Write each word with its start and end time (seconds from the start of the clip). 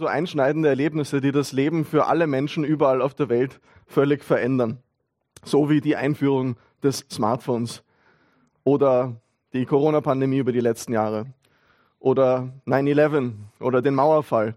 so 0.00 0.06
einschneidende 0.06 0.70
Erlebnisse, 0.70 1.20
die 1.20 1.30
das 1.30 1.52
Leben 1.52 1.84
für 1.84 2.06
alle 2.06 2.26
Menschen 2.26 2.64
überall 2.64 3.02
auf 3.02 3.14
der 3.14 3.28
Welt 3.28 3.60
völlig 3.86 4.24
verändern. 4.24 4.78
So 5.44 5.68
wie 5.68 5.82
die 5.82 5.94
Einführung 5.94 6.56
des 6.82 7.04
Smartphones 7.10 7.82
oder 8.64 9.20
die 9.52 9.66
Corona-Pandemie 9.66 10.38
über 10.38 10.52
die 10.52 10.60
letzten 10.60 10.94
Jahre 10.94 11.26
oder 11.98 12.50
9-11 12.66 13.32
oder 13.60 13.82
den 13.82 13.94
Mauerfall. 13.94 14.54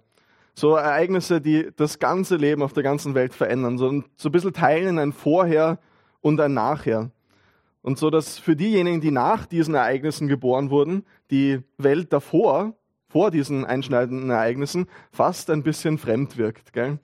So 0.56 0.75
Ereignisse, 0.75 1.42
die 1.42 1.71
das 1.75 2.00
ganze 2.00 2.38
Leben 2.38 2.64
auf 2.64 2.71
der 2.71 2.84
ganzen 2.84 3.14
Welt 3.14 3.34
verändern. 3.34 3.78
So, 3.78 3.89
ein 3.89 4.32
bisschen 4.32 4.54
teilen 4.54 4.98
ein 4.98 5.12
Vorher 5.12 5.78
und 6.21 6.39
ein 6.39 6.54
Nachher. 6.54 7.12
Und 7.82 7.98
so, 7.98 8.10
dass 8.10 8.39
für 8.39 8.55
diejenigen, 8.55 9.02
die 9.02 9.12
nach 9.12 9.46
diesen 9.46 9.75
Ereignissen 9.75 10.30
geboren 10.30 10.70
wurden, 10.70 11.04
die 11.32 11.60
Welt 11.78 12.14
davor, 12.14 12.75
vor 13.14 13.30
diesen 13.30 13.64
einschneidenden 13.64 14.32
Ereignissen, 14.32 14.88
fast 15.11 15.52
ein 15.52 15.61
bisschen 15.61 16.00
fremd 16.00 16.36
wirkt. 16.38 16.74
Gell? 16.74 16.97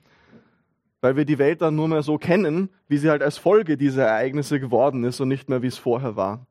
Weil 1.00 1.14
wir 1.14 1.24
die 1.24 1.38
Welt 1.38 1.62
dann 1.62 1.76
nur 1.76 1.86
mehr 1.86 2.02
so 2.02 2.18
kennen, 2.18 2.68
wie 2.88 2.98
sie 2.98 3.08
halt 3.08 3.22
als 3.22 3.38
Folge 3.38 3.76
dieser 3.76 4.06
Ereignisse 4.06 4.58
geworden 4.58 5.04
ist 5.04 5.20
und 5.20 5.28
nicht 5.28 5.48
mehr, 5.48 5.62
wie 5.62 5.68
es 5.68 5.78
vorher 5.78 6.16
war. 6.16 6.46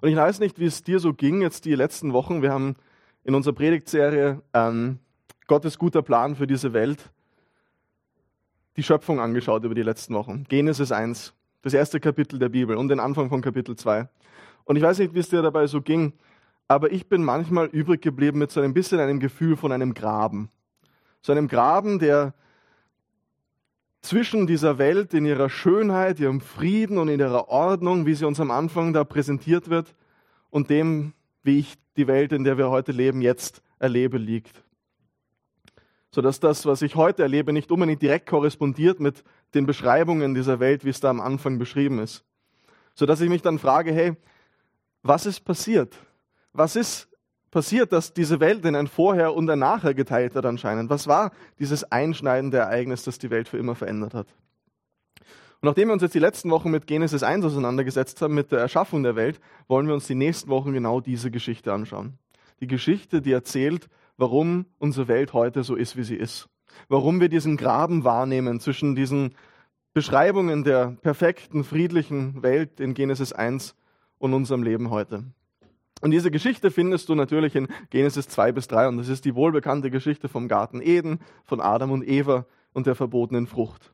Und 0.00 0.08
ich 0.08 0.16
weiß 0.16 0.40
nicht, 0.40 0.58
wie 0.58 0.66
es 0.66 0.82
dir 0.82 0.98
so 0.98 1.14
ging 1.14 1.40
jetzt 1.40 1.64
die 1.64 1.76
letzten 1.76 2.12
Wochen. 2.12 2.42
Wir 2.42 2.50
haben 2.50 2.74
in 3.22 3.36
unserer 3.36 3.54
Predigtserie 3.54 4.42
ähm, 4.52 4.98
Gottes 5.46 5.78
guter 5.78 6.02
Plan 6.02 6.34
für 6.34 6.48
diese 6.48 6.72
Welt 6.72 7.10
die 8.76 8.82
Schöpfung 8.82 9.20
angeschaut 9.20 9.62
über 9.62 9.76
die 9.76 9.82
letzten 9.82 10.14
Wochen. 10.14 10.44
Genesis 10.48 10.90
1 10.90 11.32
das 11.62 11.74
erste 11.74 12.00
Kapitel 12.00 12.40
der 12.40 12.48
Bibel 12.48 12.76
und 12.76 12.88
den 12.88 12.98
Anfang 12.98 13.28
von 13.28 13.40
Kapitel 13.40 13.76
2. 13.76 14.08
Und 14.64 14.74
ich 14.74 14.82
weiß 14.82 14.98
nicht, 14.98 15.14
wie 15.14 15.20
es 15.20 15.28
dir 15.28 15.42
dabei 15.42 15.68
so 15.68 15.80
ging, 15.80 16.12
aber 16.72 16.90
ich 16.90 17.06
bin 17.06 17.22
manchmal 17.22 17.66
übrig 17.66 18.00
geblieben 18.00 18.38
mit 18.38 18.50
so 18.50 18.62
ein 18.62 18.72
bisschen 18.72 18.98
einem 18.98 19.20
Gefühl 19.20 19.56
von 19.56 19.72
einem 19.72 19.92
Graben. 19.92 20.48
So 21.20 21.30
einem 21.32 21.46
Graben, 21.46 21.98
der 21.98 22.32
zwischen 24.00 24.46
dieser 24.46 24.78
Welt 24.78 25.12
in 25.12 25.26
ihrer 25.26 25.50
Schönheit, 25.50 26.18
ihrem 26.18 26.40
Frieden 26.40 26.96
und 26.96 27.08
in 27.08 27.20
ihrer 27.20 27.48
Ordnung, 27.48 28.06
wie 28.06 28.14
sie 28.14 28.24
uns 28.24 28.40
am 28.40 28.50
Anfang 28.50 28.94
da 28.94 29.04
präsentiert 29.04 29.68
wird, 29.68 29.94
und 30.48 30.70
dem, 30.70 31.12
wie 31.42 31.58
ich 31.58 31.74
die 31.98 32.06
Welt, 32.06 32.32
in 32.32 32.42
der 32.42 32.56
wir 32.56 32.70
heute 32.70 32.92
leben, 32.92 33.20
jetzt 33.20 33.62
erlebe, 33.78 34.16
liegt 34.16 34.64
sodass 36.14 36.40
das, 36.40 36.66
was 36.66 36.82
ich 36.82 36.94
heute 36.94 37.22
erlebe, 37.22 37.54
nicht 37.54 37.70
unbedingt 37.72 38.02
direkt 38.02 38.28
korrespondiert 38.28 39.00
mit 39.00 39.24
den 39.54 39.64
Beschreibungen 39.64 40.34
dieser 40.34 40.60
Welt, 40.60 40.84
wie 40.84 40.90
es 40.90 41.00
da 41.00 41.08
am 41.08 41.22
Anfang 41.22 41.58
beschrieben 41.58 41.98
ist. 41.98 42.22
Sodass 42.94 43.22
ich 43.22 43.30
mich 43.30 43.40
dann 43.40 43.58
frage, 43.58 43.92
hey, 43.92 44.14
was 45.02 45.24
ist 45.24 45.40
passiert? 45.40 45.96
Was 46.52 46.76
ist 46.76 47.08
passiert, 47.50 47.92
dass 47.92 48.12
diese 48.12 48.40
Welt 48.40 48.64
in 48.64 48.76
ein 48.76 48.86
Vorher 48.86 49.34
und 49.34 49.48
ein 49.48 49.58
Nachher 49.58 49.94
geteilt 49.94 50.34
wird 50.34 50.46
anscheinend? 50.46 50.90
Was 50.90 51.06
war 51.06 51.32
dieses 51.58 51.84
einschneidende 51.90 52.58
Ereignis, 52.58 53.04
das 53.04 53.18
die 53.18 53.30
Welt 53.30 53.48
für 53.48 53.58
immer 53.58 53.74
verändert 53.74 54.14
hat? 54.14 54.26
Und 55.62 55.68
nachdem 55.68 55.88
wir 55.88 55.92
uns 55.92 56.02
jetzt 56.02 56.14
die 56.14 56.18
letzten 56.18 56.50
Wochen 56.50 56.70
mit 56.70 56.88
Genesis 56.88 57.22
1 57.22 57.44
auseinandergesetzt 57.44 58.20
haben, 58.20 58.34
mit 58.34 58.50
der 58.50 58.58
Erschaffung 58.58 59.04
der 59.04 59.14
Welt, 59.14 59.40
wollen 59.68 59.86
wir 59.86 59.94
uns 59.94 60.08
die 60.08 60.16
nächsten 60.16 60.50
Wochen 60.50 60.72
genau 60.72 61.00
diese 61.00 61.30
Geschichte 61.30 61.72
anschauen. 61.72 62.18
Die 62.60 62.66
Geschichte, 62.66 63.22
die 63.22 63.32
erzählt, 63.32 63.88
warum 64.16 64.66
unsere 64.78 65.08
Welt 65.08 65.32
heute 65.32 65.62
so 65.62 65.76
ist, 65.76 65.96
wie 65.96 66.02
sie 66.02 66.16
ist. 66.16 66.48
Warum 66.88 67.20
wir 67.20 67.28
diesen 67.28 67.56
Graben 67.56 68.02
wahrnehmen 68.02 68.58
zwischen 68.58 68.94
diesen 68.96 69.34
Beschreibungen 69.94 70.64
der 70.64 70.96
perfekten, 71.02 71.64
friedlichen 71.64 72.42
Welt 72.42 72.80
in 72.80 72.94
Genesis 72.94 73.32
1 73.32 73.76
und 74.18 74.34
unserem 74.34 74.62
Leben 74.62 74.90
heute. 74.90 75.24
Und 76.02 76.10
diese 76.10 76.32
Geschichte 76.32 76.72
findest 76.72 77.08
du 77.08 77.14
natürlich 77.14 77.54
in 77.54 77.68
Genesis 77.90 78.26
2 78.26 78.50
bis 78.50 78.66
3 78.66 78.88
und 78.88 78.96
das 78.96 79.08
ist 79.08 79.24
die 79.24 79.36
wohlbekannte 79.36 79.88
Geschichte 79.88 80.28
vom 80.28 80.48
Garten 80.48 80.82
Eden, 80.82 81.20
von 81.44 81.60
Adam 81.60 81.92
und 81.92 82.06
Eva 82.06 82.44
und 82.72 82.88
der 82.88 82.96
verbotenen 82.96 83.46
Frucht. 83.46 83.92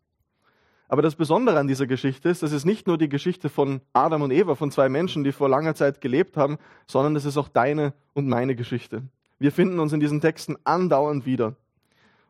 Aber 0.89 1.03
das 1.03 1.17
Besondere 1.17 1.59
an 1.59 1.69
dieser 1.69 1.87
Geschichte 1.87 2.31
ist, 2.31 2.42
das 2.42 2.53
ist 2.53 2.65
nicht 2.65 2.87
nur 2.87 2.97
die 2.97 3.11
Geschichte 3.11 3.50
von 3.50 3.83
Adam 3.93 4.22
und 4.22 4.31
Eva, 4.31 4.55
von 4.55 4.71
zwei 4.71 4.88
Menschen, 4.88 5.22
die 5.22 5.33
vor 5.33 5.50
langer 5.50 5.75
Zeit 5.75 6.00
gelebt 6.00 6.38
haben, 6.38 6.56
sondern 6.87 7.15
es 7.15 7.27
ist 7.27 7.37
auch 7.37 7.49
deine 7.49 7.93
und 8.15 8.27
meine 8.27 8.56
Geschichte. 8.56 9.03
Wir 9.38 9.53
finden 9.53 9.78
uns 9.78 9.93
in 9.93 10.00
diesen 10.00 10.22
Texten 10.22 10.56
andauernd 10.65 11.27
wieder. 11.27 11.56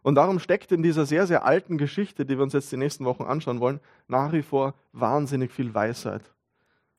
Und 0.02 0.16
darum 0.16 0.40
steckt 0.40 0.72
in 0.72 0.82
dieser 0.82 1.06
sehr, 1.06 1.28
sehr 1.28 1.44
alten 1.44 1.78
Geschichte, 1.78 2.26
die 2.26 2.36
wir 2.36 2.42
uns 2.42 2.52
jetzt 2.52 2.72
die 2.72 2.76
nächsten 2.76 3.04
Wochen 3.04 3.22
anschauen 3.22 3.60
wollen, 3.60 3.78
nach 4.08 4.32
wie 4.32 4.42
vor 4.42 4.74
wahnsinnig 4.92 5.52
viel 5.52 5.72
Weisheit. 5.72 6.22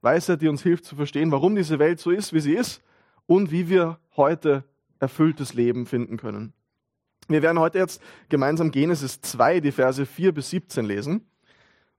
Weisheit, 0.02 0.42
die 0.42 0.48
uns 0.48 0.64
hilft 0.64 0.86
zu 0.86 0.96
verstehen, 0.96 1.32
warum 1.32 1.56
diese 1.56 1.80
Welt 1.80 2.00
so 2.00 2.12
ist, 2.12 2.34
wie 2.34 2.40
sie 2.40 2.54
ist 2.54 2.82
und 3.26 3.52
wie 3.52 3.70
wir 3.70 4.00
heute 4.16 4.64
erfülltes 5.00 5.54
Leben 5.54 5.86
finden 5.86 6.18
können. 6.18 6.54
Wir 7.28 7.42
werden 7.42 7.60
heute 7.60 7.78
jetzt 7.78 8.02
gemeinsam 8.28 8.72
Genesis 8.72 9.22
2, 9.22 9.60
die 9.60 9.72
Verse 9.72 10.06
4 10.06 10.34
bis 10.34 10.50
17 10.50 10.86
lesen. 10.86 11.30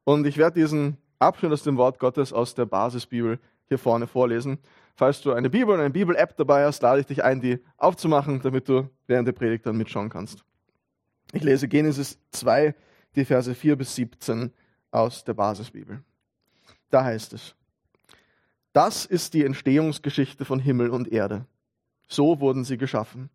Und 0.05 0.27
ich 0.27 0.39
werde 0.39 0.61
diesen 0.61 0.97
Abschnitt 1.19 1.53
aus 1.53 1.63
dem 1.63 1.77
Wort 1.77 1.99
Gottes 1.99 2.33
aus 2.33 2.55
der 2.55 2.67
Basisbibel 2.67 3.39
hier 3.69 3.79
vorne 3.79 4.07
vorlesen. 4.07 4.59
Falls 4.97 5.23
du 5.23 5.33
eine 5.33 5.49
Bibel 5.49 5.75
oder 5.75 5.85
eine 5.85 5.91
Bibel-App 5.91 6.37
dabei 6.37 6.65
hast, 6.65 6.83
lade 6.83 7.01
ich 7.01 7.07
dich 7.07 7.23
ein, 7.23 7.41
die 7.41 7.61
aufzumachen, 7.77 8.43
damit 8.43 8.69
du 8.69 8.91
während 9.07 9.29
der 9.29 9.33
Predigt 9.33 9.65
dann 9.67 9.77
mitschauen 9.77 10.09
kannst. 10.11 10.45
Ich 11.33 11.45
lese 11.45 11.69
Genesis 11.69 12.19
2, 12.33 12.75
die 13.15 13.25
Verse 13.25 13.55
4 13.55 13.77
bis 13.77 13.95
17 13.95 14.53
aus 14.91 15.23
der 15.23 15.35
Basisbibel. 15.35 16.03
Da 16.91 17.05
heißt 17.05 17.33
es, 17.35 17.55
das 18.73 19.05
ist 19.07 19.35
die 19.35 19.45
Entstehungsgeschichte 19.45 20.45
von 20.45 20.61
Himmel 20.61 20.91
und 20.91 21.11
Erde. 21.13 21.47
So 22.09 22.41
wurden 22.41 22.65
sie 22.65 22.77
geschaffen. 22.77 23.31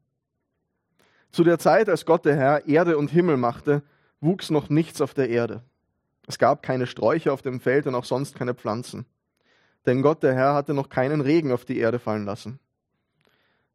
Zu 1.32 1.44
der 1.44 1.60
Zeit, 1.60 1.90
als 1.90 2.06
Gott 2.06 2.26
der 2.26 2.36
Herr 2.36 2.68
Erde 2.68 2.98
und 2.98 3.12
Himmel 3.12 3.38
machte, 3.38 3.84
wuchs 4.22 4.50
noch 4.50 4.70
nichts 4.70 5.02
auf 5.02 5.14
der 5.14 5.30
Erde. 5.30 5.64
Es 6.28 6.40
gab 6.40 6.64
keine 6.64 6.88
Sträucher 6.88 7.34
auf 7.34 7.42
dem 7.42 7.60
Feld 7.60 7.88
und 7.88 7.96
auch 7.96 8.06
sonst 8.06 8.36
keine 8.36 8.54
Pflanzen 8.54 9.06
denn 9.86 10.02
Gott 10.02 10.24
der 10.24 10.34
Herr 10.34 10.54
hatte 10.54 10.74
noch 10.74 10.90
keinen 10.90 11.22
Regen 11.22 11.52
auf 11.52 11.66
die 11.66 11.78
Erde 11.78 12.00
fallen 12.00 12.26
lassen. 12.26 12.60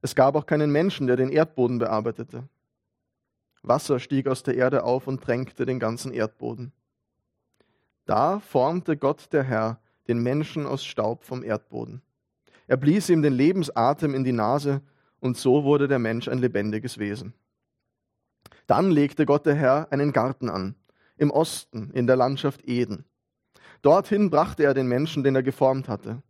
Es 0.03 0.15
gab 0.15 0.34
auch 0.34 0.47
keinen 0.47 0.72
Menschen, 0.72 1.06
der 1.06 1.16
den 1.16 1.31
Erdboden 1.31 1.78
bearbeitete. 1.78 2.48
Wasser 3.62 4.00
stieg 4.00 4.27
aus 4.27 4.42
der 4.42 4.56
Erde 4.56 4.84
auf 4.84 5.06
und 5.06 5.22
tränkte 5.22 5.66
den 5.66 5.78
ganzen 5.78 6.12
Erdboden. 6.12 6.72
Da 8.06 8.41
formte 8.41 8.97
Gott 8.97 9.32
der 9.32 9.44
Herr 9.44 9.78
den 10.10 10.22
Menschen 10.22 10.66
aus 10.66 10.84
Staub 10.84 11.25
vom 11.25 11.43
Erdboden. 11.43 12.03
Er 12.66 12.76
blies 12.76 13.09
ihm 13.09 13.22
den 13.22 13.32
Lebensatem 13.32 14.15
in 14.15 14.25
die 14.25 14.32
Nase, 14.32 14.82
und 15.21 15.37
so 15.37 15.65
wurde 15.65 15.87
der 15.87 15.98
Mensch 15.98 16.28
ein 16.28 16.38
lebendiges 16.38 16.98
Wesen. 16.98 17.34
Dann 18.66 18.91
legte 18.91 19.26
Gott 19.26 19.47
der 19.47 19.54
Herr 19.54 19.88
einen 19.91 20.12
Garten 20.12 20.48
an, 20.48 20.75
im 21.16 21.31
Osten, 21.31 21.91
in 21.93 22.06
der 22.06 22.16
Landschaft 22.16 22.66
Eden. 22.66 23.04
Dorthin 23.82 24.31
brachte 24.31 24.65
er 24.65 24.75
den 24.75 24.88
Menschen, 24.88 25.22
den 25.22 25.34
er 25.34 25.43
geformt 25.43 25.88
hatte. 25.88 26.22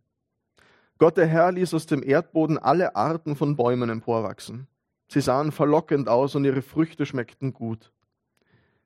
Gott 0.97 1.17
der 1.17 1.27
Herr 1.27 1.51
ließ 1.51 1.73
aus 1.73 1.85
dem 1.85 2.03
Erdboden 2.03 2.57
alle 2.57 2.95
Arten 2.95 3.35
von 3.35 3.55
Bäumen 3.55 3.89
emporwachsen. 3.89 4.67
Sie 5.07 5.21
sahen 5.21 5.51
verlockend 5.51 6.07
aus 6.07 6.35
und 6.35 6.45
ihre 6.45 6.61
Früchte 6.61 7.05
schmeckten 7.05 7.53
gut. 7.53 7.91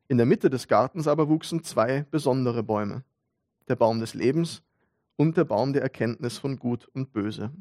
In 0.08 0.18
der 0.18 0.26
Mitte 0.26 0.50
des 0.50 0.68
Gartens 0.68 1.08
aber 1.08 1.30
wuchsen 1.30 1.64
zwei 1.64 2.06
besondere 2.12 2.64
Bäume, 2.64 3.04
der 3.68 3.76
Baum 3.76 4.00
des 4.00 4.14
Lebens 4.14 4.64
und 5.16 5.38
der 5.38 5.46
Baum 5.46 5.74
der 5.74 5.82
Erkenntnis 5.82 6.38
von 6.38 6.58
Gut 6.58 6.88
und 6.94 7.12
Böse. 7.14 7.52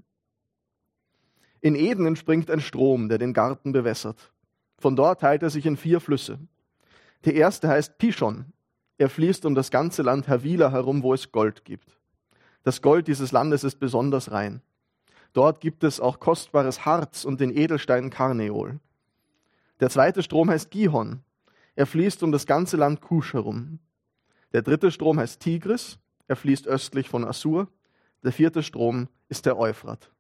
In 1.60 1.75
Eden 1.75 2.06
entspringt 2.06 2.50
ein 2.50 2.60
Strom, 2.60 3.09
der 3.09 3.19
den 3.19 3.32
Garten 3.32 3.72
bewässert. 3.72 4.32
Von 4.78 4.97
dort 4.97 5.20
teilt 5.20 5.42
er 5.42 5.50
sich 5.50 5.66
in 5.66 5.76
vier 5.76 6.00
Flüsse. 6.00 6.38
Der 7.25 7.34
erste 7.34 7.69
heißt 7.69 7.97
Pishon, 7.98 8.53
er 8.98 9.09
fließt 9.09 9.44
um 9.47 9.54
das 9.54 9.70
ganze 9.70 10.03
Land 10.03 10.28
Havila 10.28 10.70
herum, 10.70 11.03
wo 11.03 11.14
es 11.14 11.32
Gold 11.32 11.64
gibt. 11.64 11.98
Das 12.62 12.81
Gold 12.81 13.09
dieses 13.09 13.32
Landes 13.32 13.64
ist 13.64 13.78
besonders 13.81 14.31
rein. 14.31 14.62
Dort 15.32 15.60
gibt 15.60 15.82
es 15.82 16.00
auch 16.00 16.20
kostbares 16.20 16.84
Harz 16.84 17.25
und 17.25 17.41
den 17.41 17.50
Edelstein 17.50 18.10
Karneol. 18.10 18.78
Der 19.81 19.91
zweite 19.91 20.22
Strom 20.22 20.48
heißt 20.48 20.70
Gihon. 20.70 21.25
Er 21.75 21.87
fließt 21.87 22.23
um 22.23 22.31
das 22.31 22.46
ganze 22.46 22.76
Land 22.76 23.00
Kusch 23.00 23.32
herum. 23.32 23.81
Der 24.52 24.62
dritte 24.62 24.93
Strom 24.93 25.19
heißt 25.19 25.40
Tigris. 25.40 25.99
Er 26.29 26.37
fließt 26.37 26.67
östlich 26.67 27.09
von 27.09 27.25
Assur. 27.25 27.69
Der 28.23 28.32
vierte 28.32 28.62
Strom 28.62 29.09
ist 29.29 29.47
der 29.47 29.59
Euphrat. 29.59 30.11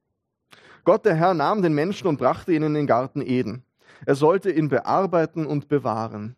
Gott 0.84 1.06
der 1.06 1.14
Herr 1.14 1.32
nahm 1.32 1.62
den 1.62 1.74
Menschen 1.74 2.06
und 2.06 2.18
brachte 2.18 2.52
ihn 2.52 2.62
in 2.62 2.74
den 2.74 2.86
Garten 2.86 3.22
Eden. 3.22 3.64
Er 4.04 4.14
sollte 4.14 4.50
ihn 4.50 4.68
bearbeiten 4.68 5.46
und 5.46 5.68
bewahren. 5.68 6.36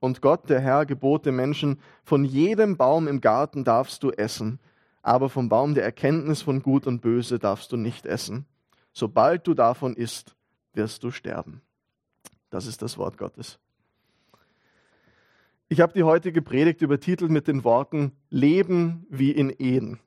Und 0.00 0.20
Gott, 0.20 0.50
der 0.50 0.60
Herr, 0.60 0.84
gebot 0.84 1.24
dem 1.24 1.36
Menschen, 1.36 1.80
von 2.02 2.24
jedem 2.24 2.76
Baum 2.76 3.08
im 3.08 3.22
Garten 3.22 3.64
darfst 3.64 4.02
du 4.02 4.10
essen, 4.10 4.60
aber 5.00 5.30
vom 5.30 5.48
Baum 5.48 5.74
der 5.74 5.84
Erkenntnis 5.84 6.42
von 6.42 6.62
Gut 6.62 6.86
und 6.86 7.00
Böse 7.00 7.38
darfst 7.38 7.72
du 7.72 7.78
nicht 7.78 8.04
essen. 8.04 8.44
Sobald 8.92 9.46
du 9.46 9.54
davon 9.54 9.96
isst, 9.96 10.36
wirst 10.74 11.02
du 11.04 11.10
sterben. 11.10 11.62
Das 12.50 12.66
ist 12.66 12.82
das 12.82 12.98
Wort 12.98 13.16
Gottes. 13.16 13.58
Ich 15.68 15.80
habe 15.80 15.94
die 15.94 16.02
heutige 16.02 16.42
Predigt 16.42 16.82
übertitelt 16.82 17.30
mit 17.30 17.48
den 17.48 17.64
Worten 17.64 18.12
Leben 18.28 19.06
wie 19.08 19.30
in 19.30 19.52
Eden. 19.58 19.98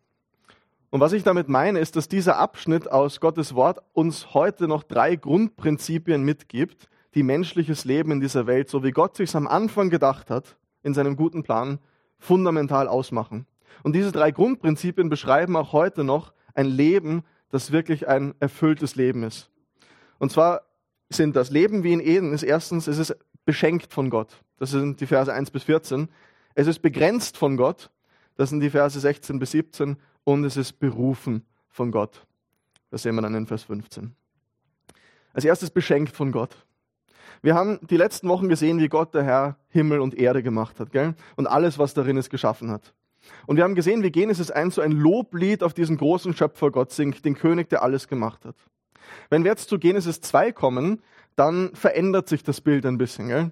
Und 0.92 1.02
was 1.02 1.14
ich 1.14 1.24
damit 1.24 1.50
meine, 1.50 1.80
ist, 1.80 1.96
dass 1.96 2.08
dieser 2.08 2.38
Abschnitt 2.38 2.90
aus 2.92 3.20
Gottes 3.20 3.56
Wort 3.56 3.80
uns 3.94 4.36
heute 4.36 4.68
noch 4.68 4.84
drei 4.84 5.16
Grundprinzipien 5.16 6.24
mitgibt, 6.24 6.88
die 7.16 7.24
menschliches 7.24 7.86
Leben 7.86 8.12
in 8.12 8.20
dieser 8.20 8.46
Welt, 8.46 8.70
so 8.70 8.84
wie 8.84 8.92
Gott 8.92 9.16
sich 9.16 9.36
am 9.36 9.48
Anfang 9.48 9.90
gedacht 9.90 10.30
hat, 10.30 10.58
in 10.84 10.94
seinem 10.94 11.16
guten 11.16 11.42
Plan, 11.42 11.80
fundamental 12.20 12.88
ausmachen. 12.88 13.48
Und 13.82 13.94
diese 13.94 14.12
drei 14.12 14.32
Grundprinzipien 14.32 15.10
beschreiben 15.10 15.56
auch 15.56 15.74
heute 15.74 16.04
noch 16.04 16.34
ein 16.54 16.68
Leben, 16.68 17.24
das 17.50 17.72
wirklich 17.72 18.08
ein 18.08 18.36
erfülltes 18.40 18.96
Leben 18.96 19.24
ist. 19.24 19.50
Und 20.20 20.32
zwar 20.32 20.62
sind 21.10 21.36
das 21.36 21.50
Leben 21.50 21.84
wie 21.84 21.94
in 21.94 22.00
Eden 22.00 22.32
ist 22.32 22.44
erstens, 22.44 22.88
es 22.88 23.00
ist 23.00 23.18
beschenkt 23.44 23.92
von 23.92 24.10
Gott. 24.10 24.44
Das 24.58 24.72
sind 24.72 25.00
die 25.00 25.08
Verse 25.08 25.34
1 25.34 25.52
bis 25.52 25.64
14. 25.64 26.10
Es 26.56 26.68
ist 26.68 26.80
begrenzt 26.80 27.38
von 27.38 27.58
Gott. 27.58 27.92
Das 28.36 28.50
sind 28.50 28.60
die 28.60 28.70
Verse 28.70 29.00
16 29.00 29.40
bis 29.40 29.52
17. 29.52 29.98
Und 30.24 30.44
es 30.44 30.58
ist 30.58 30.80
berufen 30.80 31.46
von 31.70 31.92
Gott. 31.92 32.26
Das 32.90 33.04
sehen 33.04 33.16
wir 33.16 33.22
dann 33.22 33.36
in 33.36 33.48
Vers 33.48 33.64
15. 33.64 34.16
Als 35.34 35.46
erstes 35.46 35.70
beschenkt 35.70 36.16
von 36.16 36.32
Gott. 36.32 36.66
Wir 37.42 37.54
haben 37.54 37.80
die 37.88 37.98
letzten 37.98 38.28
Wochen 38.28 38.50
gesehen, 38.50 38.80
wie 38.80 38.88
Gott 38.88 39.14
der 39.14 39.24
Herr 39.24 39.58
Himmel 39.70 40.00
und 40.00 40.16
Erde 40.16 40.42
gemacht 40.42 40.80
hat, 40.80 40.92
gell? 40.92 41.14
Und 41.36 41.46
alles, 41.48 41.78
was 41.78 41.94
darin 41.94 42.18
ist, 42.18 42.30
geschaffen 42.30 42.72
hat. 42.72 42.94
Und 43.46 43.58
wir 43.58 43.64
haben 43.64 43.76
gesehen, 43.76 44.04
wie 44.04 44.12
Genesis 44.12 44.52
1 44.52 44.76
so 44.76 44.82
ein 44.82 44.92
Loblied 44.92 45.64
auf 45.64 45.74
diesen 45.74 45.98
großen 45.98 46.34
Schöpfer 46.34 46.72
Gott 46.72 46.92
singt, 46.92 47.26
den 47.26 47.36
König, 47.36 47.70
der 47.70 47.84
alles 47.84 48.08
gemacht 48.08 48.46
hat. 48.46 48.56
Wenn 49.30 49.44
wir 49.44 49.52
jetzt 49.52 49.70
zu 49.70 49.78
Genesis 49.78 50.22
2 50.22 50.52
kommen, 50.52 51.02
dann 51.36 51.74
verändert 51.76 52.28
sich 52.28 52.44
das 52.44 52.62
Bild 52.62 52.86
ein 52.86 52.98
bisschen. 52.98 53.28
Gell? 53.28 53.52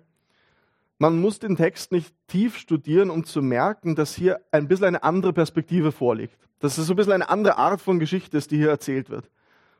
Man 0.98 1.20
muss 1.20 1.40
den 1.40 1.58
Text 1.58 1.92
nicht 1.92 2.14
tief 2.28 2.58
studieren, 2.58 3.10
um 3.10 3.26
zu 3.26 3.42
merken, 3.42 3.96
dass 3.96 4.16
hier 4.16 4.40
ein 4.52 4.68
bisschen 4.68 4.88
eine 4.88 5.04
andere 5.04 5.34
Perspektive 5.34 5.92
vorliegt. 5.92 6.38
Dass 6.60 6.78
es 6.78 6.88
so 6.88 6.94
ein 6.94 6.96
bisschen 6.96 7.12
eine 7.12 7.30
andere 7.30 7.58
Art 7.58 7.82
von 7.82 8.00
Geschichte 8.00 8.38
ist, 8.38 8.52
die 8.52 8.58
hier 8.58 8.70
erzählt 8.70 9.10
wird. 9.10 9.30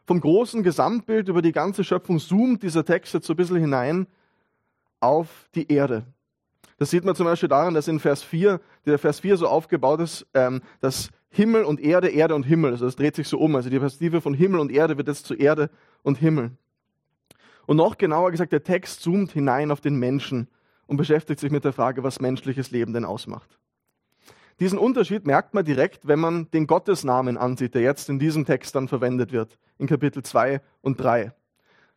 Vom 0.06 0.20
großen 0.20 0.62
Gesamtbild 0.62 1.30
über 1.30 1.42
die 1.42 1.54
ganze 1.54 1.84
Schöpfung 1.84 2.20
zoomt 2.20 2.64
dieser 2.64 2.84
Text 2.84 3.14
jetzt 3.14 3.28
so 3.28 3.34
ein 3.34 3.38
bisschen 3.38 3.58
hinein 3.58 4.08
auf 5.00 5.50
die 5.56 5.72
Erde. 5.72 6.06
Das 6.78 6.90
sieht 6.90 7.06
man 7.06 7.16
zum 7.16 7.26
Beispiel 7.26 7.50
daran, 7.50 7.74
dass 7.74 7.88
in 7.88 8.00
Vers 8.00 8.22
4, 8.22 8.60
der 8.86 9.00
Vers 9.00 9.22
4 9.22 9.38
so 9.38 9.48
aufgebaut 9.48 10.02
ist, 10.02 10.28
ähm, 10.34 10.62
dass 10.82 11.10
Himmel 11.30 11.64
und 11.64 11.80
Erde, 11.80 12.10
Erde 12.10 12.36
und 12.36 12.44
Himmel, 12.44 12.72
also 12.72 12.86
das 12.86 12.98
dreht 12.98 13.16
sich 13.16 13.28
so 13.28 13.40
um. 13.40 13.56
Also 13.56 13.70
die 13.70 13.80
Perspektive 13.80 14.20
von 14.20 14.34
Himmel 14.34 14.60
und 14.60 14.72
Erde 14.72 14.98
wird 14.98 15.08
jetzt 15.08 15.26
zu 15.26 15.34
Erde 15.34 15.70
und 16.04 16.18
Himmel. 16.18 16.52
Und 17.66 17.78
noch 17.78 17.98
genauer 17.98 18.32
gesagt, 18.32 18.52
der 18.52 18.64
Text 18.64 19.02
zoomt 19.02 19.32
hinein 19.32 19.72
auf 19.72 19.80
den 19.80 19.96
Menschen 19.96 20.50
und 20.88 20.98
beschäftigt 20.98 21.40
sich 21.40 21.52
mit 21.52 21.64
der 21.64 21.74
Frage, 21.74 22.04
was 22.04 22.20
menschliches 22.20 22.72
Leben 22.72 22.94
denn 22.94 23.06
ausmacht. 23.06 23.58
Diesen 24.60 24.80
Unterschied 24.80 25.26
merkt 25.28 25.54
man 25.54 25.66
direkt, 25.66 26.08
wenn 26.08 26.20
man 26.20 26.50
den 26.52 26.66
Gottesnamen 26.66 27.38
ansieht, 27.38 27.76
der 27.76 27.82
jetzt 27.82 28.10
in 28.10 28.20
diesem 28.20 28.46
Text 28.46 28.74
dann 28.76 28.88
verwendet 28.88 29.32
wird, 29.34 29.60
in 29.78 29.88
Kapitel 29.88 30.24
2 30.24 30.62
und 30.82 31.02
3. 31.02 31.34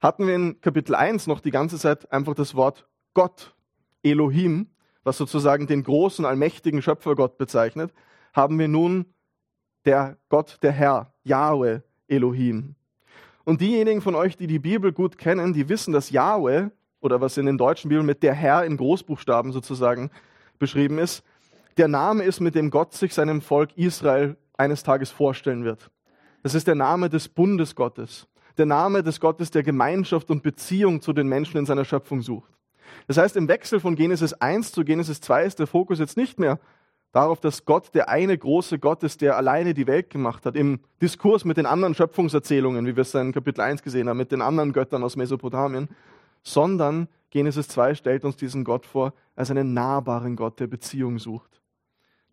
Hatten 0.00 0.26
wir 0.26 0.35
in 0.35 0.61
Kapitel 0.61 0.94
1 0.94 1.29
noch 1.29 1.40
die 1.40 1.52
ganze 1.52 1.79
Zeit 1.79 2.11
einfach 2.12 2.35
das 2.35 2.55
Wort 2.55 2.88
Gott, 3.14 3.55
Elohim, 4.02 4.69
was 5.05 5.19
sozusagen 5.19 5.67
den 5.67 5.85
großen, 5.85 6.25
allmächtigen 6.25 6.82
Schöpfergott 6.82 7.38
bezeichnet, 7.38 7.93
haben 8.32 8.58
wir 8.58 8.69
nun 8.69 9.06
der 9.85 10.19
Gott, 10.29 10.58
der 10.62 10.73
Herr, 10.73 11.14
Yahweh, 11.25 11.81
Elohim. 12.08 12.75
Und 13.44 13.61
diejenigen 13.61 14.02
von 14.02 14.14
euch, 14.14 14.37
die 14.37 14.46
die 14.46 14.58
Bibel 14.58 14.93
gut 14.93 15.17
kennen, 15.17 15.52
die 15.52 15.69
wissen, 15.69 15.93
dass 15.93 16.11
Yahweh, 16.11 16.69
oder 17.00 17.21
was 17.21 17.37
in 17.37 17.47
den 17.47 17.59
deutschen 17.59 17.89
Bibeln 17.89 18.06
mit 18.06 18.23
der 18.23 18.35
Herr 18.35 18.65
in 18.65 18.77
Großbuchstaben 18.77 19.53
sozusagen 19.53 20.11
beschrieben 20.59 20.99
ist, 20.99 21.23
der 21.77 21.89
Name 21.89 22.25
ist, 22.25 22.41
mit 22.41 22.55
dem 22.55 22.71
Gott 22.71 22.93
sich 22.93 23.15
seinem 23.15 23.41
Volk 23.41 23.77
Israel 23.77 24.37
eines 24.56 24.83
Tages 24.83 25.11
vorstellen 25.11 25.65
wird. 25.65 25.91
Das 26.43 26.55
ist 26.55 26.67
der 26.67 26.75
Name 26.75 27.09
des 27.09 27.29
Bundesgottes, 27.29 28.27
der 28.56 28.67
Name 28.67 29.03
des 29.03 29.21
Gottes, 29.21 29.50
der 29.50 29.62
Gemeinschaft 29.62 30.31
und 30.31 30.43
Beziehung 30.43 31.00
zu 31.00 31.12
den 31.12 31.29
Menschen 31.29 31.59
in 31.59 31.67
seiner 31.67 31.85
Schöpfung 31.85 32.23
sucht. 32.23 32.50
Das 33.06 33.17
heißt, 33.17 33.37
im 33.37 33.49
Wechsel 33.49 33.81
von 33.81 33.95
Genesis 33.95 34.33
1 34.33 34.73
zu 34.73 34.85
Genesis 34.85 35.21
2 35.21 35.45
ist 35.45 35.59
der 35.59 35.67
Fokus 35.67 35.99
jetzt 35.99 36.17
nicht 36.17 36.41
mehr 36.41 36.59
darauf, 37.12 37.41
dass 37.41 37.65
Gott 37.65 37.95
der 37.95 38.09
eine 38.09 38.37
große 38.37 38.79
Gott 38.79 39.03
ist, 39.03 39.21
der 39.21 39.37
alleine 39.37 39.75
die 39.75 39.87
Welt 39.87 40.11
gemacht 40.11 40.47
hat, 40.47 40.56
im 40.56 40.81
Diskurs 41.00 41.45
mit 41.45 41.56
den 41.56 41.67
anderen 41.67 41.95
Schöpfungserzählungen, 41.95 42.87
wie 42.87 42.97
wir 42.97 43.03
es 43.03 43.15
in 43.15 43.33
Kapitel 43.33 43.61
1 43.61 43.83
gesehen 43.83 44.09
haben, 44.09 44.19
mit 44.19 44.33
den 44.33 44.43
anderen 44.43 44.73
Göttern 44.73 45.03
aus 45.03 45.17
Mesopotamien, 45.17 45.89
sondern 46.43 47.08
Genesis 47.31 47.69
2 47.69 47.94
stellt 47.94 48.25
uns 48.25 48.37
diesen 48.37 48.64
Gott 48.64 48.87
vor 48.87 49.12
als 49.37 49.50
einen 49.50 49.75
nahbaren 49.75 50.37
Gott, 50.37 50.61
der 50.61 50.67
Beziehung 50.67 51.19
sucht. 51.19 51.61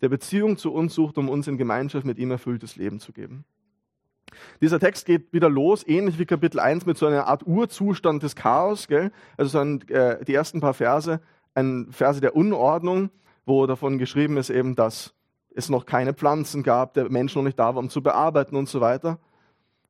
Der 0.01 0.09
Beziehung 0.09 0.57
zu 0.57 0.73
uns 0.73 0.93
sucht, 0.93 1.17
um 1.17 1.29
uns 1.29 1.47
in 1.47 1.57
Gemeinschaft 1.57 2.05
mit 2.05 2.17
ihm 2.17 2.31
erfülltes 2.31 2.75
Leben 2.75 2.99
zu 2.99 3.11
geben. 3.11 3.45
Dieser 4.61 4.79
Text 4.79 5.05
geht 5.05 5.31
wieder 5.33 5.49
los, 5.49 5.85
ähnlich 5.87 6.19
wie 6.19 6.25
Kapitel 6.25 6.59
1, 6.59 6.85
mit 6.85 6.97
so 6.97 7.05
einer 7.05 7.27
Art 7.27 7.45
Urzustand 7.45 8.23
des 8.23 8.35
Chaos. 8.35 8.87
Gell? 8.87 9.11
Also 9.37 9.51
so 9.51 9.59
ein, 9.59 9.87
äh, 9.89 10.23
die 10.25 10.33
ersten 10.33 10.61
paar 10.61 10.73
Verse, 10.73 11.21
ein 11.53 11.87
Verse 11.91 12.21
der 12.21 12.35
Unordnung, 12.35 13.09
wo 13.45 13.65
davon 13.67 13.97
geschrieben 13.97 14.37
ist 14.37 14.49
eben, 14.49 14.75
dass 14.75 15.13
es 15.53 15.69
noch 15.69 15.85
keine 15.85 16.13
Pflanzen 16.13 16.63
gab, 16.63 16.93
der 16.95 17.09
Mensch 17.09 17.35
noch 17.35 17.43
nicht 17.43 17.57
da 17.57 17.75
war, 17.75 17.77
um 17.77 17.89
zu 17.89 18.01
bearbeiten 18.01 18.55
und 18.55 18.67
so 18.67 18.81
weiter. 18.81 19.19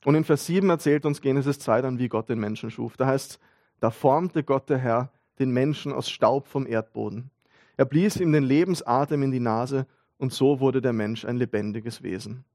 Und 0.04 0.14
in 0.14 0.24
Vers 0.24 0.46
7 0.46 0.70
erzählt 0.70 1.06
uns 1.06 1.22
Genesis 1.22 1.58
2 1.60 1.82
dann, 1.82 1.98
wie 1.98 2.10
Gott 2.10 2.30
den 2.30 2.40
Menschen 2.40 2.70
schuf. 2.70 2.98
Da 2.98 3.08
heißt 3.08 3.40
da 3.80 3.92
formte 3.92 4.44
Gott 4.44 4.70
der 4.70 4.78
Herr 4.78 5.12
den 5.40 5.52
Menschen 5.52 5.92
aus 5.92 6.10
Staub 6.10 6.48
vom 6.48 6.66
Erdboden. 6.66 7.30
Er 7.78 7.86
blies 7.86 8.18
ihm 8.18 8.32
den 8.32 8.44
Lebensatem 8.44 9.22
in 9.24 9.32
die 9.32 9.40
Nase 9.40 9.86
und 10.18 10.34
so 10.34 10.60
wurde 10.60 10.82
der 10.82 10.94
Mensch 10.94 11.26
ein 11.26 11.38
lebendiges 11.38 12.04
Wesen. 12.04 12.46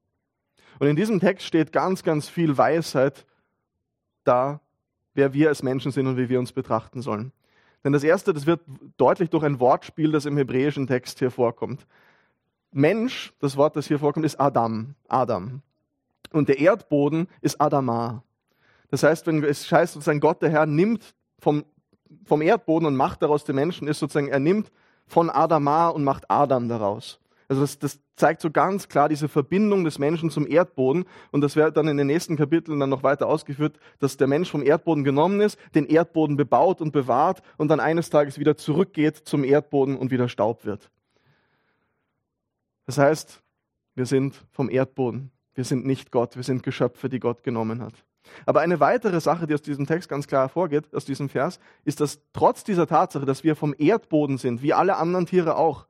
Und 0.79 0.87
in 0.87 0.95
diesem 0.95 1.19
Text 1.19 1.45
steht 1.45 1.71
ganz, 1.71 2.03
ganz 2.03 2.27
viel 2.27 2.57
Weisheit 2.57 3.25
da, 4.23 4.61
wer 5.13 5.33
wir 5.33 5.49
als 5.49 5.61
Menschen 5.61 5.91
sind 5.91 6.07
und 6.07 6.17
wie 6.17 6.29
wir 6.29 6.39
uns 6.39 6.53
betrachten 6.53 7.01
sollen. 7.01 7.31
Denn 7.83 7.93
das 7.93 8.03
erste, 8.03 8.33
das 8.33 8.45
wird 8.45 8.61
deutlich 8.97 9.29
durch 9.29 9.43
ein 9.43 9.59
Wortspiel, 9.59 10.11
das 10.11 10.25
im 10.25 10.37
hebräischen 10.37 10.87
Text 10.87 11.19
hier 11.19 11.31
vorkommt. 11.31 11.85
Mensch, 12.71 13.33
das 13.39 13.57
Wort, 13.57 13.75
das 13.75 13.87
hier 13.87 13.99
vorkommt, 13.99 14.25
ist 14.25 14.39
Adam, 14.39 14.95
Adam. 15.07 15.61
Und 16.31 16.47
der 16.47 16.59
Erdboden 16.59 17.27
ist 17.41 17.59
Adama. 17.59 18.23
Das 18.91 19.03
heißt, 19.03 19.25
wenn 19.25 19.43
es 19.43 19.71
heißt 19.71 19.93
sozusagen, 19.93 20.19
Gott, 20.19 20.41
der 20.41 20.49
Herr, 20.49 20.65
nimmt 20.65 21.15
vom, 21.39 21.65
vom 22.25 22.41
Erdboden 22.41 22.85
und 22.85 22.95
macht 22.95 23.23
daraus 23.23 23.43
den 23.45 23.55
Menschen, 23.55 23.87
ist 23.87 23.99
sozusagen, 23.99 24.27
er 24.27 24.39
nimmt 24.39 24.71
von 25.07 25.29
Adama 25.29 25.89
und 25.89 26.03
macht 26.03 26.29
Adam 26.29 26.67
daraus. 26.67 27.19
Also 27.47 27.61
das, 27.61 27.79
das 27.79 27.99
zeigt 28.15 28.39
so 28.39 28.51
ganz 28.51 28.87
klar 28.87 29.09
diese 29.09 29.27
Verbindung 29.27 29.83
des 29.83 29.99
Menschen 29.99 30.29
zum 30.29 30.47
Erdboden. 30.47 31.05
Und 31.31 31.41
das 31.41 31.55
wird 31.55 31.75
dann 31.75 31.87
in 31.87 31.97
den 31.97 32.07
nächsten 32.07 32.37
Kapiteln 32.37 32.79
dann 32.79 32.89
noch 32.89 33.03
weiter 33.03 33.27
ausgeführt, 33.27 33.77
dass 33.99 34.15
der 34.15 34.27
Mensch 34.27 34.49
vom 34.49 34.63
Erdboden 34.63 35.03
genommen 35.03 35.41
ist, 35.41 35.59
den 35.75 35.85
Erdboden 35.85 36.37
bebaut 36.37 36.79
und 36.79 36.91
bewahrt 36.91 37.41
und 37.57 37.67
dann 37.67 37.79
eines 37.79 38.09
Tages 38.09 38.39
wieder 38.39 38.55
zurückgeht 38.55 39.17
zum 39.17 39.43
Erdboden 39.43 39.97
und 39.97 40.11
wieder 40.11 40.29
Staub 40.29 40.63
wird. 40.63 40.89
Das 42.85 42.97
heißt, 42.97 43.41
wir 43.95 44.05
sind 44.05 44.45
vom 44.51 44.69
Erdboden. 44.69 45.31
Wir 45.53 45.65
sind 45.65 45.85
nicht 45.85 46.11
Gott. 46.11 46.35
Wir 46.35 46.43
sind 46.43 46.63
Geschöpfe, 46.63 47.09
die 47.09 47.19
Gott 47.19 47.43
genommen 47.43 47.81
hat. 47.81 47.93
Aber 48.45 48.61
eine 48.61 48.79
weitere 48.79 49.19
Sache, 49.19 49.47
die 49.47 49.53
aus 49.53 49.61
diesem 49.61 49.85
Text 49.85 50.09
ganz 50.09 50.27
klar 50.27 50.43
hervorgeht, 50.43 50.93
aus 50.93 51.05
diesem 51.05 51.29
Vers, 51.29 51.59
ist, 51.85 51.99
dass 51.99 52.21
trotz 52.33 52.63
dieser 52.63 52.87
Tatsache, 52.87 53.25
dass 53.25 53.43
wir 53.43 53.55
vom 53.55 53.75
Erdboden 53.77 54.37
sind, 54.37 54.61
wie 54.61 54.73
alle 54.73 54.97
anderen 54.97 55.25
Tiere 55.25 55.55
auch, 55.55 55.87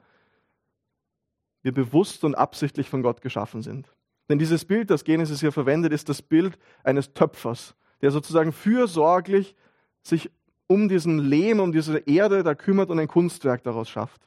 wir 1.61 1.73
bewusst 1.73 2.23
und 2.23 2.35
absichtlich 2.35 2.89
von 2.89 3.03
Gott 3.03 3.21
geschaffen 3.21 3.61
sind. 3.61 3.93
Denn 4.29 4.39
dieses 4.39 4.65
Bild, 4.65 4.89
das 4.89 5.03
Genesis 5.03 5.41
hier 5.41 5.51
verwendet, 5.51 5.91
ist 5.93 6.09
das 6.09 6.21
Bild 6.21 6.57
eines 6.83 7.13
Töpfers, 7.13 7.75
der 8.01 8.11
sozusagen 8.11 8.51
fürsorglich 8.51 9.55
sich 10.01 10.31
um 10.67 10.87
diesen 10.87 11.19
Lehm, 11.19 11.59
um 11.59 11.71
diese 11.71 11.97
Erde 11.97 12.43
da 12.43 12.55
kümmert 12.55 12.89
und 12.89 12.97
ein 12.97 13.07
Kunstwerk 13.07 13.63
daraus 13.63 13.89
schafft. 13.89 14.21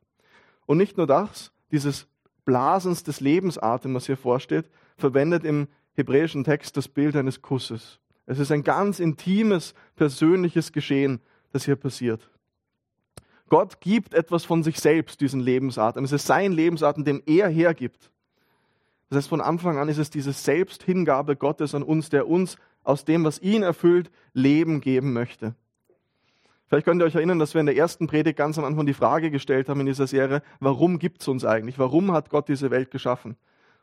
Und 0.66 0.76
nicht 0.76 0.96
nur 0.96 1.06
das, 1.06 1.52
dieses 1.70 2.06
Blasens 2.44 3.02
des 3.02 3.20
Lebensatems, 3.20 3.94
was 3.94 4.06
hier 4.06 4.16
vorsteht, 4.16 4.68
verwendet 4.96 5.44
im 5.44 5.68
hebräischen 5.94 6.44
Text 6.44 6.76
das 6.76 6.88
Bild 6.88 7.16
eines 7.16 7.42
Kusses. 7.42 8.00
Es 8.26 8.38
ist 8.38 8.50
ein 8.50 8.62
ganz 8.62 9.00
intimes, 9.00 9.74
persönliches 9.96 10.72
Geschehen, 10.72 11.20
das 11.52 11.64
hier 11.64 11.76
passiert. 11.76 12.30
Gott 13.48 13.80
gibt 13.80 14.14
etwas 14.14 14.44
von 14.44 14.62
sich 14.62 14.80
selbst, 14.80 15.20
diesen 15.20 15.40
Lebensatem. 15.40 16.04
Es 16.04 16.12
ist 16.12 16.26
sein 16.26 16.52
Lebensatem, 16.52 17.04
den 17.04 17.22
er 17.26 17.48
hergibt. 17.48 18.10
Das 19.08 19.18
heißt, 19.18 19.28
von 19.28 19.40
Anfang 19.40 19.78
an 19.78 19.88
ist 19.88 19.98
es 19.98 20.10
diese 20.10 20.32
Selbsthingabe 20.32 21.36
Gottes 21.36 21.74
an 21.74 21.82
uns, 21.82 22.08
der 22.08 22.26
uns 22.26 22.56
aus 22.82 23.04
dem, 23.04 23.24
was 23.24 23.40
ihn 23.40 23.62
erfüllt, 23.62 24.10
Leben 24.32 24.80
geben 24.80 25.12
möchte. 25.12 25.54
Vielleicht 26.66 26.86
könnt 26.86 27.02
ihr 27.02 27.04
euch 27.04 27.14
erinnern, 27.14 27.38
dass 27.38 27.54
wir 27.54 27.60
in 27.60 27.66
der 27.66 27.76
ersten 27.76 28.06
Predigt 28.06 28.38
ganz 28.38 28.58
am 28.58 28.64
Anfang 28.64 28.86
die 28.86 28.94
Frage 28.94 29.30
gestellt 29.30 29.68
haben 29.68 29.80
in 29.80 29.86
dieser 29.86 30.06
Serie, 30.06 30.42
warum 30.60 30.98
gibt 30.98 31.20
es 31.20 31.28
uns 31.28 31.44
eigentlich? 31.44 31.78
Warum 31.78 32.10
hat 32.12 32.30
Gott 32.30 32.48
diese 32.48 32.70
Welt 32.70 32.90
geschaffen? 32.90 33.36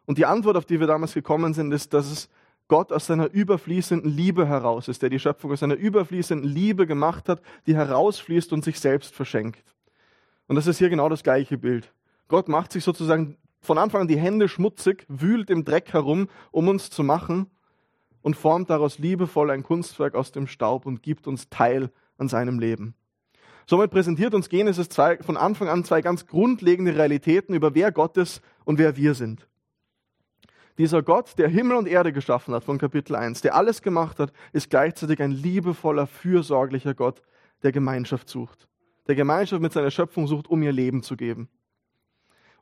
Und 0.06 0.18
die 0.18 0.26
Antwort, 0.26 0.58
auf 0.58 0.66
die 0.66 0.80
wir 0.80 0.88
damals 0.88 1.14
gekommen 1.14 1.54
sind, 1.54 1.72
ist, 1.72 1.94
dass 1.94 2.12
es 2.12 2.30
Gott 2.68 2.92
aus 2.92 3.06
seiner 3.06 3.32
überfließenden 3.32 4.10
Liebe 4.10 4.48
heraus 4.48 4.88
ist, 4.88 5.02
der 5.02 5.10
die 5.10 5.20
Schöpfung 5.20 5.52
aus 5.52 5.60
seiner 5.60 5.76
überfließenden 5.76 6.50
Liebe 6.50 6.88
gemacht 6.88 7.28
hat, 7.28 7.42
die 7.68 7.76
herausfließt 7.76 8.54
und 8.54 8.64
sich 8.64 8.80
selbst 8.80 9.14
verschenkt. 9.14 9.76
Und 10.48 10.56
das 10.56 10.68
ist 10.68 10.78
hier 10.78 10.90
genau 10.90 11.10
das 11.10 11.24
gleiche 11.24 11.58
Bild. 11.58 11.94
Gott 12.28 12.48
macht 12.48 12.72
sich 12.72 12.84
sozusagen 12.84 13.38
von 13.60 13.78
Anfang 13.78 14.02
an 14.02 14.08
die 14.08 14.18
Hände 14.18 14.48
schmutzig, 14.48 15.06
wühlt 15.08 15.50
im 15.50 15.66
Dreck 15.66 15.94
herum, 15.94 16.30
um 16.52 16.68
uns 16.68 16.90
zu 16.90 17.04
machen 17.04 17.48
und 18.22 18.36
formt 18.36 18.70
daraus 18.70 19.00
liebevoll 19.00 19.52
ein 19.52 19.64
Kunstwerk 19.64 20.16
aus 20.16 20.32
dem 20.32 20.48
Staub 20.48 20.86
und 20.86 21.04
gibt 21.04 21.28
uns 21.28 21.50
Teil 21.50 21.92
an 22.18 22.28
seinem 22.28 22.60
Leben. 22.60 22.96
Somit 23.68 23.92
präsentiert 23.92 24.34
uns 24.34 24.50
Genesis 24.50 24.90
2 24.90 25.20
von 25.20 25.38
Anfang 25.38 25.70
an 25.70 25.84
zwei 25.84 26.02
ganz 26.02 26.26
grundlegende 26.26 26.96
Realitäten 26.96 27.54
über 27.54 27.76
wer 27.76 27.92
Gott 27.92 28.18
ist 28.18 28.42
und 28.66 28.80
wer 28.80 28.98
wir 28.98 29.14
sind. 29.14 29.48
Dieser 30.78 31.04
Gott, 31.04 31.38
der 31.38 31.50
Himmel 31.50 31.78
und 31.78 31.88
Erde 31.88 32.14
geschaffen 32.14 32.54
hat, 32.54 32.64
von 32.64 32.78
Kapitel 32.78 33.16
1, 33.16 33.42
der 33.42 33.56
alles 33.56 33.82
gemacht 33.82 34.20
hat, 34.20 34.32
ist 34.54 34.70
gleichzeitig 34.70 35.22
ein 35.22 35.32
liebevoller, 35.32 36.08
fürsorglicher 36.08 36.94
Gott, 36.94 37.22
der 37.64 37.72
Gemeinschaft 37.72 38.30
sucht. 38.30 38.68
Der 39.08 39.16
Gemeinschaft 39.16 39.62
mit 39.62 39.74
seiner 39.74 39.92
Schöpfung 39.92 40.28
sucht, 40.28 40.48
um 40.48 40.62
ihr 40.64 40.72
Leben 40.72 41.04
zu 41.04 41.18
geben. 41.18 41.50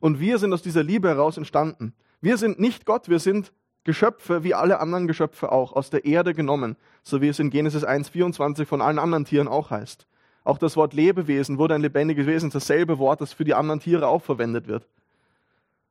Und 0.00 0.18
wir 0.18 0.38
sind 0.38 0.52
aus 0.52 0.62
dieser 0.62 0.82
Liebe 0.82 1.08
heraus 1.08 1.36
entstanden. 1.36 1.94
Wir 2.20 2.36
sind 2.36 2.58
nicht 2.58 2.86
Gott, 2.86 3.08
wir 3.08 3.18
sind 3.18 3.52
Geschöpfe 3.84 4.44
wie 4.44 4.54
alle 4.54 4.80
anderen 4.80 5.06
Geschöpfe 5.06 5.52
auch, 5.52 5.72
aus 5.72 5.90
der 5.90 6.04
Erde 6.04 6.34
genommen, 6.34 6.76
so 7.02 7.20
wie 7.22 7.28
es 7.28 7.38
in 7.38 7.50
Genesis 7.50 7.84
1.24 7.84 8.66
von 8.66 8.82
allen 8.82 8.98
anderen 8.98 9.24
Tieren 9.24 9.48
auch 9.48 9.70
heißt. 9.70 10.06
Auch 10.44 10.58
das 10.58 10.76
Wort 10.76 10.94
Lebewesen 10.94 11.58
wurde 11.58 11.74
ein 11.74 11.82
lebendiges 11.82 12.26
Wesen, 12.26 12.50
dasselbe 12.50 12.98
Wort, 12.98 13.20
das 13.20 13.32
für 13.32 13.44
die 13.44 13.54
anderen 13.54 13.80
Tiere 13.80 14.08
auch 14.08 14.22
verwendet 14.22 14.66
wird. 14.66 14.86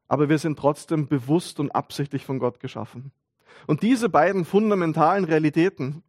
Aber 0.10 0.28
wir 0.28 0.38
sind 0.38 0.60
trotzdem 0.60 1.08
bewusst 1.08 1.62
und 1.62 1.72
absichtlich 1.72 2.26
von 2.26 2.40
Gott 2.40 2.60
geschaffen. 2.60 3.12
Und 3.68 3.84
diese 3.84 4.10
beiden 4.10 4.44
fundamentalen 4.44 5.24
Realitäten 5.24 6.04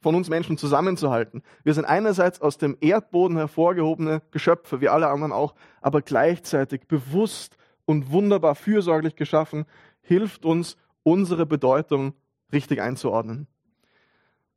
von 0.00 0.14
uns 0.14 0.28
Menschen 0.28 0.56
zusammenzuhalten. 0.56 1.42
Wir 1.64 1.74
sind 1.74 1.84
einerseits 1.84 2.40
aus 2.40 2.58
dem 2.58 2.76
Erdboden 2.80 3.36
hervorgehobene 3.36 4.22
Geschöpfe, 4.30 4.80
wie 4.80 4.88
alle 4.88 5.08
anderen 5.08 5.32
auch, 5.32 5.54
aber 5.80 6.02
gleichzeitig 6.02 6.86
bewusst 6.86 7.56
und 7.86 8.12
wunderbar 8.12 8.54
fürsorglich 8.54 9.16
geschaffen, 9.16 9.64
hilft 10.02 10.44
uns, 10.44 10.76
unsere 11.02 11.46
Bedeutung 11.46 12.14
richtig 12.52 12.80
einzuordnen. 12.80 13.46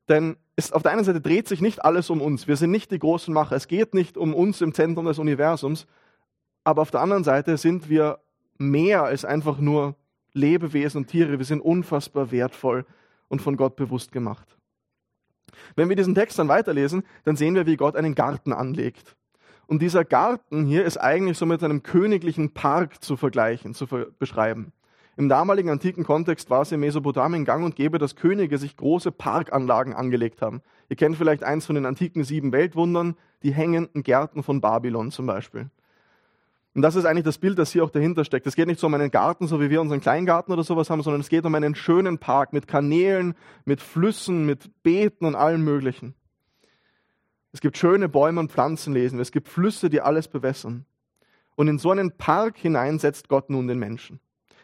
Denn 0.09 0.37
es, 0.55 0.71
auf 0.73 0.83
der 0.83 0.91
einen 0.91 1.03
Seite 1.03 1.21
dreht 1.21 1.47
sich 1.47 1.61
nicht 1.61 1.85
alles 1.85 2.09
um 2.09 2.21
uns. 2.21 2.47
Wir 2.47 2.55
sind 2.55 2.71
nicht 2.71 2.91
die 2.91 2.99
großen 2.99 3.33
Macher. 3.33 3.55
Es 3.55 3.67
geht 3.67 3.93
nicht 3.93 4.17
um 4.17 4.33
uns 4.33 4.61
im 4.61 4.73
Zentrum 4.73 5.05
des 5.05 5.19
Universums. 5.19 5.85
Aber 6.63 6.81
auf 6.81 6.91
der 6.91 7.01
anderen 7.01 7.23
Seite 7.23 7.57
sind 7.57 7.89
wir 7.89 8.19
mehr 8.59 9.03
als 9.03 9.25
einfach 9.25 9.57
nur 9.57 9.95
Lebewesen 10.33 10.99
und 10.99 11.07
Tiere. 11.07 11.39
Wir 11.39 11.45
sind 11.45 11.61
unfassbar 11.61 12.31
wertvoll 12.31 12.85
und 13.27 13.41
von 13.41 13.57
Gott 13.57 13.75
bewusst 13.75 14.11
gemacht. 14.11 14.57
Wenn 15.75 15.89
wir 15.89 15.95
diesen 15.95 16.15
Text 16.15 16.37
dann 16.37 16.47
weiterlesen, 16.47 17.03
dann 17.23 17.35
sehen 17.35 17.55
wir, 17.55 17.65
wie 17.65 17.77
Gott 17.77 17.95
einen 17.95 18.15
Garten 18.15 18.53
anlegt. 18.53 19.15
Und 19.65 19.81
dieser 19.81 20.03
Garten 20.03 20.65
hier 20.65 20.85
ist 20.85 20.97
eigentlich 20.97 21.37
so 21.37 21.45
mit 21.45 21.63
einem 21.63 21.83
königlichen 21.83 22.53
Park 22.53 23.03
zu 23.03 23.17
vergleichen, 23.17 23.73
zu 23.73 23.87
beschreiben. 24.17 24.73
Im 25.15 25.29
damaligen 25.29 25.69
antiken 25.69 26.05
Kontext 26.05 26.49
war 26.49 26.61
es 26.61 26.71
in 26.71 26.79
Mesopotamien 26.79 27.43
gang 27.43 27.65
und 27.65 27.75
gäbe, 27.75 27.97
dass 27.97 28.15
Könige 28.15 28.57
sich 28.57 28.77
große 28.77 29.11
Parkanlagen 29.11 29.93
angelegt 29.93 30.41
haben. 30.41 30.61
Ihr 30.87 30.95
kennt 30.95 31.17
vielleicht 31.17 31.43
eins 31.43 31.65
von 31.65 31.75
den 31.75 31.85
antiken 31.85 32.23
sieben 32.23 32.51
Weltwundern, 32.51 33.15
die 33.43 33.53
hängenden 33.53 34.03
Gärten 34.03 34.43
von 34.43 34.61
Babylon 34.61 35.11
zum 35.11 35.25
Beispiel. 35.25 35.69
Und 36.75 36.83
das 36.83 36.95
ist 36.95 37.05
eigentlich 37.05 37.25
das 37.25 37.39
Bild, 37.39 37.57
das 37.57 37.71
hier 37.71 37.83
auch 37.83 37.89
dahinter 37.89 38.23
steckt. 38.23 38.45
Es 38.45 38.55
geht 38.55 38.67
nicht 38.67 38.79
so 38.79 38.87
um 38.87 38.93
einen 38.93 39.11
Garten, 39.11 39.47
so 39.47 39.59
wie 39.59 39.69
wir 39.69 39.81
unseren 39.81 40.01
Kleingarten 40.01 40.53
oder 40.53 40.63
sowas 40.63 40.89
haben, 40.89 41.01
sondern 41.01 41.21
es 41.21 41.29
geht 41.29 41.45
um 41.45 41.55
einen 41.55 41.75
schönen 41.75 42.19
Park 42.19 42.53
mit 42.53 42.67
Kanälen, 42.67 43.35
mit 43.65 43.81
Flüssen, 43.81 44.45
mit 44.45 44.83
Beeten 44.83 45.25
und 45.25 45.35
allem 45.35 45.63
Möglichen. 45.63 46.13
Es 47.51 47.61
gibt 47.61 47.77
schöne 47.77 48.07
Bäume 48.07 48.39
und 48.39 48.51
Pflanzen 48.51 48.93
lesen. 48.93 49.19
Es 49.19 49.31
gibt 49.31 49.47
Flüsse, 49.47 49.89
die 49.89 50.01
alles 50.01 50.27
bewässern. 50.27 50.85
Und 51.55 51.67
in 51.67 51.79
so 51.79 51.91
einen 51.91 52.11
Park 52.11 52.57
hinein 52.57 52.99
setzt 52.99 53.27
Gott 53.27 53.49
nun 53.49 53.67
den 53.67 53.79
Menschen. 53.79 54.19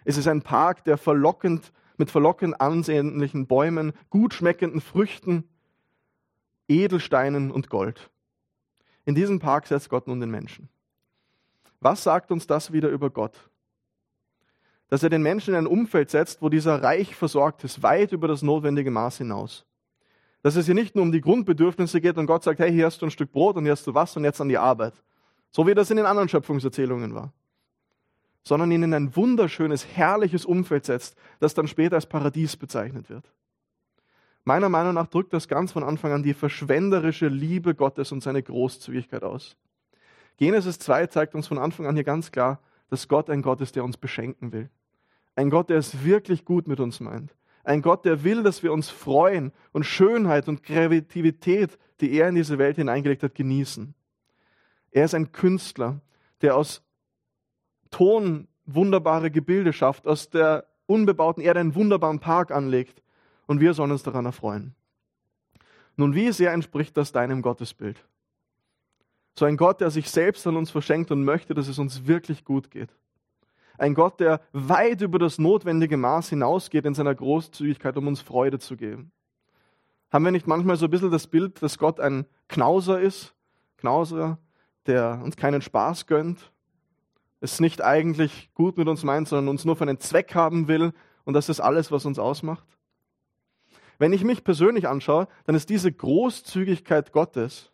Es 0.06 0.18
ist 0.18 0.28
ein 0.28 0.44
Park, 0.44 0.84
der 0.84 0.98
verlockend, 0.98 1.74
mit 1.98 2.12
verlockend 2.12 2.62
ansehnlichen 2.62 3.48
Bäumen, 3.48 3.94
gut 4.12 4.34
schmeckenden 4.36 4.80
Früchten, 4.80 5.46
Edelsteinen 6.68 7.52
und 7.52 7.70
Gold. 7.70 8.12
In 9.06 9.16
diesem 9.16 9.40
Park 9.40 9.68
setzt 9.68 9.90
Gott 9.90 10.08
nun 10.08 10.20
den 10.20 10.30
Menschen. 10.30 10.70
Was 11.80 12.04
sagt 12.04 12.32
uns 12.32 12.48
das 12.48 12.72
wieder 12.72 12.90
über 12.90 13.10
Gott? 13.10 13.50
Dass 14.88 15.04
er 15.04 15.10
den 15.10 15.24
Menschen 15.24 15.54
in 15.54 15.60
ein 15.60 15.68
Umfeld 15.68 16.10
setzt, 16.10 16.42
wo 16.42 16.50
dieser 16.50 16.82
reich 16.82 17.16
versorgt 17.16 17.64
ist, 17.64 17.84
weit 17.84 18.12
über 18.12 18.28
das 18.28 18.42
notwendige 18.42 18.92
Maß 18.92 19.20
hinaus. 19.20 19.66
Dass 20.42 20.56
es 20.56 20.66
hier 20.66 20.76
nicht 20.76 20.96
nur 20.96 21.04
um 21.04 21.12
die 21.12 21.22
Grundbedürfnisse 21.22 22.02
geht 22.02 22.18
und 22.18 22.28
Gott 22.28 22.44
sagt, 22.44 22.60
hey, 22.60 22.72
hier 22.72 22.86
hast 22.86 23.02
du 23.02 23.08
ein 23.08 23.12
Stück 23.12 23.32
Brot 23.32 23.56
und 23.56 23.64
hier 23.64 23.72
hast 23.72 23.88
du 23.88 23.94
was 23.94 24.16
und 24.16 24.24
jetzt 24.24 24.40
an 24.42 24.50
die 24.50 24.58
Arbeit. 24.58 24.94
So 25.52 25.66
wie 25.66 25.74
das 25.74 25.90
in 25.90 25.98
den 25.98 26.06
anderen 26.06 26.30
Schöpfungserzählungen 26.30 27.16
war 27.16 27.34
sondern 28.46 28.72
ihn 28.72 28.84
in 28.84 28.94
ein 28.94 29.16
wunderschönes, 29.16 29.86
herrliches 29.96 30.46
Umfeld 30.46 30.86
setzt, 30.86 31.18
das 31.40 31.56
dann 31.56 31.68
später 31.68 31.96
als 31.96 32.06
Paradies 32.06 32.56
bezeichnet 32.56 33.10
wird. 33.10 33.26
Meiner 34.44 34.70
Meinung 34.70 34.94
nach 34.94 35.08
drückt 35.08 35.34
das 35.34 35.48
ganz 35.48 35.72
von 35.72 35.84
Anfang 35.84 36.12
an 36.12 36.22
die 36.22 36.36
verschwenderische 36.36 37.28
Liebe 37.28 37.74
Gottes 37.74 38.12
und 38.12 38.22
seine 38.22 38.44
Großzügigkeit 38.44 39.24
aus. 39.24 39.58
Genesis 40.38 40.80
2 40.80 41.08
zeigt 41.08 41.36
uns 41.36 41.48
von 41.48 41.58
Anfang 41.58 41.86
an 41.86 41.96
hier 41.96 42.04
ganz 42.04 42.32
klar, 42.32 42.60
dass 42.90 43.08
Gott 43.08 43.30
ein 43.30 43.42
Gott 43.42 43.62
ist, 43.62 43.76
der 43.76 43.84
uns 43.84 43.98
beschenken 43.98 44.52
will. 44.52 44.70
Ein 45.36 45.50
Gott, 45.50 45.70
der 45.70 45.78
es 45.78 46.04
wirklich 46.04 46.46
gut 46.46 46.68
mit 46.68 46.80
uns 46.80 47.00
meint. 47.00 47.36
Ein 47.64 47.82
Gott, 47.82 48.06
der 48.06 48.24
will, 48.24 48.44
dass 48.44 48.62
wir 48.64 48.72
uns 48.72 48.90
freuen 48.90 49.52
und 49.72 49.86
Schönheit 49.86 50.48
und 50.48 50.64
Kreativität, 50.64 51.78
die 52.00 52.12
er 52.12 52.30
in 52.30 52.36
diese 52.36 52.58
Welt 52.58 52.76
hineingelegt 52.76 53.24
hat, 53.24 53.36
genießen. 53.36 53.96
Er 54.92 55.06
ist 55.06 55.16
ein 55.16 55.32
Künstler, 55.32 56.00
der 56.42 56.56
aus 56.56 56.84
Ton 57.90 58.48
wunderbare 58.66 59.32
Gebilde 59.32 59.74
schafft, 59.74 60.08
aus 60.08 60.30
der 60.30 60.66
unbebauten 60.86 61.42
Erde 61.42 61.60
einen 61.60 61.76
wunderbaren 61.76 62.20
Park 62.20 62.52
anlegt 62.52 63.02
und 63.48 63.60
wir 63.60 63.74
sollen 63.74 63.92
uns 63.92 64.04
daran 64.04 64.26
erfreuen. 64.26 64.76
Nun, 65.96 66.14
wie 66.14 66.32
sehr 66.32 66.52
entspricht 66.52 66.96
das 66.98 67.12
deinem 67.12 67.42
Gottesbild? 67.42 68.06
So 69.38 69.46
ein 69.46 69.58
Gott, 69.58 69.82
der 69.82 69.92
sich 69.92 70.10
selbst 70.10 70.48
an 70.48 70.56
uns 70.56 70.72
verschenkt 70.72 71.12
und 71.12 71.24
möchte, 71.24 71.54
dass 71.54 71.68
es 71.68 71.78
uns 71.78 72.08
wirklich 72.08 72.46
gut 72.46 72.72
geht. 72.72 72.90
Ein 73.78 73.94
Gott, 73.94 74.22
der 74.22 74.40
weit 74.54 75.02
über 75.02 75.20
das 75.20 75.38
notwendige 75.38 75.98
Maß 75.98 76.30
hinausgeht 76.30 76.86
in 76.86 76.94
seiner 76.94 77.14
Großzügigkeit, 77.14 77.98
um 77.98 78.08
uns 78.08 78.22
Freude 78.22 78.60
zu 78.60 78.78
geben. 78.78 79.12
Haben 80.10 80.24
wir 80.24 80.32
nicht 80.32 80.48
manchmal 80.48 80.78
so 80.78 80.86
ein 80.86 80.92
bisschen 80.92 81.12
das 81.12 81.28
Bild, 81.28 81.62
dass 81.62 81.78
Gott 81.78 82.00
ein 82.00 82.26
Knauser 82.48 83.02
ist? 83.02 83.34
Knauser, 83.78 84.40
der 84.86 85.20
uns 85.22 85.36
keinen 85.36 85.62
Spaß 85.62 86.08
gönnt, 86.08 86.52
es 87.42 87.60
nicht 87.60 87.84
eigentlich 87.84 88.50
gut 88.54 88.78
mit 88.78 88.88
uns 88.88 89.04
meint, 89.04 89.28
sondern 89.28 89.50
uns 89.50 89.66
nur 89.66 89.76
für 89.76 89.84
einen 89.84 90.00
Zweck 90.00 90.34
haben 90.36 90.70
will 90.70 90.94
und 91.26 91.34
das 91.34 91.50
ist 91.50 91.60
alles, 91.60 91.92
was 91.92 92.06
uns 92.06 92.18
ausmacht? 92.18 92.66
Wenn 93.98 94.14
ich 94.14 94.24
mich 94.24 94.44
persönlich 94.44 94.88
anschaue, 94.88 95.28
dann 95.46 95.56
ist 95.56 95.70
diese 95.70 95.92
Großzügigkeit 95.92 97.12
Gottes, 97.12 97.72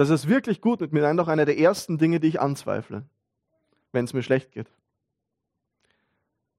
dass 0.00 0.08
es 0.08 0.28
wirklich 0.28 0.62
gut 0.62 0.80
mit 0.80 0.94
mir 0.94 1.02
meint, 1.02 1.20
auch 1.20 1.28
eine 1.28 1.44
der 1.44 1.58
ersten 1.58 1.98
Dinge, 1.98 2.20
die 2.20 2.28
ich 2.28 2.40
anzweifle, 2.40 3.04
wenn 3.92 4.06
es 4.06 4.14
mir 4.14 4.22
schlecht 4.22 4.50
geht. 4.50 4.66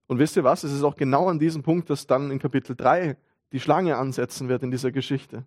Und 0.06 0.20
wisst 0.20 0.38
ihr 0.38 0.44
was? 0.44 0.64
Es 0.64 0.72
ist 0.72 0.84
auch 0.84 0.96
genau 0.96 1.28
an 1.28 1.40
diesem 1.40 1.64
Punkt, 1.64 1.90
dass 1.90 2.06
dann 2.06 2.30
in 2.30 2.38
Kapitel 2.38 2.76
3 2.76 3.18
die 3.52 3.60
Schlange 3.60 3.98
ansetzen 3.98 4.48
wird 4.48 4.62
in 4.62 4.70
dieser 4.70 4.92
Geschichte. 4.92 5.44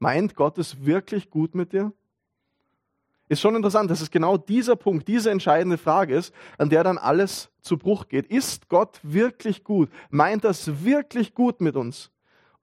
Meint 0.00 0.34
Gott 0.34 0.58
es 0.58 0.84
wirklich 0.84 1.30
gut 1.30 1.54
mit 1.54 1.72
dir? 1.72 1.92
Ist 3.28 3.40
schon 3.40 3.54
interessant, 3.54 3.88
dass 3.88 4.00
es 4.00 4.10
genau 4.10 4.36
dieser 4.36 4.74
Punkt, 4.74 5.06
diese 5.06 5.30
entscheidende 5.30 5.78
Frage 5.78 6.16
ist, 6.16 6.34
an 6.58 6.70
der 6.70 6.82
dann 6.82 6.98
alles 6.98 7.52
zu 7.60 7.78
Bruch 7.78 8.08
geht. 8.08 8.26
Ist 8.26 8.68
Gott 8.68 8.98
wirklich 9.04 9.62
gut? 9.62 9.90
Meint 10.10 10.42
das 10.42 10.82
wirklich 10.82 11.34
gut 11.34 11.60
mit 11.60 11.76
uns? 11.76 12.10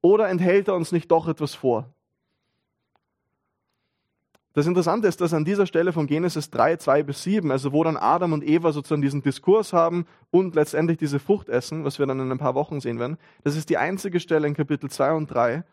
Oder 0.02 0.28
enthält 0.28 0.68
er 0.68 0.76
uns 0.76 0.92
nicht 0.92 1.10
doch 1.12 1.30
etwas 1.30 1.56
vor? 1.56 1.94
Das 4.54 4.68
Interessante 4.68 5.08
ist, 5.08 5.20
dass 5.20 5.34
an 5.34 5.46
dieser 5.46 5.66
Stelle 5.66 5.94
von 5.94 6.06
Genesis 6.06 6.52
3, 6.52 6.78
2 6.78 7.04
bis 7.04 7.24
7, 7.24 7.52
also 7.52 7.74
wo 7.74 7.84
dann 7.84 7.98
Adam 7.98 8.34
und 8.34 8.44
Eva 8.44 8.72
sozusagen 8.72 9.02
diesen 9.02 9.24
Diskurs 9.24 9.74
haben 9.74 10.06
und 10.30 10.54
letztendlich 10.54 11.00
diese 11.00 11.20
Frucht 11.20 11.50
essen, 11.50 11.84
was 11.84 11.98
wir 11.98 12.06
dann 12.06 12.20
in 12.20 12.32
ein 12.32 12.38
paar 12.38 12.54
Wochen 12.54 12.80
sehen 12.80 13.00
werden, 13.00 13.18
das 13.44 13.56
ist 13.56 13.70
die 13.70 13.78
einzige 13.78 14.20
Stelle 14.20 14.48
in 14.48 14.54
Kapitel 14.54 14.92
2 14.92 15.14
und 15.14 15.28
3, 15.28 15.64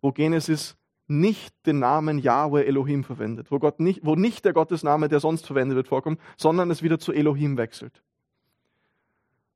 wo 0.00 0.12
Genesis 0.12 0.76
nicht 1.06 1.54
den 1.66 1.80
Namen 1.80 2.18
Yahweh 2.18 2.64
Elohim 2.64 3.04
verwendet, 3.04 3.50
wo, 3.50 3.58
Gott 3.58 3.78
nicht, 3.78 4.00
wo 4.04 4.14
nicht 4.14 4.44
der 4.46 4.54
Gottesname, 4.54 5.08
der 5.08 5.20
sonst 5.20 5.46
verwendet 5.46 5.76
wird, 5.76 5.88
vorkommt, 5.88 6.18
sondern 6.38 6.70
es 6.70 6.82
wieder 6.82 6.98
zu 6.98 7.12
Elohim 7.12 7.58
wechselt. 7.58 8.02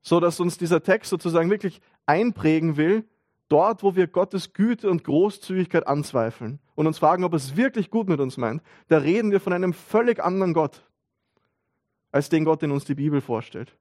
So 0.01 0.19
dass 0.19 0.39
uns 0.39 0.59
dieser 0.59 0.83
Text 0.83 1.09
sozusagen 1.09 1.49
wirklich 1.49 1.81
einprägen 2.05 2.77
will, 2.77 3.05
dort, 3.47 3.83
wo 3.83 3.95
wir 3.95 4.07
Gottes 4.07 4.53
Güte 4.53 4.89
und 4.89 5.03
Großzügigkeit 5.03 5.87
anzweifeln 5.87 6.59
und 6.75 6.87
uns 6.87 6.99
fragen, 6.99 7.23
ob 7.23 7.33
es 7.33 7.55
wirklich 7.55 7.89
gut 7.89 8.07
mit 8.07 8.19
uns 8.19 8.37
meint, 8.37 8.61
da 8.87 8.97
reden 8.97 9.31
wir 9.31 9.39
von 9.39 9.53
einem 9.53 9.73
völlig 9.73 10.23
anderen 10.23 10.53
Gott, 10.53 10.81
als 12.11 12.29
den 12.29 12.45
Gott, 12.45 12.61
den 12.61 12.71
uns 12.71 12.85
die 12.85 12.95
Bibel 12.95 13.21
vorstellt. 13.21 13.75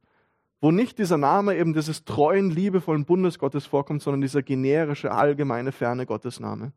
Wo 0.61 0.71
nicht 0.71 0.99
dieser 0.99 1.18
Name 1.18 1.56
eben 1.56 1.75
dieses 1.75 2.04
treuen, 2.04 2.50
liebevollen 2.50 3.04
Bundesgottes 3.04 3.66
vorkommt, 3.66 4.02
sondern 4.02 4.23
dieser 4.23 4.42
generische, 4.42 5.12
allgemeine, 5.12 5.73
ferne 5.73 6.06
Gottesname. 6.06 6.73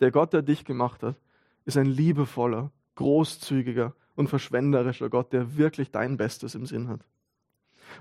Der 0.00 0.10
Gott, 0.10 0.32
der 0.32 0.42
dich 0.42 0.64
gemacht 0.64 1.02
hat, 1.02 1.16
ist 1.66 1.76
ein 1.76 1.86
liebevoller, 1.86 2.72
großzügiger 2.94 3.94
und 4.14 4.28
verschwenderischer 4.28 5.10
Gott, 5.10 5.32
der 5.32 5.56
wirklich 5.56 5.90
dein 5.90 6.16
Bestes 6.16 6.54
im 6.54 6.66
Sinn 6.66 6.88
hat. 6.88 7.00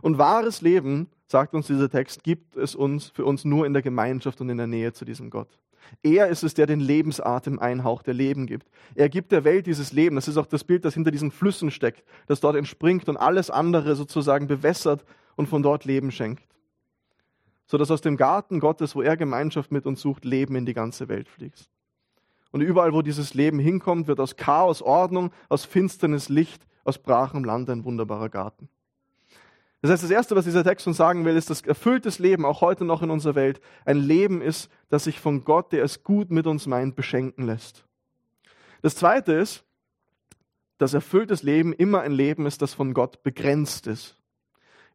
Und 0.01 0.17
wahres 0.17 0.61
Leben, 0.61 1.07
sagt 1.27 1.53
uns 1.53 1.67
dieser 1.67 1.89
Text, 1.89 2.23
gibt 2.23 2.55
es 2.55 2.75
uns 2.75 3.09
für 3.09 3.25
uns 3.25 3.45
nur 3.45 3.65
in 3.65 3.73
der 3.73 3.81
Gemeinschaft 3.81 4.41
und 4.41 4.49
in 4.49 4.57
der 4.57 4.67
Nähe 4.67 4.93
zu 4.93 5.05
diesem 5.05 5.29
Gott. 5.29 5.59
Er 6.03 6.27
ist 6.27 6.43
es, 6.43 6.53
der 6.53 6.67
den 6.67 6.79
Lebensatem 6.79 7.59
einhaucht, 7.59 8.07
der 8.07 8.13
Leben 8.13 8.45
gibt. 8.45 8.69
Er 8.95 9.09
gibt 9.09 9.31
der 9.31 9.43
Welt 9.43 9.65
dieses 9.65 9.91
Leben. 9.91 10.15
Das 10.15 10.27
ist 10.27 10.37
auch 10.37 10.45
das 10.45 10.63
Bild, 10.63 10.85
das 10.85 10.93
hinter 10.93 11.11
diesen 11.11 11.31
Flüssen 11.31 11.71
steckt, 11.71 12.03
das 12.27 12.39
dort 12.39 12.55
entspringt 12.55 13.09
und 13.09 13.17
alles 13.17 13.49
andere 13.49 13.95
sozusagen 13.95 14.47
bewässert 14.47 15.03
und 15.35 15.47
von 15.47 15.63
dort 15.63 15.85
Leben 15.85 16.11
schenkt. 16.11 16.43
Sodass 17.65 17.91
aus 17.91 18.01
dem 18.01 18.17
Garten 18.17 18.59
Gottes, 18.59 18.95
wo 18.95 19.01
er 19.01 19.17
Gemeinschaft 19.17 19.71
mit 19.71 19.85
uns 19.85 20.01
sucht, 20.01 20.25
Leben 20.25 20.55
in 20.55 20.65
die 20.65 20.73
ganze 20.73 21.07
Welt 21.07 21.29
fließt. 21.29 21.69
Und 22.51 22.61
überall, 22.61 22.93
wo 22.93 23.01
dieses 23.01 23.35
Leben 23.35 23.59
hinkommt, 23.59 24.07
wird 24.07 24.19
aus 24.19 24.35
Chaos 24.35 24.81
Ordnung, 24.81 25.31
aus 25.49 25.65
Finsternis 25.65 26.29
Licht, 26.29 26.65
aus 26.83 26.97
brachem 26.97 27.43
Land 27.43 27.69
ein 27.69 27.83
wunderbarer 27.83 28.29
Garten. 28.29 28.69
Das 29.81 29.91
heißt, 29.91 30.03
das 30.03 30.11
Erste, 30.11 30.35
was 30.35 30.45
dieser 30.45 30.63
Text 30.63 30.87
uns 30.87 30.97
sagen 30.97 31.23
will, 31.23 31.37
ist, 31.37 31.49
dass 31.49 31.61
erfülltes 31.61 32.19
Leben, 32.19 32.45
auch 32.45 32.59
heute 32.61 32.83
noch 32.83 33.01
in 33.01 33.09
unserer 33.09 33.35
Welt, 33.35 33.61
ein 33.85 33.97
Leben 33.97 34.41
ist, 34.41 34.69
das 34.89 35.05
sich 35.05 35.19
von 35.19 35.45
Gott, 35.45 35.71
der 35.71 35.83
es 35.83 36.03
gut 36.03 36.31
mit 36.31 36.47
uns 36.47 36.67
meint, 36.67 36.95
beschenken 36.95 37.45
lässt. 37.45 37.85
Das 38.81 38.95
Zweite 38.95 39.33
ist, 39.33 39.63
dass 40.79 40.93
erfülltes 40.93 41.43
Leben 41.43 41.73
immer 41.73 42.01
ein 42.01 42.11
Leben 42.11 42.45
ist, 42.45 42.61
das 42.61 42.73
von 42.73 42.93
Gott 42.93 43.23
begrenzt 43.23 43.87
ist. 43.87 44.17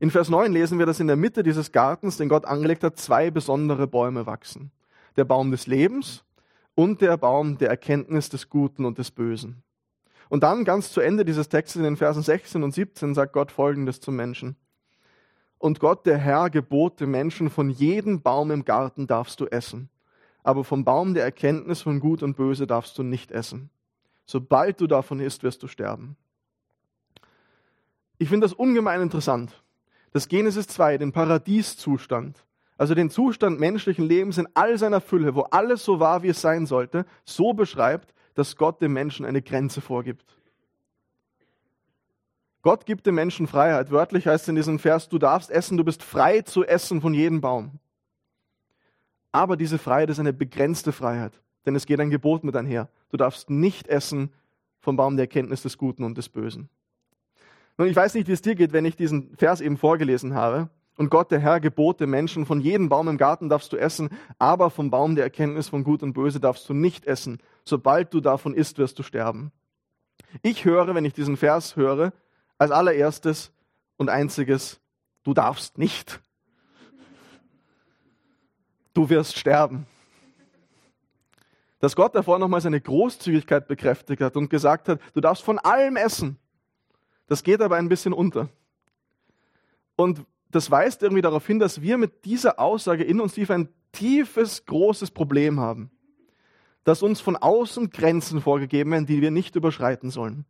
In 0.01 0.11
Vers 0.11 0.29
9 0.29 0.53
lesen 0.53 0.79
wir, 0.79 0.87
dass 0.87 1.01
in 1.01 1.07
der 1.07 1.17
Mitte 1.17 1.43
dieses 1.43 1.73
Gartens, 1.73 2.17
den 2.17 2.29
Gott 2.29 2.45
angelegt 2.45 2.83
hat, 2.85 2.99
zwei 2.99 3.31
besondere 3.31 3.87
Bäume 3.87 4.27
wachsen. 4.27 4.71
Der 5.17 5.25
Baum 5.25 5.51
des 5.51 5.67
Lebens 5.67 6.25
und 6.75 7.01
der 7.01 7.17
Baum 7.17 7.57
der 7.59 7.71
Erkenntnis 7.71 8.29
des 8.29 8.51
Guten 8.51 8.85
und 8.85 8.99
des 8.99 9.11
Bösen. 9.11 9.63
Und 10.29 10.43
dann 10.43 10.65
ganz 10.65 10.91
zu 10.91 11.01
Ende 11.01 11.25
dieses 11.25 11.49
Textes 11.49 11.77
in 11.77 11.85
den 11.85 11.97
Versen 11.97 12.23
16 12.23 12.63
und 12.63 12.73
17 12.73 13.15
sagt 13.15 13.33
Gott 13.33 13.53
Folgendes 13.53 14.01
zum 14.01 14.17
Menschen. 14.17 14.57
Und 15.65 15.81
Gott, 15.81 16.05
der 16.05 16.19
Herr, 16.19 16.51
gebot 16.51 17.01
dem 17.01 17.13
Menschen, 17.13 17.49
von 17.49 17.71
jedem 17.71 18.21
Baum 18.21 18.51
im 18.51 18.67
Garten 18.67 19.07
darfst 19.07 19.41
du 19.41 19.47
essen, 19.47 19.89
aber 20.43 20.63
vom 20.63 20.85
Baum 20.85 21.15
der 21.15 21.25
Erkenntnis 21.25 21.81
von 21.81 22.01
Gut 22.01 22.23
und 22.23 22.37
Böse 22.37 22.67
darfst 22.67 22.99
du 22.99 23.03
nicht 23.03 23.31
essen. 23.31 23.71
Sobald 24.27 24.79
du 24.83 24.87
davon 24.87 25.21
isst, 25.21 25.43
wirst 25.43 25.63
du 25.63 25.67
sterben. 25.67 26.19
Ich 28.19 28.29
finde 28.29 28.45
das 28.45 28.53
ungemein 28.53 29.01
interessant, 29.01 29.65
dass 30.13 30.29
Genesis 30.29 30.69
2 30.69 30.99
den 30.99 31.13
Paradieszustand, 31.13 32.45
also 32.77 32.95
den 32.95 33.09
Zustand 33.09 33.59
menschlichen 33.59 34.05
Lebens 34.05 34.37
in 34.37 34.49
all 34.53 34.77
seiner 34.77 35.01
Fülle, 35.01 35.35
wo 35.35 35.45
alles 35.45 35.83
so 35.83 35.99
war, 35.99 36.23
wie 36.23 36.29
es 36.29 36.43
sein 36.43 36.67
sollte, 36.67 37.07
so 37.25 37.55
beschreibt, 37.55 38.13
dass 38.35 38.57
Gott 38.57 38.83
dem 38.83 38.93
Menschen 38.93 39.25
eine 39.25 39.41
Grenze 39.41 39.81
vorgibt. 39.81 40.37
Gott 42.65 42.87
gibt 42.87 43.05
dem 43.07 43.15
Menschen 43.15 43.47
Freiheit. 43.47 43.91
Wörtlich 43.91 44.27
heißt 44.27 44.45
es 44.45 44.49
in 44.49 44.55
diesem 44.55 44.79
Vers, 44.79 45.11
du 45.11 45.19
darfst 45.19 45.51
essen, 45.51 45.77
du 45.77 45.85
bist 45.85 46.03
frei 46.03 46.41
zu 46.41 46.65
essen 46.65 47.03
von 47.03 47.13
jedem 47.13 47.43
Baum. 47.43 47.79
Aber 49.33 49.59
diese 49.59 49.77
Freiheit 49.77 50.09
ist 50.09 50.19
eine 50.19 50.33
begrenzte 50.33 50.93
Freiheit, 50.93 51.43
denn 51.67 51.77
es 51.77 51.85
geht 51.85 52.01
ein 52.01 52.09
Gebot 52.09 52.43
mit 52.43 52.57
einher. 52.57 52.89
Du 53.11 53.19
darfst 53.19 53.51
nicht 53.51 53.87
essen 53.87 54.33
vom 54.81 54.97
Baum 54.97 55.17
der 55.17 55.25
Erkenntnis 55.25 55.61
des 55.61 55.77
Guten 55.77 56.05
und 56.05 56.17
des 56.17 56.31
Bösen. 56.31 56.71
Nun, 57.77 57.87
ich 57.87 57.97
weiß 57.97 58.15
nicht, 58.15 58.29
wie 58.29 58.33
es 58.33 58.41
dir 58.41 58.55
geht, 58.55 58.73
wenn 58.73 58.87
ich 58.87 58.97
diesen 58.97 59.37
Vers 59.37 59.61
eben 59.61 59.77
vorgelesen 59.77 60.33
habe. 60.33 60.71
Und 60.97 61.11
Gott, 61.11 61.33
der 61.33 61.41
Herr, 61.41 61.61
gebot 61.61 62.01
dem 62.01 62.11
Menschen, 62.11 62.47
von 62.47 62.61
jedem 62.61 62.89
Baum 62.89 63.09
im 63.09 63.19
Garten 63.19 63.51
darfst 63.51 63.75
du 63.75 63.77
essen, 63.77 64.09
aber 64.39 64.71
vom 64.71 64.91
Baum 64.91 65.17
der 65.17 65.25
Erkenntnis 65.25 65.69
von 65.69 65.85
Gut 65.85 66.03
und 66.03 66.15
Böse 66.15 66.41
darfst 66.41 66.67
du 66.67 66.73
nicht 66.73 67.05
essen. 67.05 67.41
Sobald 67.67 68.15
du 68.15 68.23
davon 68.23 68.55
isst, 68.55 68.79
wirst 68.79 68.99
du 68.99 69.03
sterben. 69.03 69.53
Ich 70.41 70.65
höre, 70.65 70.95
wenn 70.95 71.05
ich 71.05 71.13
diesen 71.13 71.37
Vers 71.37 71.77
höre, 71.77 72.15
als 72.59 72.71
allererstes 72.71 73.53
und 73.97 74.11
einziges, 74.11 74.81
du 75.23 75.35
darfst 75.35 75.79
nicht. 75.79 76.21
Du 78.93 79.09
wirst 79.09 79.37
sterben. 79.37 79.87
Dass 81.81 81.97
Gott 81.97 82.15
davor 82.15 82.39
nochmal 82.39 82.61
seine 82.61 82.81
Großzügigkeit 82.81 83.69
bekräftigt 83.69 84.23
hat 84.23 84.37
und 84.37 84.49
gesagt 84.49 84.89
hat, 84.89 85.01
du 85.13 85.21
darfst 85.21 85.43
von 85.43 85.59
allem 85.59 85.97
essen. 85.97 86.39
Das 87.27 87.43
geht 87.43 87.61
aber 87.61 87.77
ein 87.77 87.89
bisschen 87.89 88.13
unter. 88.13 88.49
Und 89.97 90.25
das 90.51 90.71
weist 90.71 91.03
irgendwie 91.03 91.23
darauf 91.23 91.47
hin, 91.47 91.59
dass 91.59 91.83
wir 91.83 91.99
mit 91.99 92.25
dieser 92.25 92.59
Aussage 92.59 93.05
in 93.05 93.21
uns 93.21 93.35
tief 93.35 93.51
ein 93.51 93.69
tiefes, 93.93 94.65
großes 94.67 95.11
Problem 95.11 95.59
haben. 95.61 95.91
Dass 96.85 97.03
uns 97.03 97.21
von 97.21 97.37
außen 97.37 97.91
Grenzen 97.91 98.41
vorgegeben 98.41 98.93
werden, 98.93 99.07
die 99.07 99.21
wir 99.21 99.31
nicht 99.31 99.57
überschreiten 99.57 100.11
sollen. 100.11 100.45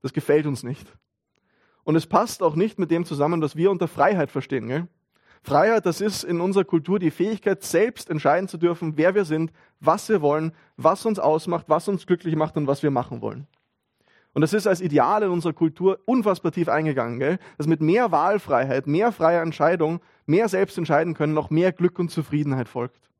Das 0.00 0.12
gefällt 0.12 0.46
uns 0.46 0.62
nicht. 0.62 0.86
Und 1.84 1.96
es 1.96 2.06
passt 2.06 2.42
auch 2.42 2.54
nicht 2.54 2.78
mit 2.78 2.90
dem 2.90 3.04
zusammen, 3.04 3.42
was 3.42 3.56
wir 3.56 3.70
unter 3.70 3.88
Freiheit 3.88 4.30
verstehen. 4.30 4.68
Gell? 4.68 4.88
Freiheit, 5.42 5.86
das 5.86 6.00
ist 6.00 6.22
in 6.22 6.40
unserer 6.40 6.64
Kultur 6.64 6.98
die 6.98 7.10
Fähigkeit, 7.10 7.62
selbst 7.64 8.08
entscheiden 8.08 8.48
zu 8.48 8.58
dürfen, 8.58 8.96
wer 8.96 9.14
wir 9.14 9.24
sind, 9.24 9.52
was 9.80 10.08
wir 10.08 10.22
wollen, 10.22 10.52
was 10.76 11.04
uns 11.04 11.18
ausmacht, 11.18 11.66
was 11.68 11.88
uns 11.88 12.06
glücklich 12.06 12.36
macht 12.36 12.56
und 12.56 12.68
was 12.68 12.82
wir 12.82 12.92
machen 12.92 13.20
wollen. 13.20 13.48
Und 14.34 14.40
das 14.40 14.54
ist 14.54 14.66
als 14.66 14.80
Ideal 14.80 15.24
in 15.24 15.30
unserer 15.30 15.52
Kultur 15.52 15.98
unfassbar 16.06 16.52
tief 16.52 16.68
eingegangen, 16.68 17.18
gell? 17.18 17.38
dass 17.58 17.66
mit 17.66 17.82
mehr 17.82 18.12
Wahlfreiheit, 18.12 18.86
mehr 18.86 19.12
freier 19.12 19.42
Entscheidung, 19.42 20.00
mehr 20.24 20.48
selbst 20.48 20.78
entscheiden 20.78 21.14
können, 21.14 21.34
noch 21.34 21.50
mehr 21.50 21.72
Glück 21.72 21.98
und 21.98 22.10
Zufriedenheit 22.10 22.68
folgt. 22.68 23.10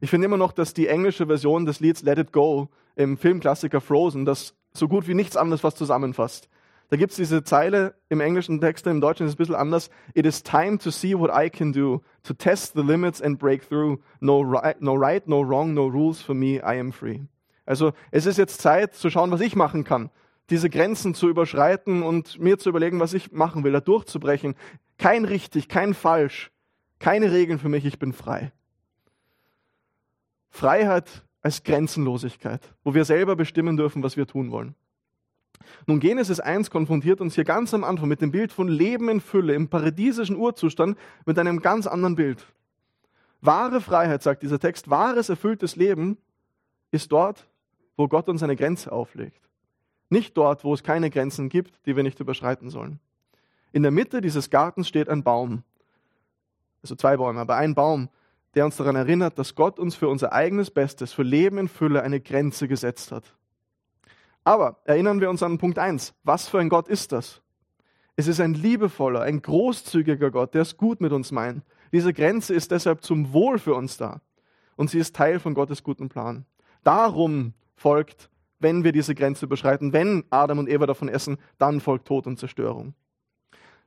Ich 0.00 0.10
finde 0.10 0.26
immer 0.26 0.36
noch, 0.36 0.52
dass 0.52 0.72
die 0.72 0.86
englische 0.86 1.26
Version 1.26 1.66
des 1.66 1.80
Lieds 1.80 2.02
Let 2.02 2.18
It 2.18 2.32
Go 2.32 2.68
im 2.96 3.16
Filmklassiker 3.16 3.80
Frozen 3.80 4.24
das 4.24 4.54
so 4.72 4.88
gut 4.88 5.08
wie 5.08 5.14
nichts 5.14 5.36
anderes 5.36 5.64
was 5.64 5.74
zusammenfasst. 5.74 6.48
Da 6.90 6.96
gibt 6.96 7.12
es 7.12 7.16
diese 7.16 7.44
Zeile 7.44 7.94
im 8.08 8.20
englischen 8.20 8.60
Text, 8.60 8.84
im 8.88 9.00
Deutschen 9.00 9.24
ist 9.24 9.30
es 9.30 9.36
ein 9.36 9.38
bisschen 9.38 9.54
anders. 9.54 9.90
It 10.12 10.26
is 10.26 10.42
time 10.42 10.76
to 10.78 10.90
see 10.90 11.16
what 11.16 11.30
I 11.32 11.48
can 11.48 11.72
do, 11.72 12.02
to 12.24 12.34
test 12.34 12.74
the 12.74 12.82
limits 12.82 13.22
and 13.22 13.38
break 13.38 13.66
through. 13.68 14.00
No 14.18 14.42
right, 14.42 14.80
no 14.82 14.96
right, 14.96 15.26
no 15.28 15.40
wrong, 15.40 15.72
no 15.72 15.86
rules 15.86 16.20
for 16.20 16.34
me, 16.34 16.56
I 16.56 16.80
am 16.80 16.92
free. 16.92 17.20
Also 17.64 17.92
es 18.10 18.26
ist 18.26 18.38
jetzt 18.38 18.60
Zeit 18.60 18.96
zu 18.96 19.08
schauen, 19.08 19.30
was 19.30 19.40
ich 19.40 19.54
machen 19.54 19.84
kann. 19.84 20.10
Diese 20.50 20.68
Grenzen 20.68 21.14
zu 21.14 21.28
überschreiten 21.28 22.02
und 22.02 22.40
mir 22.40 22.58
zu 22.58 22.70
überlegen, 22.70 22.98
was 22.98 23.14
ich 23.14 23.30
machen 23.30 23.62
will, 23.62 23.70
da 23.70 23.80
durchzubrechen. 23.80 24.56
Kein 24.98 25.24
richtig, 25.24 25.68
kein 25.68 25.94
falsch, 25.94 26.50
keine 26.98 27.30
Regeln 27.30 27.60
für 27.60 27.68
mich, 27.68 27.86
ich 27.86 28.00
bin 28.00 28.12
frei. 28.12 28.50
Freiheit 30.48 31.24
als 31.40 31.62
Grenzenlosigkeit, 31.62 32.74
wo 32.82 32.94
wir 32.94 33.04
selber 33.04 33.36
bestimmen 33.36 33.76
dürfen, 33.76 34.02
was 34.02 34.16
wir 34.16 34.26
tun 34.26 34.50
wollen. 34.50 34.74
Nun, 35.86 36.00
Genesis 36.00 36.40
1 36.40 36.70
konfrontiert 36.70 37.20
uns 37.20 37.34
hier 37.34 37.44
ganz 37.44 37.74
am 37.74 37.84
Anfang 37.84 38.08
mit 38.08 38.20
dem 38.20 38.30
Bild 38.30 38.52
von 38.52 38.68
Leben 38.68 39.08
in 39.08 39.20
Fülle, 39.20 39.54
im 39.54 39.68
paradiesischen 39.68 40.36
Urzustand, 40.36 40.98
mit 41.26 41.38
einem 41.38 41.60
ganz 41.60 41.86
anderen 41.86 42.16
Bild. 42.16 42.46
Wahre 43.40 43.80
Freiheit, 43.80 44.22
sagt 44.22 44.42
dieser 44.42 44.58
Text, 44.58 44.90
wahres 44.90 45.28
erfülltes 45.28 45.76
Leben 45.76 46.18
ist 46.90 47.10
dort, 47.12 47.46
wo 47.96 48.08
Gott 48.08 48.28
uns 48.28 48.42
eine 48.42 48.56
Grenze 48.56 48.92
auflegt. 48.92 49.40
Nicht 50.08 50.36
dort, 50.36 50.64
wo 50.64 50.74
es 50.74 50.82
keine 50.82 51.10
Grenzen 51.10 51.48
gibt, 51.48 51.86
die 51.86 51.96
wir 51.96 52.02
nicht 52.02 52.20
überschreiten 52.20 52.68
sollen. 52.68 52.98
In 53.72 53.82
der 53.82 53.92
Mitte 53.92 54.20
dieses 54.20 54.50
Gartens 54.50 54.88
steht 54.88 55.08
ein 55.08 55.22
Baum. 55.22 55.62
Also 56.82 56.94
zwei 56.96 57.16
Bäume, 57.16 57.40
aber 57.40 57.56
ein 57.56 57.74
Baum, 57.74 58.08
der 58.54 58.64
uns 58.64 58.76
daran 58.76 58.96
erinnert, 58.96 59.38
dass 59.38 59.54
Gott 59.54 59.78
uns 59.78 59.94
für 59.94 60.08
unser 60.08 60.32
eigenes 60.32 60.70
Bestes, 60.70 61.12
für 61.12 61.22
Leben 61.22 61.58
in 61.58 61.68
Fülle 61.68 62.02
eine 62.02 62.20
Grenze 62.20 62.66
gesetzt 62.66 63.12
hat. 63.12 63.24
Aber 64.50 64.80
erinnern 64.82 65.20
wir 65.20 65.30
uns 65.30 65.44
an 65.44 65.58
Punkt 65.58 65.78
1. 65.78 66.12
Was 66.24 66.48
für 66.48 66.58
ein 66.58 66.68
Gott 66.68 66.88
ist 66.88 67.12
das? 67.12 67.40
Es 68.16 68.26
ist 68.26 68.40
ein 68.40 68.54
liebevoller, 68.54 69.20
ein 69.20 69.42
großzügiger 69.42 70.32
Gott, 70.32 70.54
der 70.54 70.62
es 70.62 70.76
gut 70.76 71.00
mit 71.00 71.12
uns 71.12 71.30
meint. 71.30 71.62
Diese 71.92 72.12
Grenze 72.12 72.52
ist 72.52 72.72
deshalb 72.72 73.04
zum 73.04 73.32
Wohl 73.32 73.60
für 73.60 73.74
uns 73.76 73.96
da. 73.96 74.22
Und 74.74 74.90
sie 74.90 74.98
ist 74.98 75.14
Teil 75.14 75.38
von 75.38 75.54
Gottes 75.54 75.84
guten 75.84 76.08
Plan. 76.08 76.46
Darum 76.82 77.54
folgt, 77.76 78.28
wenn 78.58 78.82
wir 78.82 78.90
diese 78.90 79.14
Grenze 79.14 79.44
überschreiten, 79.44 79.92
wenn 79.92 80.24
Adam 80.30 80.58
und 80.58 80.68
Eva 80.68 80.84
davon 80.84 81.08
essen, 81.08 81.38
dann 81.58 81.80
folgt 81.80 82.08
Tod 82.08 82.26
und 82.26 82.36
Zerstörung. 82.36 82.94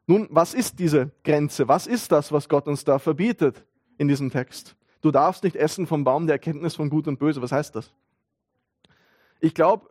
Nun, 0.07 0.29
was 0.31 0.53
ist 0.53 0.79
diese 0.79 1.11
Grenze? 1.25 1.67
Was 1.67 1.87
ist 1.87 2.13
das, 2.13 2.31
was 2.31 2.47
Gott 2.47 2.69
uns 2.69 2.85
da 2.85 2.99
verbietet 2.99 3.65
in 3.97 4.07
diesem 4.07 4.31
Text? 4.31 4.77
Du 5.01 5.11
darfst 5.11 5.43
nicht 5.43 5.57
essen 5.57 5.87
vom 5.87 6.05
Baum 6.05 6.25
der 6.25 6.35
Erkenntnis 6.35 6.75
von 6.75 6.89
Gut 6.89 7.09
und 7.09 7.19
Böse. 7.19 7.41
Was 7.41 7.51
heißt 7.51 7.75
das? 7.75 7.91
Ich 9.41 9.53
glaube, 9.53 9.89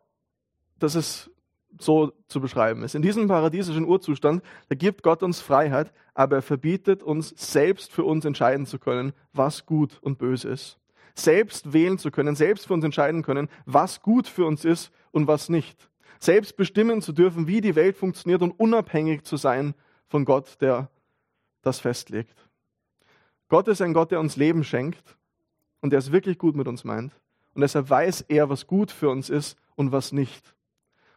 dass 0.83 0.95
es 0.95 1.31
so 1.79 2.13
zu 2.29 2.41
beschreiben 2.41 2.83
ist. 2.83 2.95
In 2.95 3.03
diesem 3.03 3.29
paradiesischen 3.29 3.87
Urzustand, 3.87 4.43
da 4.69 4.75
gibt 4.75 5.03
Gott 5.03 5.23
uns 5.23 5.41
Freiheit, 5.41 5.93
aber 6.15 6.37
er 6.37 6.43
verbietet 6.43 7.03
uns 7.03 7.35
selbst 7.37 7.93
für 7.93 8.05
uns 8.05 8.25
entscheiden 8.25 8.67
zu 8.67 8.79
können, 8.79 9.13
was 9.33 9.67
gut 9.67 9.99
und 10.03 10.19
böse 10.19 10.49
ist. 10.49 10.79
Selbst 11.15 11.73
wählen 11.73 11.99
zu 11.99 12.11
können, 12.11 12.37
selbst 12.37 12.67
für 12.67 12.75
uns 12.75 12.85
entscheiden 12.85 13.23
können, 13.23 13.49
was 13.67 14.03
gut 14.03 14.27
für 14.29 14.47
uns 14.47 14.65
ist 14.65 14.93
und 15.11 15.27
was 15.27 15.49
nicht. 15.49 15.89
Selbst 16.19 16.57
bestimmen 16.57 17.03
zu 17.03 17.13
dürfen, 17.13 17.47
wie 17.47 17.61
die 17.61 17.75
Welt 17.75 17.97
funktioniert 17.97 18.43
und 18.43 18.53
unabhängig 18.53 19.25
zu 19.25 19.37
sein 19.37 19.75
von 20.09 20.25
Gott, 20.25 20.61
der 20.61 20.91
das 21.63 21.81
festlegt. 21.81 22.49
Gott 23.49 23.69
ist 23.69 23.83
ein 23.83 23.93
Gott, 23.93 24.11
der 24.11 24.21
uns 24.21 24.37
Leben 24.37 24.65
schenkt 24.65 25.17
und 25.81 25.91
der 25.91 25.99
es 25.99 26.13
wirklich 26.13 26.39
gut 26.39 26.57
mit 26.57 26.69
uns 26.69 26.85
meint. 26.85 27.13
Und 27.55 27.61
deshalb 27.61 27.91
weiß 27.91 28.23
er, 28.29 28.49
was 28.49 28.67
gut 28.67 28.91
für 28.91 29.11
uns 29.11 29.29
ist 29.29 29.59
und 29.75 29.93
was 29.93 30.13
nicht. 30.13 30.55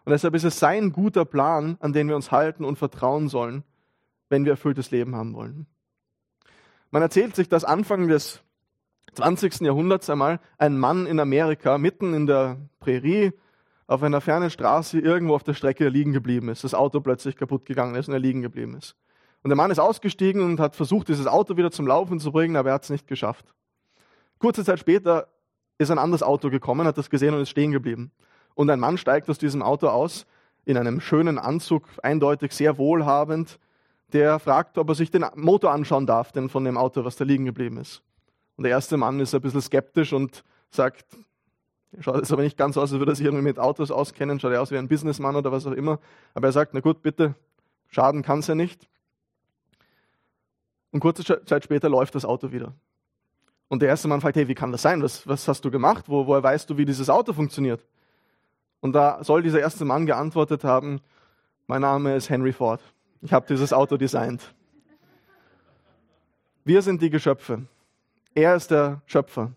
Und 0.06 0.12
deshalb 0.12 0.36
ist 0.36 0.44
es 0.44 0.60
sein 0.60 0.92
guter 0.92 1.26
Plan, 1.26 1.78
an 1.80 1.92
den 1.92 2.08
wir 2.08 2.16
uns 2.16 2.32
halten 2.32 2.64
und 2.64 2.78
vertrauen 2.78 3.28
sollen, 3.28 3.64
wenn 4.30 4.46
wir 4.46 4.52
erfülltes 4.52 4.92
Leben 4.92 5.16
haben 5.16 5.34
wollen. 5.34 5.66
Man 6.92 7.02
erzählt 7.02 7.36
sich, 7.36 7.50
dass 7.50 7.64
Anfang 7.64 8.08
des 8.08 8.42
20. 9.14 9.62
Jahrhunderts 9.62 10.10
einmal 10.10 10.40
ein 10.58 10.78
Mann 10.78 11.08
in 11.08 11.20
Amerika 11.20 11.78
mitten 11.78 12.14
in 12.14 12.28
der 12.28 12.58
Prärie 12.80 13.34
auf 13.88 14.04
einer 14.04 14.22
fernen 14.22 14.50
Straße 14.50 15.00
irgendwo 15.00 15.36
auf 15.36 15.44
der 15.44 15.54
Strecke 15.54 15.90
liegen 15.90 16.14
geblieben 16.14 16.50
ist. 16.50 16.64
Das 16.64 16.74
Auto 16.74 17.02
plötzlich 17.02 17.36
kaputt 17.36 17.66
gegangen 17.66 17.96
ist 17.96 18.08
und 18.08 18.14
er 18.14 18.20
liegen 18.20 18.42
geblieben 18.42 18.76
ist. 18.76 18.96
Und 19.44 19.50
der 19.50 19.58
Mann 19.58 19.72
ist 19.72 19.80
ausgestiegen 19.80 20.42
und 20.42 20.60
hat 20.60 20.76
versucht, 20.76 21.08
dieses 21.08 21.28
Auto 21.28 21.58
wieder 21.58 21.72
zum 21.72 21.86
Laufen 21.86 22.20
zu 22.20 22.32
bringen, 22.32 22.56
aber 22.56 22.70
er 22.70 22.76
hat 22.76 22.84
es 22.84 22.90
nicht 22.90 23.08
geschafft. 23.08 23.54
Kurze 24.40 24.64
Zeit 24.64 24.80
später 24.80 25.28
ist 25.78 25.92
ein 25.92 26.00
anderes 26.00 26.24
Auto 26.24 26.50
gekommen, 26.50 26.88
hat 26.88 26.98
das 26.98 27.10
gesehen 27.10 27.34
und 27.34 27.42
ist 27.42 27.50
stehen 27.50 27.72
geblieben. 27.72 28.12
Und 28.56 28.70
ein 28.70 28.80
Mann 28.80 28.98
steigt 28.98 29.30
aus 29.30 29.38
diesem 29.38 29.62
Auto 29.62 29.88
aus, 29.88 30.26
in 30.66 30.78
einem 30.78 31.00
schönen 31.00 31.38
Anzug, 31.38 31.84
eindeutig 32.02 32.52
sehr 32.54 32.78
wohlhabend, 32.78 33.60
der 34.14 34.40
fragt, 34.40 34.78
ob 34.78 34.90
er 34.90 34.96
sich 34.96 35.12
den 35.12 35.26
Motor 35.36 35.72
anschauen 35.72 36.08
darf, 36.08 36.32
denn 36.32 36.50
von 36.50 36.64
dem 36.64 36.78
Auto, 36.78 37.06
was 37.06 37.16
da 37.16 37.26
liegen 37.26 37.46
geblieben 37.46 37.78
ist. 37.78 38.02
Und 38.56 38.64
der 38.64 38.72
erste 38.72 38.98
Mann 38.98 39.20
ist 39.20 39.36
ein 39.36 39.42
bisschen 39.42 39.62
skeptisch 39.62 40.14
und 40.14 40.44
sagt, 40.72 41.06
schaut 42.00 42.18
jetzt 42.18 42.32
aber 42.32 42.42
nicht 42.42 42.58
ganz 42.58 42.78
aus, 42.78 42.92
als 42.92 43.00
würde 43.00 43.12
er 43.12 43.16
sich 43.16 43.26
irgendwie 43.26 43.44
mit 43.44 43.60
Autos 43.60 43.92
auskennen, 43.92 44.40
schaut 44.40 44.54
er 44.54 44.62
aus 44.62 44.72
wie 44.72 44.78
ein 44.78 44.88
Businessmann 44.88 45.36
oder 45.36 45.52
was 45.52 45.68
auch 45.68 45.74
immer. 45.74 46.00
Aber 46.34 46.48
er 46.48 46.54
sagt, 46.54 46.74
na 46.74 46.80
gut, 46.80 47.02
bitte, 47.02 47.36
schaden 47.90 48.24
kann 48.24 48.40
es 48.40 48.48
ja 48.48 48.56
nicht. 48.56 48.88
Und 50.92 51.02
kurze 51.02 51.44
Zeit 51.46 51.64
später 51.64 51.90
läuft 51.90 52.16
das 52.16 52.24
Auto 52.24 52.52
wieder. 52.52 52.74
Und 53.68 53.82
der 53.82 53.90
erste 53.90 54.08
Mann 54.08 54.22
fragt, 54.22 54.38
hey, 54.38 54.48
wie 54.48 54.56
kann 54.56 54.72
das 54.72 54.84
sein? 54.84 55.02
Was, 55.02 55.28
was 55.28 55.48
hast 55.48 55.66
du 55.66 55.72
gemacht? 55.72 56.06
Wo, 56.08 56.26
woher 56.28 56.44
weißt 56.44 56.70
du, 56.70 56.78
wie 56.78 56.86
dieses 56.86 57.10
Auto 57.10 57.34
funktioniert? 57.34 57.86
Und 58.86 58.94
da 58.94 59.24
soll 59.24 59.42
dieser 59.42 59.62
erste 59.62 59.84
Mann 59.84 60.06
geantwortet 60.06 60.64
haben, 60.64 61.02
mein 61.66 61.82
Name 61.82 62.16
ist 62.16 62.30
Henry 62.30 62.54
Ford. 62.54 62.80
Ich 63.24 63.34
habe 63.34 63.48
dieses 63.50 63.74
Auto 63.74 63.98
designt. 63.98 64.54
Wir 66.64 66.84
sind 66.84 67.02
die 67.02 67.10
Geschöpfe. 67.10 67.64
Er 68.36 68.56
ist 68.56 68.70
der 68.70 69.02
Schöpfer. 69.08 69.54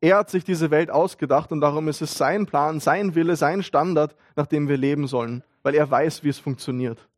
Er 0.00 0.18
hat 0.18 0.30
sich 0.30 0.44
diese 0.44 0.70
Welt 0.70 0.92
ausgedacht 0.92 1.50
und 1.50 1.60
darum 1.60 1.88
ist 1.88 2.02
es 2.02 2.14
sein 2.14 2.46
Plan, 2.46 2.78
sein 2.78 3.16
Wille, 3.16 3.34
sein 3.34 3.64
Standard, 3.64 4.14
nach 4.36 4.46
dem 4.46 4.68
wir 4.68 4.76
leben 4.76 5.08
sollen, 5.08 5.42
weil 5.64 5.74
er 5.74 5.90
weiß, 5.90 6.22
wie 6.22 6.28
es 6.28 6.38
funktioniert. 6.38 7.08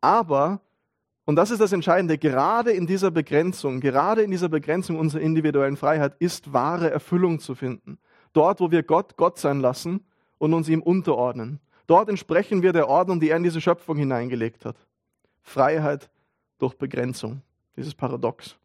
Aber, 0.00 0.62
und 1.26 1.36
das 1.36 1.50
ist 1.50 1.60
das 1.60 1.74
Entscheidende, 1.74 2.16
gerade 2.16 2.72
in 2.72 2.86
dieser 2.86 3.10
Begrenzung, 3.10 3.80
gerade 3.80 4.22
in 4.22 4.30
dieser 4.30 4.48
Begrenzung 4.48 4.98
unserer 4.98 5.20
individuellen 5.20 5.76
Freiheit 5.76 6.16
ist 6.18 6.54
wahre 6.54 6.90
Erfüllung 6.90 7.40
zu 7.40 7.54
finden. 7.54 7.98
Dort, 8.32 8.60
wo 8.60 8.70
wir 8.70 8.82
Gott 8.82 9.18
Gott 9.18 9.38
sein 9.38 9.60
lassen 9.60 10.06
und 10.42 10.54
uns 10.54 10.68
ihm 10.68 10.82
unterordnen. 10.82 11.60
Dort 11.86 12.08
entsprechen 12.08 12.62
wir 12.62 12.72
der 12.72 12.88
Ordnung, 12.88 13.20
die 13.20 13.30
er 13.30 13.36
in 13.36 13.44
diese 13.44 13.60
Schöpfung 13.60 13.96
hineingelegt 13.96 14.64
hat. 14.64 14.74
Freiheit 15.40 16.10
durch 16.58 16.74
Begrenzung. 16.74 17.42
Dieses 17.76 17.94
Paradox. 17.94 18.56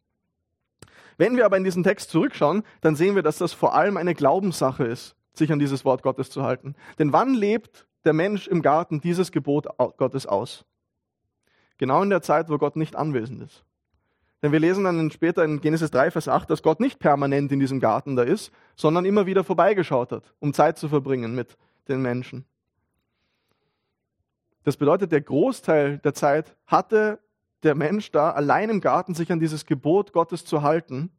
Wenn 1.18 1.36
wir 1.36 1.46
aber 1.46 1.56
in 1.56 1.62
diesen 1.62 1.84
Text 1.84 2.10
zurückschauen, 2.10 2.64
dann 2.80 2.96
sehen 2.96 3.14
wir, 3.14 3.22
dass 3.22 3.38
das 3.38 3.52
vor 3.52 3.76
allem 3.76 3.96
eine 3.96 4.16
Glaubenssache 4.16 4.82
ist, 4.82 5.14
sich 5.32 5.52
an 5.52 5.60
dieses 5.60 5.84
Wort 5.84 6.02
Gottes 6.02 6.30
zu 6.30 6.42
halten. 6.42 6.74
Denn 6.98 7.12
wann 7.12 7.32
lebt 7.32 7.86
der 8.04 8.12
Mensch 8.12 8.48
im 8.48 8.60
Garten 8.60 9.00
dieses 9.00 9.30
Gebot 9.30 9.68
Gottes 9.98 10.26
aus? 10.26 10.64
Genau 11.76 12.02
in 12.02 12.10
der 12.10 12.22
Zeit, 12.22 12.50
wo 12.50 12.58
Gott 12.58 12.74
nicht 12.74 12.96
anwesend 12.96 13.40
ist. 13.40 13.62
Denn 14.42 14.50
wir 14.50 14.60
lesen 14.60 14.82
dann 14.82 15.10
später 15.12 15.44
in 15.44 15.60
Genesis 15.60 15.92
3, 15.92 16.10
Vers 16.10 16.26
8, 16.26 16.50
dass 16.50 16.62
Gott 16.62 16.80
nicht 16.80 16.98
permanent 16.98 17.52
in 17.52 17.60
diesem 17.60 17.78
Garten 17.78 18.16
da 18.16 18.24
ist, 18.24 18.52
sondern 18.76 19.04
immer 19.04 19.26
wieder 19.26 19.44
vorbeigeschaut 19.44 20.10
hat, 20.10 20.34
um 20.40 20.52
Zeit 20.52 20.76
zu 20.76 20.88
verbringen 20.88 21.36
mit 21.36 21.56
den 21.88 22.02
Menschen. 22.02 22.44
Das 24.64 24.76
bedeutet, 24.76 25.12
der 25.12 25.20
Großteil 25.20 25.98
der 25.98 26.14
Zeit 26.14 26.56
hatte 26.66 27.20
der 27.62 27.74
Mensch 27.74 28.10
da 28.10 28.30
allein 28.30 28.70
im 28.70 28.80
Garten 28.80 29.14
sich 29.14 29.32
an 29.32 29.40
dieses 29.40 29.66
Gebot 29.66 30.12
Gottes 30.12 30.44
zu 30.44 30.62
halten, 30.62 31.10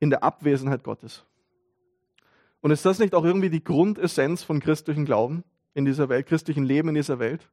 in 0.00 0.10
der 0.10 0.22
Abwesenheit 0.22 0.82
Gottes. 0.82 1.24
Und 2.60 2.70
ist 2.70 2.84
das 2.84 2.98
nicht 2.98 3.14
auch 3.14 3.24
irgendwie 3.24 3.50
die 3.50 3.62
Grundessenz 3.62 4.42
von 4.42 4.60
christlichen 4.60 5.04
Glauben 5.04 5.44
in 5.74 5.84
dieser 5.84 6.08
Welt, 6.08 6.26
christlichen 6.26 6.64
Leben 6.64 6.88
in 6.88 6.94
dieser 6.94 7.18
Welt? 7.18 7.48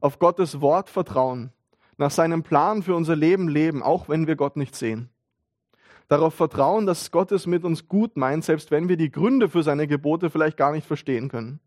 Auf 0.00 0.18
Gottes 0.18 0.60
Wort 0.60 0.90
vertrauen, 0.90 1.50
nach 1.96 2.10
seinem 2.10 2.42
Plan 2.42 2.82
für 2.82 2.94
unser 2.94 3.16
Leben 3.16 3.48
leben, 3.48 3.82
auch 3.82 4.08
wenn 4.08 4.26
wir 4.26 4.36
Gott 4.36 4.56
nicht 4.56 4.76
sehen. 4.76 5.08
Darauf 6.08 6.34
vertrauen, 6.34 6.86
dass 6.86 7.10
Gott 7.10 7.32
es 7.32 7.46
mit 7.46 7.64
uns 7.64 7.88
gut 7.88 8.16
meint, 8.16 8.44
selbst 8.44 8.70
wenn 8.70 8.88
wir 8.88 8.96
die 8.96 9.10
Gründe 9.10 9.48
für 9.48 9.62
seine 9.62 9.86
Gebote 9.86 10.30
vielleicht 10.30 10.56
gar 10.56 10.72
nicht 10.72 10.86
verstehen 10.86 11.28
können. 11.28 11.60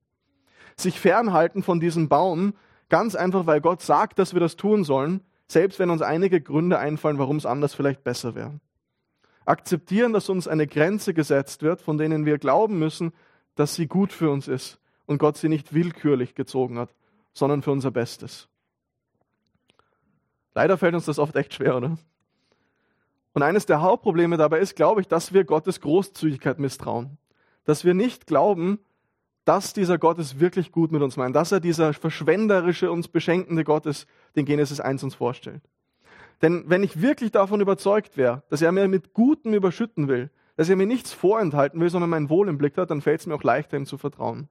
Sich 0.75 0.99
fernhalten 0.99 1.63
von 1.63 1.79
diesem 1.79 2.07
Baum, 2.07 2.53
Ganz 2.89 3.15
einfach, 3.15 3.45
weil 3.45 3.61
Gott 3.61 3.81
sagt, 3.81 4.17
dass 4.17 4.33
wir 4.33 4.39
das 4.39 4.55
tun 4.55 4.83
sollen, 4.83 5.21
selbst 5.47 5.79
wenn 5.79 5.89
uns 5.89 6.01
einige 6.01 6.41
Gründe 6.41 6.79
einfallen, 6.79 7.19
warum 7.19 7.37
es 7.37 7.45
anders 7.45 7.73
vielleicht 7.73 8.03
besser 8.03 8.35
wäre. 8.35 8.59
Akzeptieren, 9.45 10.13
dass 10.13 10.29
uns 10.29 10.47
eine 10.47 10.67
Grenze 10.67 11.13
gesetzt 11.13 11.63
wird, 11.63 11.81
von 11.81 11.97
denen 11.97 12.25
wir 12.25 12.37
glauben 12.37 12.79
müssen, 12.79 13.13
dass 13.55 13.75
sie 13.75 13.87
gut 13.87 14.11
für 14.11 14.29
uns 14.29 14.47
ist 14.47 14.79
und 15.05 15.19
Gott 15.19 15.37
sie 15.37 15.49
nicht 15.49 15.73
willkürlich 15.73 16.35
gezogen 16.35 16.77
hat, 16.79 16.93
sondern 17.33 17.61
für 17.61 17.71
unser 17.71 17.91
Bestes. 17.91 18.47
Leider 20.53 20.77
fällt 20.77 20.95
uns 20.95 21.05
das 21.05 21.19
oft 21.19 21.35
echt 21.35 21.53
schwer, 21.53 21.77
oder? 21.77 21.97
Und 23.37 23.43
eines 23.43 23.67
der 23.67 23.83
Hauptprobleme 23.83 24.35
dabei 24.35 24.57
ist, 24.57 24.75
glaube 24.75 24.99
ich, 24.99 25.07
dass 25.07 25.31
wir 25.31 25.43
Gottes 25.43 25.79
Großzügigkeit 25.79 26.57
misstrauen. 26.57 27.19
Dass 27.65 27.85
wir 27.85 27.93
nicht 27.93 28.25
glauben, 28.25 28.79
dass 29.45 29.73
dieser 29.73 29.99
Gott 29.99 30.17
es 30.17 30.39
wirklich 30.39 30.71
gut 30.71 30.91
mit 30.91 31.03
uns 31.03 31.17
meint, 31.17 31.35
dass 31.35 31.51
er 31.51 31.59
dieser 31.59 31.93
verschwenderische, 31.93 32.91
uns 32.91 33.07
beschenkende 33.07 33.63
Gott 33.63 33.85
ist, 33.85 34.07
den 34.35 34.45
Genesis 34.45 34.79
1 34.79 35.03
uns 35.03 35.13
vorstellt. 35.13 35.61
Denn 36.41 36.63
wenn 36.65 36.81
ich 36.81 36.99
wirklich 37.03 37.29
davon 37.29 37.61
überzeugt 37.61 38.17
wäre, 38.17 38.41
dass 38.49 38.63
er 38.63 38.71
mir 38.71 38.87
mit 38.87 39.13
Gutem 39.13 39.53
überschütten 39.53 40.07
will, 40.07 40.31
dass 40.55 40.67
er 40.67 40.75
mir 40.75 40.87
nichts 40.87 41.13
vorenthalten 41.13 41.79
will, 41.79 41.91
sondern 41.91 42.09
mein 42.09 42.31
Wohl 42.31 42.49
im 42.49 42.57
Blick 42.57 42.75
hat, 42.75 42.89
dann 42.89 43.01
fällt 43.01 43.19
es 43.19 43.27
mir 43.27 43.35
auch 43.35 43.43
leichter, 43.43 43.77
ihm 43.77 43.85
zu 43.85 43.99
vertrauen. 43.99 44.49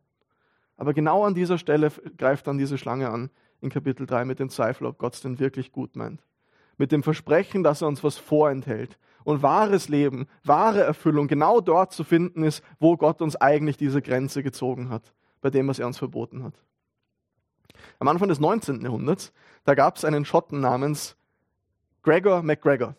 Aber 0.77 0.95
genau 0.95 1.25
an 1.25 1.35
dieser 1.35 1.59
Stelle 1.59 1.91
greift 2.17 2.47
dann 2.47 2.57
diese 2.57 2.79
Schlange 2.79 3.11
an, 3.11 3.31
in 3.61 3.69
Kapitel 3.69 4.07
3 4.07 4.25
mit 4.27 4.39
dem 4.39 4.49
Zweifel, 4.49 4.87
ob 4.87 4.99
Gott 4.99 5.15
es 5.15 5.23
denn 5.23 5.41
wirklich 5.41 5.73
gut 5.73 5.97
meint. 5.97 6.23
Mit 6.79 6.93
dem 6.93 7.03
Versprechen, 7.03 7.63
dass 7.63 7.83
er 7.83 7.89
uns 7.89 8.05
was 8.05 8.17
vorenthält, 8.17 8.99
und 9.27 9.43
wahres 9.43 9.89
Leben, 9.89 10.29
wahre 10.45 10.83
Erfüllung 10.83 11.27
genau 11.27 11.61
dort 11.61 11.93
zu 11.93 12.05
finden 12.05 12.45
ist, 12.45 12.63
wo 12.79 12.97
Gott 12.97 13.21
uns 13.21 13.35
eigentlich 13.35 13.77
diese 13.77 14.01
Grenze 14.01 14.45
gezogen 14.45 14.89
hat, 14.89 15.13
bei 15.41 15.51
dem, 15.51 15.67
was 15.67 15.81
er 15.81 15.89
uns 15.89 15.99
verboten 15.99 16.45
hat. 16.45 16.55
Am 17.99 18.07
Anfang 18.07 18.29
des 18.29 18.39
19. 18.39 18.83
Jahrhunderts, 18.83 19.33
da 19.65 19.75
gab 19.75 19.97
es 19.97 20.05
einen 20.05 20.25
Schotten 20.25 20.61
namens 20.61 21.17
Gregor 22.05 22.43
MacGregor. 22.43 22.95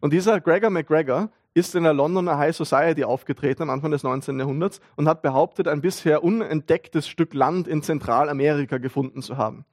Und 0.00 0.12
dieser 0.12 0.40
Gregor 0.40 0.70
MacGregor 0.70 1.30
ist 1.54 1.76
in 1.76 1.84
der 1.84 1.94
Londoner 1.94 2.36
High 2.36 2.56
Society 2.56 3.04
aufgetreten 3.04 3.62
am 3.62 3.70
Anfang 3.70 3.92
des 3.92 4.02
19. 4.02 4.36
Jahrhunderts 4.40 4.80
und 4.96 5.06
hat 5.06 5.22
behauptet, 5.22 5.68
ein 5.68 5.80
bisher 5.80 6.24
unentdecktes 6.24 7.06
Stück 7.06 7.32
Land 7.32 7.68
in 7.68 7.80
Zentralamerika 7.80 8.78
gefunden 8.78 9.22
zu 9.22 9.36
haben. 9.36 9.64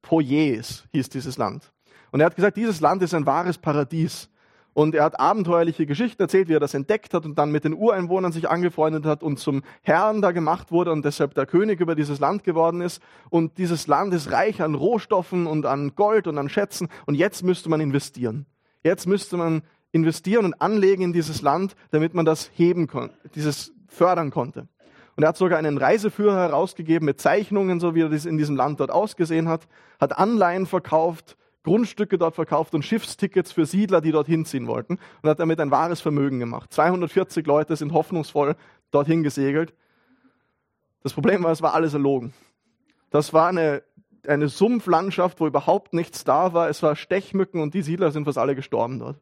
Poyes 0.00 0.88
hieß 0.92 1.10
dieses 1.10 1.36
Land. 1.36 1.72
Und 2.16 2.20
er 2.20 2.26
hat 2.28 2.36
gesagt, 2.36 2.56
dieses 2.56 2.80
Land 2.80 3.02
ist 3.02 3.12
ein 3.12 3.26
wahres 3.26 3.58
Paradies. 3.58 4.30
Und 4.72 4.94
er 4.94 5.04
hat 5.04 5.20
abenteuerliche 5.20 5.84
Geschichten 5.84 6.22
erzählt, 6.22 6.48
wie 6.48 6.54
er 6.54 6.60
das 6.60 6.72
entdeckt 6.72 7.12
hat 7.12 7.26
und 7.26 7.36
dann 7.36 7.52
mit 7.52 7.64
den 7.64 7.74
Ureinwohnern 7.74 8.32
sich 8.32 8.48
angefreundet 8.48 9.04
hat 9.04 9.22
und 9.22 9.38
zum 9.38 9.62
Herrn 9.82 10.22
da 10.22 10.32
gemacht 10.32 10.72
wurde 10.72 10.92
und 10.92 11.04
deshalb 11.04 11.34
der 11.34 11.44
König 11.44 11.78
über 11.78 11.94
dieses 11.94 12.18
Land 12.18 12.42
geworden 12.42 12.80
ist. 12.80 13.02
Und 13.28 13.58
dieses 13.58 13.86
Land 13.86 14.14
ist 14.14 14.32
reich 14.32 14.62
an 14.62 14.74
Rohstoffen 14.74 15.46
und 15.46 15.66
an 15.66 15.94
Gold 15.94 16.26
und 16.26 16.38
an 16.38 16.48
Schätzen. 16.48 16.88
Und 17.04 17.16
jetzt 17.16 17.42
müsste 17.42 17.68
man 17.68 17.82
investieren. 17.82 18.46
Jetzt 18.82 19.06
müsste 19.06 19.36
man 19.36 19.60
investieren 19.92 20.46
und 20.46 20.54
anlegen 20.62 21.02
in 21.02 21.12
dieses 21.12 21.42
Land, 21.42 21.76
damit 21.90 22.14
man 22.14 22.24
das 22.24 22.50
heben 22.54 22.86
konnte, 22.86 23.14
dieses 23.34 23.74
fördern 23.88 24.30
konnte. 24.30 24.68
Und 25.16 25.22
er 25.22 25.28
hat 25.28 25.36
sogar 25.36 25.58
einen 25.58 25.76
Reiseführer 25.76 26.48
herausgegeben 26.48 27.04
mit 27.04 27.20
Zeichnungen, 27.20 27.78
so 27.78 27.94
wie 27.94 28.00
er 28.00 28.08
das 28.08 28.24
in 28.24 28.38
diesem 28.38 28.56
Land 28.56 28.80
dort 28.80 28.90
ausgesehen 28.90 29.48
hat, 29.48 29.68
hat 30.00 30.16
Anleihen 30.16 30.64
verkauft 30.64 31.36
Grundstücke 31.66 32.16
dort 32.16 32.36
verkauft 32.36 32.76
und 32.76 32.84
Schiffstickets 32.84 33.50
für 33.50 33.66
Siedler, 33.66 34.00
die 34.00 34.12
dorthin 34.12 34.44
ziehen 34.44 34.68
wollten 34.68 34.98
und 35.20 35.28
hat 35.28 35.40
damit 35.40 35.58
ein 35.58 35.72
wahres 35.72 36.00
Vermögen 36.00 36.38
gemacht. 36.38 36.72
240 36.72 37.44
Leute 37.44 37.74
sind 37.74 37.92
hoffnungsvoll 37.92 38.54
dorthin 38.92 39.24
gesegelt. 39.24 39.74
Das 41.02 41.12
Problem 41.12 41.42
war, 41.42 41.50
es 41.50 41.62
war 41.62 41.74
alles 41.74 41.92
erlogen. 41.92 42.32
Das 43.10 43.32
war 43.32 43.48
eine, 43.48 43.82
eine 44.28 44.48
Sumpflandschaft, 44.48 45.40
wo 45.40 45.48
überhaupt 45.48 45.92
nichts 45.92 46.22
da 46.22 46.52
war. 46.52 46.68
Es 46.68 46.84
war 46.84 46.94
Stechmücken 46.94 47.60
und 47.60 47.74
die 47.74 47.82
Siedler 47.82 48.12
sind 48.12 48.26
fast 48.26 48.38
alle 48.38 48.54
gestorben 48.54 49.00
dort. 49.00 49.18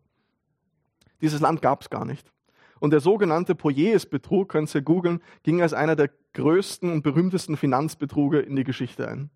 Dieses 1.23 1.41
Land 1.41 1.63
gab 1.63 1.81
es 1.81 1.89
gar 1.89 2.05
nicht. 2.05 2.31
Und 2.79 2.91
der 2.91 3.01
sogenannte 3.01 3.55
Poyes-Betrug, 3.55 4.51
könnt 4.51 4.75
ihr 4.75 4.83
googeln, 4.83 5.23
ging 5.45 5.63
als 5.63 5.73
einer 5.73 5.97
der 5.97 6.11
größten 6.35 6.93
und 6.93 7.03
berühmtesten 7.03 7.57
Finanzbetruge 7.57 8.41
in 8.41 8.55
die 8.55 8.65
Geschichte 8.65 9.09
ein. 9.09 9.31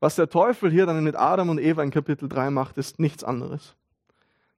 Was 0.00 0.16
der 0.16 0.28
Teufel 0.28 0.70
hier 0.70 0.86
dann 0.86 1.02
mit 1.02 1.16
Adam 1.16 1.48
und 1.48 1.58
Eva 1.58 1.82
in 1.82 1.90
Kapitel 1.90 2.28
3 2.28 2.50
macht, 2.50 2.76
ist 2.76 2.98
nichts 2.98 3.24
anderes. 3.24 3.76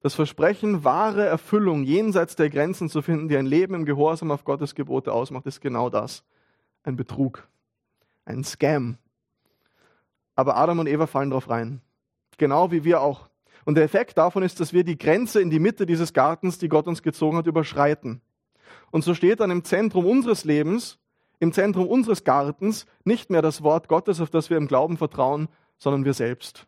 Das 0.01 0.15
Versprechen, 0.15 0.85
wahre 0.85 1.25
Erfüllung 1.27 1.83
jenseits 1.83 2.37
der 2.37 2.51
Grenzen 2.51 2.89
zu 2.89 3.03
finden, 3.03 3.29
die 3.29 3.37
ein 3.37 3.47
Leben 3.47 3.75
im 3.75 3.85
Gehorsam 3.85 4.31
auf 4.31 4.45
Gottes 4.45 4.75
Gebote 4.75 5.13
ausmacht, 5.13 5.47
ist 5.47 5.61
genau 5.61 5.91
das. 5.91 6.25
Ein 6.85 6.97
Betrug. 6.97 7.49
Ein 8.25 8.45
Scam. 8.45 8.99
Aber 10.37 10.57
Adam 10.57 10.79
und 10.79 10.87
Eva 10.87 11.07
fallen 11.07 11.31
drauf 11.31 11.51
rein. 11.51 11.81
Genau 12.37 12.71
wie 12.71 12.85
wir 12.85 13.01
auch. 13.01 13.29
Und 13.65 13.75
der 13.75 13.85
Effekt 13.85 14.17
davon 14.17 14.43
ist, 14.45 14.61
dass 14.61 14.73
wir 14.73 14.85
die 14.85 14.97
Grenze 14.97 15.41
in 15.41 15.51
die 15.51 15.59
Mitte 15.59 15.85
dieses 15.85 16.13
Gartens, 16.13 16.59
die 16.59 16.69
Gott 16.69 16.87
uns 16.87 17.03
gezogen 17.03 17.37
hat, 17.37 17.47
überschreiten. 17.47 18.21
Und 18.91 19.03
so 19.03 19.15
steht 19.15 19.41
dann 19.41 19.51
im 19.51 19.65
Zentrum 19.65 20.07
unseres 20.07 20.45
Lebens, 20.45 20.99
im 21.41 21.53
Zentrum 21.53 21.87
unseres 21.87 22.25
Gartens 22.25 22.87
nicht 23.05 23.31
mehr 23.31 23.43
das 23.43 23.63
Wort 23.63 23.89
Gottes, 23.89 24.21
auf 24.21 24.31
das 24.31 24.51
wir 24.51 24.57
im 24.57 24.69
Glauben 24.69 24.97
vertrauen, 24.97 25.49
sondern 25.79 26.05
wir 26.05 26.15
selbst. 26.15 26.67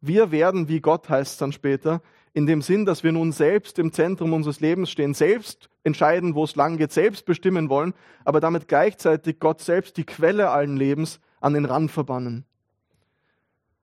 Wir 0.00 0.30
werden 0.30 0.68
wie 0.68 0.80
Gott, 0.80 1.08
heißt 1.08 1.32
es 1.32 1.38
dann 1.38 1.52
später, 1.52 2.00
in 2.32 2.46
dem 2.46 2.62
Sinn, 2.62 2.86
dass 2.86 3.02
wir 3.02 3.12
nun 3.12 3.32
selbst 3.32 3.78
im 3.78 3.92
Zentrum 3.92 4.32
unseres 4.32 4.60
Lebens 4.60 4.90
stehen, 4.90 5.12
selbst 5.12 5.68
entscheiden, 5.82 6.34
wo 6.34 6.44
es 6.44 6.56
lang 6.56 6.76
geht, 6.76 6.92
selbst 6.92 7.24
bestimmen 7.26 7.68
wollen, 7.68 7.94
aber 8.24 8.40
damit 8.40 8.68
gleichzeitig 8.68 9.40
Gott 9.40 9.60
selbst, 9.60 9.96
die 9.96 10.04
Quelle 10.04 10.50
allen 10.50 10.76
Lebens, 10.76 11.20
an 11.40 11.54
den 11.54 11.64
Rand 11.64 11.90
verbannen. 11.90 12.44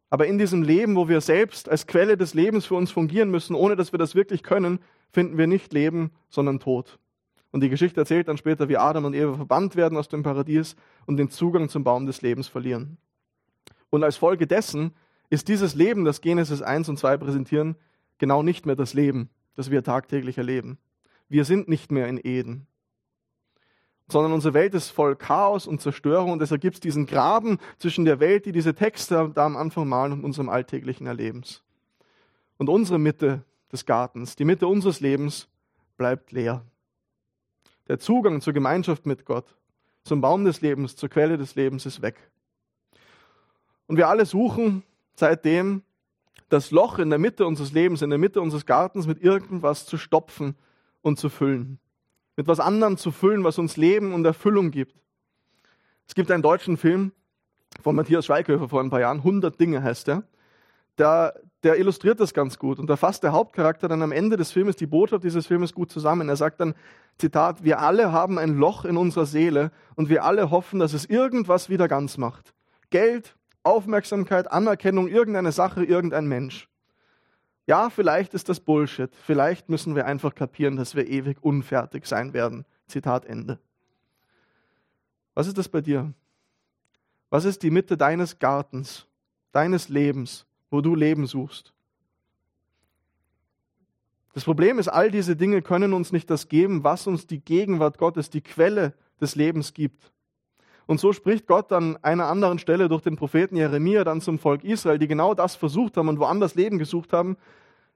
Aber 0.10 0.28
in 0.28 0.38
diesem 0.38 0.64
Leben, 0.64 0.96
wo 0.96 1.10
wir 1.10 1.20
selbst 1.20 1.68
als 1.68 1.88
Quelle 1.88 2.16
des 2.16 2.34
Lebens 2.34 2.66
für 2.66 2.76
uns 2.76 2.92
fungieren 2.92 3.30
müssen, 3.30 3.56
ohne 3.56 3.76
dass 3.76 3.92
wir 3.92 4.00
das 4.00 4.16
wirklich 4.16 4.44
können, 4.44 4.80
finden 5.12 5.38
wir 5.38 5.48
nicht 5.48 5.74
Leben, 5.74 6.12
sondern 6.30 6.60
Tod. 6.60 7.00
Und 7.56 7.62
die 7.62 7.70
Geschichte 7.70 8.02
erzählt 8.02 8.28
dann 8.28 8.36
später, 8.36 8.68
wie 8.68 8.76
Adam 8.76 9.06
und 9.06 9.14
Eva 9.14 9.34
verbannt 9.34 9.78
werden 9.78 9.98
aus 9.98 10.10
dem 10.10 10.24
Paradies 10.24 10.76
und 11.06 11.16
den 11.16 11.30
Zugang 11.30 11.70
zum 11.70 11.86
Baum 11.86 12.06
des 12.06 12.22
Lebens 12.22 12.50
verlieren. 12.50 12.98
Und 13.90 14.04
als 14.04 14.18
Folge 14.18 14.46
dessen 14.46 14.94
ist 15.30 15.48
dieses 15.48 15.74
Leben, 15.74 16.04
das 16.04 16.20
Genesis 16.20 16.62
1 16.62 16.90
und 16.90 17.00
2 17.00 17.16
präsentieren, 17.16 17.78
genau 18.18 18.44
nicht 18.44 18.66
mehr 18.66 18.76
das 18.76 18.94
Leben, 18.94 19.30
das 19.56 19.72
wir 19.72 19.84
tagtäglich 19.84 20.38
erleben. 20.38 20.80
Wir 21.30 21.46
sind 21.46 21.70
nicht 21.70 21.94
mehr 21.94 22.10
in 22.10 22.20
Eden, 22.22 22.68
sondern 24.10 24.34
unsere 24.34 24.54
Welt 24.54 24.74
ist 24.74 24.90
voll 24.90 25.16
Chaos 25.16 25.66
und 25.66 25.80
Zerstörung 25.80 26.34
und 26.34 26.40
deshalb 26.40 26.60
gibt 26.60 26.76
es 26.76 26.82
diesen 26.82 27.06
Graben 27.06 27.60
zwischen 27.78 28.04
der 28.04 28.20
Welt, 28.20 28.46
die 28.46 28.52
diese 28.52 28.76
Texte 28.76 29.32
da 29.34 29.46
am 29.46 29.56
Anfang 29.56 29.88
malen, 29.88 30.12
und 30.12 30.26
unserem 30.26 30.50
alltäglichen 30.50 31.08
Erlebens. 31.08 31.64
Und 32.58 32.68
unsere 32.68 33.00
Mitte 33.00 33.46
des 33.72 33.86
Gartens, 33.86 34.36
die 34.36 34.44
Mitte 34.44 34.68
unseres 34.68 35.00
Lebens, 35.00 35.48
bleibt 35.96 36.34
leer. 36.34 36.66
Der 37.88 38.00
Zugang 38.00 38.42
zur 38.42 38.54
Gemeinschaft 38.54 39.06
mit 39.06 39.26
Gott, 39.26 39.56
zum 40.04 40.22
Baum 40.22 40.46
des 40.46 40.62
Lebens, 40.62 40.96
zur 40.96 41.10
Quelle 41.10 41.38
des 41.38 41.56
Lebens 41.56 41.86
ist 41.86 42.02
weg. 42.02 42.16
Und 43.88 43.98
wir 43.98 44.08
alle 44.08 44.26
suchen 44.26 44.84
seitdem 45.16 45.84
das 46.50 46.72
Loch 46.72 47.00
in 47.00 47.10
der 47.10 47.20
Mitte 47.20 47.46
unseres 47.46 47.72
Lebens, 47.72 48.02
in 48.02 48.10
der 48.10 48.20
Mitte 48.20 48.42
unseres 48.42 48.66
Gartens 48.66 49.08
mit 49.08 49.22
irgendwas 49.22 49.86
zu 49.86 49.98
stopfen 49.98 50.56
und 51.02 51.20
zu 51.20 51.30
füllen. 51.30 51.80
Mit 52.36 52.48
was 52.48 52.60
anderem 52.60 52.98
zu 52.98 53.12
füllen, 53.12 53.44
was 53.44 53.58
uns 53.58 53.78
Leben 53.78 54.14
und 54.14 54.26
Erfüllung 54.26 54.72
gibt. 54.72 54.96
Es 56.08 56.16
gibt 56.16 56.32
einen 56.32 56.44
deutschen 56.44 56.78
Film 56.78 57.12
von 57.82 57.96
Matthias 57.96 58.26
Schweighöfer 58.26 58.70
vor 58.70 58.82
ein 58.82 58.90
paar 58.90 59.00
Jahren, 59.00 59.18
100 59.18 59.60
Dinge 59.60 59.82
heißt 59.82 60.10
er 60.10 60.24
der, 60.98 61.40
der 61.66 61.80
illustriert 61.80 62.20
das 62.20 62.36
ganz 62.36 62.60
gut. 62.60 62.78
Und 62.78 62.88
da 62.88 62.96
fasst 62.96 63.24
der 63.24 63.32
Hauptcharakter 63.32 63.88
dann 63.88 64.04
am 64.04 64.12
Ende 64.12 64.38
des 64.38 64.52
Filmes 64.52 64.76
die 64.76 64.86
Botschaft 64.86 65.24
dieses 65.24 65.48
Filmes 65.48 65.74
gut 65.74 65.92
zusammen. 65.92 66.30
Er 66.30 66.36
sagt 66.36 66.60
dann, 66.60 66.76
Zitat, 67.18 67.64
wir 67.64 67.80
alle 67.80 68.12
haben 68.12 68.38
ein 68.38 68.56
Loch 68.56 68.86
in 68.86 68.98
unserer 68.98 69.26
Seele 69.26 69.72
und 69.96 70.08
wir 70.08 70.24
alle 70.24 70.52
hoffen, 70.52 70.80
dass 70.80 70.94
es 70.94 71.06
irgendwas 71.06 71.68
wieder 71.68 71.88
ganz 71.88 72.18
macht. 72.18 72.54
Geld, 72.92 73.36
Aufmerksamkeit, 73.64 74.52
Anerkennung, 74.52 75.08
irgendeine 75.08 75.52
Sache, 75.52 75.84
irgendein 75.84 76.28
Mensch. 76.28 76.70
Ja, 77.66 77.90
vielleicht 77.90 78.36
ist 78.36 78.48
das 78.48 78.60
Bullshit. 78.60 79.10
Vielleicht 79.16 79.68
müssen 79.68 79.96
wir 79.96 80.06
einfach 80.06 80.36
kapieren, 80.36 80.76
dass 80.76 80.96
wir 80.96 81.08
ewig 81.08 81.44
unfertig 81.44 82.06
sein 82.06 82.34
werden. 82.34 82.66
Zitat 82.86 83.26
Ende. 83.26 83.58
Was 85.34 85.48
ist 85.48 85.58
das 85.58 85.68
bei 85.68 85.82
dir? 85.82 86.14
Was 87.32 87.44
ist 87.44 87.64
die 87.64 87.72
Mitte 87.72 87.98
deines 87.98 88.38
Gartens, 88.38 89.08
deines 89.52 89.90
Lebens? 89.90 90.46
Wo 90.70 90.82
du 90.82 90.96
Leben 90.96 91.28
suchst. 91.28 91.74
Das 94.34 94.44
Problem 94.44 94.80
ist, 94.80 94.90
all 94.90 95.12
diese 95.12 95.36
Dinge 95.36 95.62
können 95.62 95.94
uns 95.94 96.12
nicht 96.12 96.30
das 96.30 96.50
geben, 96.50 96.84
was 96.84 97.08
uns 97.08 97.26
die 97.26 97.40
Gegenwart 97.40 97.98
Gottes, 97.98 98.30
die 98.30 98.42
Quelle 98.42 98.94
des 99.22 99.36
Lebens 99.36 99.74
gibt. 99.74 100.12
Und 100.88 101.00
so 101.00 101.14
spricht 101.14 101.48
Gott 101.48 101.72
an 101.72 101.98
einer 102.04 102.28
anderen 102.28 102.60
Stelle 102.60 102.90
durch 102.90 103.02
den 103.02 103.16
Propheten 103.16 103.56
Jeremia 103.56 104.04
dann 104.04 104.22
zum 104.22 104.38
Volk 104.38 104.64
Israel, 104.64 105.00
die 105.00 105.08
genau 105.08 105.34
das 105.34 105.56
versucht 105.56 105.98
haben 105.98 106.10
und 106.10 106.20
woanders 106.20 106.56
Leben 106.56 106.78
gesucht 106.78 107.14
haben. 107.14 107.38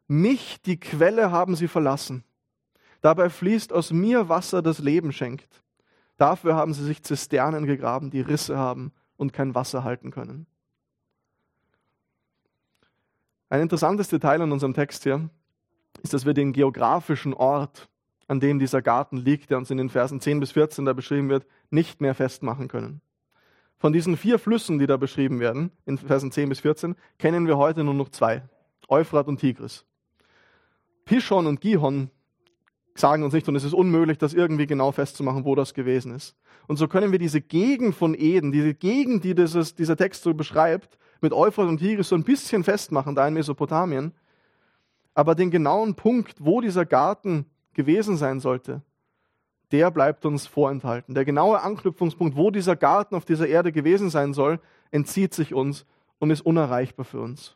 Mich, 0.07 0.61
die 0.61 0.79
Quelle, 0.79 1.29
haben 1.29 1.55
sie 1.55 1.67
verlassen. 1.67 2.23
Dabei 3.01 3.29
fließt 3.29 3.71
aus 3.71 3.91
mir 3.91 4.27
Wasser, 4.29 4.61
das 4.61 4.79
Leben 4.79 5.11
schenkt. 5.11 5.61
Dafür 6.17 6.55
haben 6.55 6.73
sie 6.73 6.83
sich 6.83 7.03
Zisternen 7.03 7.65
gegraben, 7.65 8.11
die 8.11 8.21
Risse 8.21 8.57
haben 8.57 8.91
und 9.17 9.33
kein 9.33 9.55
Wasser 9.55 9.83
halten 9.83 10.11
können. 10.11 10.47
Ein 13.49 13.61
interessantes 13.61 14.09
Detail 14.09 14.41
an 14.41 14.51
unserem 14.51 14.75
Text 14.75 15.03
hier 15.03 15.29
ist, 16.03 16.13
dass 16.13 16.25
wir 16.25 16.33
den 16.33 16.53
geografischen 16.53 17.33
Ort, 17.33 17.89
an 18.27 18.39
dem 18.39 18.59
dieser 18.59 18.83
Garten 18.83 19.17
liegt, 19.17 19.49
der 19.49 19.57
uns 19.57 19.71
in 19.71 19.77
den 19.77 19.89
Versen 19.89 20.21
10 20.21 20.39
bis 20.39 20.51
14 20.51 20.85
da 20.85 20.93
beschrieben 20.93 21.29
wird, 21.29 21.47
nicht 21.71 21.99
mehr 21.99 22.13
festmachen 22.13 22.67
können. 22.67 23.01
Von 23.79 23.91
diesen 23.91 24.17
vier 24.17 24.37
Flüssen, 24.37 24.77
die 24.77 24.85
da 24.85 24.97
beschrieben 24.97 25.39
werden, 25.39 25.71
in 25.85 25.97
Versen 25.97 26.31
10 26.31 26.49
bis 26.49 26.59
14, 26.59 26.95
kennen 27.17 27.47
wir 27.47 27.57
heute 27.57 27.83
nur 27.83 27.95
noch 27.95 28.09
zwei. 28.09 28.43
Euphrat 28.87 29.27
und 29.27 29.39
Tigris. 29.39 29.85
Pishon 31.05 31.47
und 31.47 31.59
Gihon 31.59 32.11
sagen 32.99 33.23
uns 33.23 33.33
nicht, 33.33 33.47
und 33.47 33.55
es 33.55 33.63
ist 33.63 33.73
unmöglich, 33.73 34.17
das 34.17 34.33
irgendwie 34.33 34.67
genau 34.67 34.91
festzumachen, 34.91 35.45
wo 35.45 35.55
das 35.55 35.73
gewesen 35.73 36.13
ist. 36.13 36.35
Und 36.67 36.77
so 36.77 36.87
können 36.87 37.11
wir 37.11 37.19
diese 37.19 37.41
Gegend 37.41 37.95
von 37.95 38.13
Eden, 38.13 38.51
diese 38.51 38.73
Gegend, 38.73 39.23
die 39.23 39.35
dieses, 39.35 39.75
dieser 39.75 39.97
Text 39.97 40.23
so 40.23 40.33
beschreibt, 40.33 40.97
mit 41.21 41.33
Euphrat 41.33 41.67
und 41.67 41.79
Tigris 41.79 42.09
so 42.09 42.15
ein 42.15 42.23
bisschen 42.23 42.63
festmachen, 42.63 43.15
da 43.15 43.27
in 43.27 43.33
Mesopotamien. 43.33 44.13
Aber 45.13 45.35
den 45.35 45.51
genauen 45.51 45.95
Punkt, 45.95 46.35
wo 46.39 46.61
dieser 46.61 46.85
Garten 46.85 47.45
gewesen 47.73 48.17
sein 48.17 48.39
sollte, 48.39 48.81
der 49.71 49.91
bleibt 49.91 50.25
uns 50.25 50.47
vorenthalten. 50.47 51.13
Der 51.13 51.25
genaue 51.25 51.61
Anknüpfungspunkt, 51.61 52.35
wo 52.35 52.51
dieser 52.51 52.75
Garten 52.75 53.15
auf 53.15 53.25
dieser 53.25 53.47
Erde 53.47 53.71
gewesen 53.71 54.09
sein 54.09 54.33
soll, 54.33 54.59
entzieht 54.91 55.33
sich 55.33 55.53
uns 55.53 55.85
und 56.17 56.31
ist 56.31 56.41
unerreichbar 56.41 57.05
für 57.05 57.21
uns. 57.21 57.55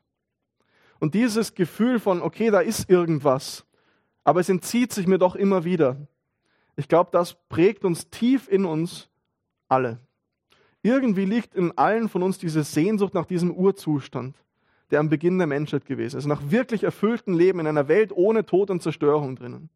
Und 1.00 1.16
dieses 1.16 1.56
Gefühl 1.56 2.00
von, 2.00 2.22
okay, 2.22 2.52
da 2.52 2.60
ist 2.60 2.90
irgendwas, 2.90 3.66
aber 4.24 4.40
es 4.40 4.50
entzieht 4.50 4.94
sich 4.94 5.08
mir 5.08 5.18
doch 5.18 5.36
immer 5.36 5.64
wieder. 5.64 5.98
Ich 6.76 6.88
glaube, 6.88 7.10
das 7.12 7.36
prägt 7.50 7.86
uns 7.86 8.10
tief 8.10 8.48
in 8.48 8.66
uns 8.66 9.10
alle. 9.68 10.00
Irgendwie 10.82 11.26
liegt 11.26 11.56
in 11.56 11.78
allen 11.78 12.10
von 12.10 12.24
uns 12.24 12.38
diese 12.38 12.64
Sehnsucht 12.64 13.14
nach 13.14 13.26
diesem 13.26 13.52
Urzustand, 13.52 14.36
der 14.92 15.00
am 15.00 15.10
Beginn 15.10 15.38
der 15.38 15.48
Menschheit 15.48 15.86
gewesen 15.86 16.18
ist, 16.18 16.26
nach 16.26 16.42
wirklich 16.52 16.84
erfülltem 16.84 17.38
Leben 17.38 17.60
in 17.60 17.68
einer 17.68 17.88
Welt 17.88 18.12
ohne 18.14 18.46
Tod 18.46 18.70
und 18.70 18.82
Zerstörung 18.82 19.36
drinnen. 19.36 19.70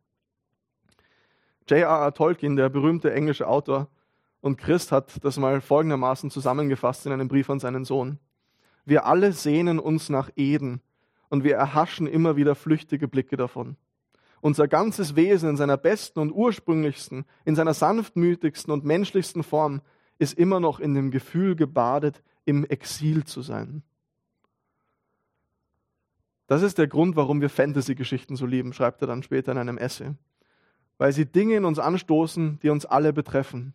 J.R.R. 1.69 2.13
Tolkien, 2.13 2.55
der 2.55 2.69
berühmte 2.69 3.13
englische 3.13 3.47
Autor 3.47 3.87
und 4.41 4.57
Christ, 4.57 4.91
hat 4.91 5.23
das 5.23 5.37
mal 5.37 5.61
folgendermaßen 5.61 6.29
zusammengefasst 6.29 7.05
in 7.05 7.11
einem 7.11 7.27
Brief 7.27 7.49
an 7.49 7.59
seinen 7.59 7.85
Sohn. 7.85 8.19
Wir 8.85 9.05
alle 9.05 9.33
sehnen 9.33 9.79
uns 9.79 10.09
nach 10.09 10.29
Eden 10.35 10.81
und 11.29 11.43
wir 11.43 11.55
erhaschen 11.55 12.07
immer 12.07 12.35
wieder 12.37 12.55
flüchtige 12.55 13.07
Blicke 13.07 13.35
davon. 13.35 13.75
Unser 14.41 14.67
ganzes 14.67 15.15
Wesen 15.15 15.49
in 15.49 15.57
seiner 15.57 15.77
besten 15.77 16.19
und 16.19 16.31
ursprünglichsten, 16.31 17.25
in 17.45 17.55
seiner 17.55 17.73
sanftmütigsten 17.73 18.71
und 18.71 18.85
menschlichsten 18.85 19.43
Form 19.43 19.81
ist 20.19 20.37
immer 20.37 20.59
noch 20.59 20.79
in 20.79 20.93
dem 20.93 21.11
Gefühl 21.11 21.55
gebadet, 21.55 22.21
im 22.45 22.65
Exil 22.65 23.23
zu 23.25 23.41
sein. 23.41 23.83
Das 26.47 26.61
ist 26.61 26.77
der 26.77 26.87
Grund, 26.87 27.15
warum 27.17 27.41
wir 27.41 27.49
Fantasy-Geschichten 27.49 28.35
so 28.35 28.45
lieben, 28.45 28.73
schreibt 28.73 29.01
er 29.01 29.07
dann 29.07 29.21
später 29.21 29.51
in 29.51 29.57
einem 29.57 29.77
Essay. 29.77 30.11
Weil 30.97 31.11
sie 31.11 31.25
Dinge 31.25 31.55
in 31.55 31.65
uns 31.65 31.77
anstoßen, 31.77 32.59
die 32.63 32.69
uns 32.69 32.85
alle 32.85 33.11
betreffen. 33.11 33.73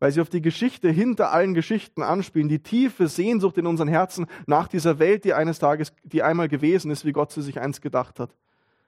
Weil 0.00 0.10
sie 0.10 0.20
auf 0.20 0.28
die 0.28 0.42
Geschichte 0.42 0.90
hinter 0.90 1.32
allen 1.32 1.54
Geschichten 1.54 2.02
anspielen, 2.02 2.48
die 2.48 2.58
tiefe 2.58 3.06
Sehnsucht 3.06 3.56
in 3.58 3.66
unseren 3.66 3.88
Herzen 3.88 4.26
nach 4.46 4.66
dieser 4.66 4.98
Welt, 4.98 5.24
die 5.24 5.34
eines 5.34 5.60
Tages, 5.60 5.92
die 6.02 6.22
einmal 6.22 6.48
gewesen 6.48 6.90
ist, 6.90 7.04
wie 7.04 7.12
Gott 7.12 7.30
sie 7.30 7.42
sich 7.42 7.60
einst 7.60 7.80
gedacht 7.80 8.18
hat, 8.18 8.34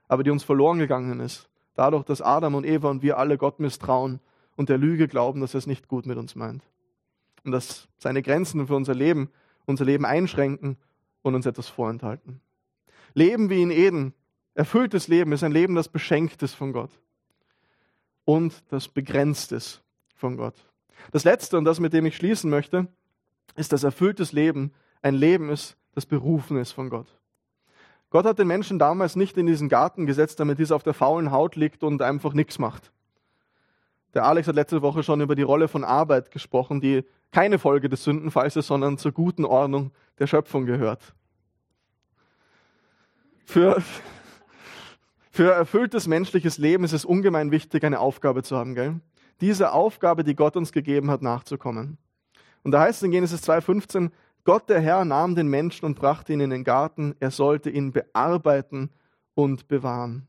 aber 0.09 0.23
die 0.23 0.31
uns 0.31 0.45
verloren 0.45 0.79
gegangen 0.79 1.21
ist. 1.21 1.49
Dadurch, 1.75 2.05
dass 2.05 2.23
Adam 2.23 2.55
und 2.55 2.65
Eva 2.65 2.91
und 2.91 3.03
wir 3.03 3.19
alle 3.19 3.39
Gott 3.39 3.61
misstrauen 3.61 4.21
und 4.57 4.69
der 4.69 4.79
Lüge 4.79 5.09
glauben, 5.09 5.41
dass 5.41 5.55
er 5.55 5.59
es 5.59 5.67
nicht 5.67 5.89
gut 5.89 6.07
mit 6.07 6.17
uns 6.17 6.35
meint. 6.35 6.63
Und 7.45 7.53
dass 7.53 7.89
seine 7.99 8.23
Grenzen 8.23 8.67
für 8.67 8.75
unser 8.75 8.95
Leben, 8.95 9.31
unser 9.67 9.85
Leben 9.85 10.05
einschränken 10.05 10.77
und 11.23 11.35
uns 11.35 11.47
etwas 11.47 11.69
vorenthalten. 11.69 12.41
Leben 13.15 13.51
wie 13.51 13.63
in 13.63 13.71
Eden, 13.71 14.15
erfülltes 14.55 15.09
Leben 15.09 15.33
ist 15.33 15.45
ein 15.45 15.53
Leben, 15.53 15.75
das 15.75 15.89
beschenkt 15.89 16.43
ist 16.43 16.55
von 16.55 16.73
Gott. 16.73 16.91
Und 18.25 18.65
das 18.71 18.89
begrenzt 18.89 19.53
ist 19.53 19.83
von 20.15 20.37
Gott. 20.37 20.55
Das 21.13 21.25
Letzte 21.25 21.59
und 21.59 21.65
das, 21.65 21.79
mit 21.79 21.93
dem 21.93 22.07
ich 22.07 22.17
schließen 22.17 22.51
möchte, 22.51 22.89
ist, 23.55 23.73
dass 23.73 23.85
erfülltes 23.85 24.33
Leben 24.33 24.73
ein 25.03 25.15
Leben 25.15 25.51
ist, 25.51 25.77
das 25.95 26.07
berufen 26.07 26.59
ist 26.59 26.73
von 26.73 26.91
Gott. 26.91 27.07
Gott 28.11 28.25
hat 28.25 28.39
den 28.39 28.47
Menschen 28.47 28.79
damals 28.79 29.17
nicht 29.17 29.37
in 29.37 29.47
diesen 29.47 29.69
Garten 29.69 30.07
gesetzt, 30.07 30.39
damit 30.41 30.59
dieser 30.59 30.77
auf 30.77 30.83
der 30.83 30.95
faulen 30.95 31.33
Haut 31.33 31.57
liegt 31.57 31.83
und 31.83 32.03
einfach 32.03 32.33
nichts 32.33 32.59
macht. 32.59 32.93
Der 34.15 34.25
Alex 34.25 34.49
hat 34.49 34.55
letzte 34.55 34.81
Woche 34.81 35.03
schon 35.03 35.21
über 35.21 35.35
die 35.35 35.43
Rolle 35.43 35.69
von 35.69 35.85
Arbeit 35.85 36.31
gesprochen, 36.31 36.81
die 36.81 37.05
keine 37.33 37.59
Folge 37.59 37.89
des 37.89 38.05
Sündenfalls 38.05 38.57
ist, 38.57 38.69
sondern 38.69 38.97
zur 38.97 39.13
guten 39.13 39.45
Ordnung 39.45 39.93
der 40.19 40.27
Schöpfung 40.27 40.65
gehört. 40.65 41.15
Für, 43.45 43.83
für 45.31 45.53
erfülltes 45.53 46.07
menschliches 46.07 46.57
Leben 46.59 46.85
ist 46.85 46.93
es 46.93 47.05
ungemein 47.05 47.51
wichtig, 47.51 47.85
eine 47.85 48.01
Aufgabe 48.01 48.43
zu 48.43 48.57
haben, 48.57 48.75
gell? 48.75 49.01
Diese 49.43 49.73
Aufgabe, 49.73 50.25
die 50.25 50.35
Gott 50.35 50.57
uns 50.57 50.73
gegeben 50.73 51.11
hat, 51.11 51.21
nachzukommen. 51.21 51.99
Und 52.63 52.73
da 52.73 52.81
heißt 52.81 53.01
es 53.01 53.03
in 53.03 53.11
Genesis 53.11 53.47
2,15, 53.47 54.11
Gott 54.47 54.69
der 54.69 54.81
Herr 54.81 55.05
nahm 55.05 55.35
den 55.35 55.49
Menschen 55.49 55.87
und 55.87 55.99
brachte 55.99 56.33
ihn 56.33 56.39
in 56.39 56.51
den 56.51 56.63
Garten, 56.63 57.17
er 57.19 57.33
sollte 57.33 57.69
ihn 57.69 57.91
bearbeiten 57.91 58.91
und 59.35 59.67
bewahren. 59.67 60.29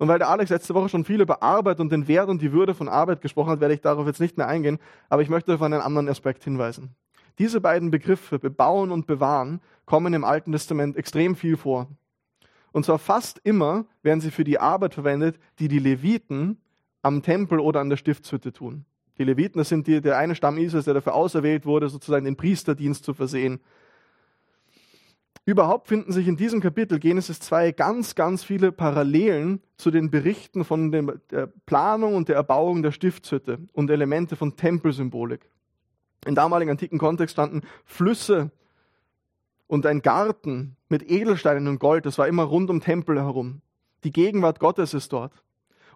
Und 0.00 0.08
weil 0.08 0.18
der 0.18 0.28
Alex 0.28 0.50
letzte 0.50 0.74
Woche 0.74 0.88
schon 0.88 1.04
viel 1.04 1.20
über 1.20 1.40
Arbeit 1.40 1.78
und 1.78 1.92
den 1.92 2.08
Wert 2.08 2.28
und 2.28 2.42
die 2.42 2.52
Würde 2.52 2.74
von 2.74 2.88
Arbeit 2.88 3.20
gesprochen 3.20 3.50
hat, 3.50 3.60
werde 3.60 3.74
ich 3.74 3.80
darauf 3.80 4.06
jetzt 4.08 4.20
nicht 4.20 4.36
mehr 4.36 4.48
eingehen, 4.48 4.80
aber 5.08 5.22
ich 5.22 5.28
möchte 5.28 5.54
auf 5.54 5.62
einen 5.62 5.80
anderen 5.80 6.08
Aspekt 6.08 6.42
hinweisen. 6.42 6.96
Diese 7.38 7.60
beiden 7.60 7.92
Begriffe, 7.92 8.40
bebauen 8.40 8.90
und 8.90 9.06
bewahren, 9.06 9.60
kommen 9.86 10.12
im 10.12 10.24
Alten 10.24 10.50
Testament 10.50 10.96
extrem 10.96 11.36
viel 11.36 11.56
vor. 11.56 11.86
Und 12.72 12.84
zwar 12.84 12.98
fast 12.98 13.40
immer 13.44 13.86
werden 14.02 14.20
sie 14.20 14.32
für 14.32 14.44
die 14.44 14.58
Arbeit 14.58 14.94
verwendet, 14.94 15.38
die 15.60 15.68
die 15.68 15.78
Leviten 15.78 16.60
am 17.02 17.22
Tempel 17.22 17.60
oder 17.60 17.78
an 17.78 17.90
der 17.90 17.96
Stiftshütte 17.96 18.52
tun. 18.52 18.86
Die 19.20 19.24
Leviten, 19.24 19.58
das 19.58 19.68
sind 19.68 19.86
die, 19.86 20.00
der 20.00 20.16
eine 20.16 20.34
Stamm 20.34 20.56
Israels, 20.56 20.86
der 20.86 20.94
dafür 20.94 21.14
auserwählt 21.14 21.66
wurde, 21.66 21.90
sozusagen 21.90 22.24
den 22.24 22.36
Priesterdienst 22.36 23.04
zu 23.04 23.12
versehen. 23.12 23.60
Überhaupt 25.44 25.88
finden 25.88 26.10
sich 26.10 26.26
in 26.26 26.38
diesem 26.38 26.62
Kapitel 26.62 26.98
Genesis 26.98 27.38
2 27.38 27.72
ganz, 27.72 28.14
ganz 28.14 28.42
viele 28.42 28.72
Parallelen 28.72 29.60
zu 29.76 29.90
den 29.90 30.10
Berichten 30.10 30.64
von 30.64 30.90
der 30.90 31.48
Planung 31.66 32.14
und 32.14 32.30
der 32.30 32.36
Erbauung 32.36 32.82
der 32.82 32.92
Stiftshütte 32.92 33.58
und 33.74 33.90
Elemente 33.90 34.36
von 34.36 34.56
Tempelsymbolik. 34.56 35.50
Im 36.24 36.34
damaligen 36.34 36.70
antiken 36.70 36.98
Kontext 36.98 37.34
standen 37.34 37.60
Flüsse 37.84 38.50
und 39.66 39.84
ein 39.84 40.00
Garten 40.00 40.76
mit 40.88 41.10
Edelsteinen 41.10 41.68
und 41.68 41.78
Gold, 41.78 42.06
das 42.06 42.16
war 42.16 42.26
immer 42.26 42.44
rund 42.44 42.70
um 42.70 42.80
Tempel 42.80 43.20
herum. 43.20 43.60
Die 44.02 44.12
Gegenwart 44.12 44.60
Gottes 44.60 44.94
ist 44.94 45.12
dort. 45.12 45.42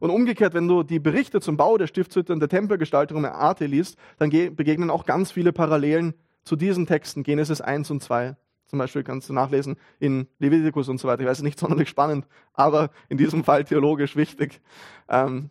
Und 0.00 0.11
umgekehrt, 0.11 0.54
wenn 0.54 0.68
du 0.68 0.83
die 0.83 0.98
Berichte 0.98 1.40
zum 1.40 1.57
Bau 1.57 1.78
der 1.78 1.87
Stiftshütte 1.87 2.33
und 2.33 2.40
der 2.40 2.48
Tempelgestaltung 2.48 3.18
in 3.18 3.26
Arte 3.26 3.66
liest, 3.66 3.98
dann 4.18 4.30
begegnen 4.30 4.90
auch 4.90 5.07
ganz 5.07 5.33
viele 5.33 5.52
Parallelen 5.52 6.14
zu 6.44 6.57
diesen 6.57 6.87
Texten, 6.87 7.22
Genesis 7.22 7.61
1 7.61 7.90
und 7.90 8.02
2. 8.02 8.37
Zum 8.66 8.78
Beispiel 8.78 9.04
kannst 9.04 9.28
du 9.28 9.33
nachlesen 9.33 9.76
in 9.98 10.26
Leviticus 10.38 10.88
und 10.88 10.98
so 10.98 11.07
weiter. 11.09 11.22
Ich 11.22 11.28
weiß, 11.28 11.42
nicht 11.42 11.59
sonderlich 11.59 11.88
spannend, 11.88 12.26
aber 12.54 12.90
in 13.09 13.18
diesem 13.18 13.44
Fall 13.44 13.64
theologisch 13.64 14.16
wichtig. 14.16 14.61
Ähm, 15.09 15.50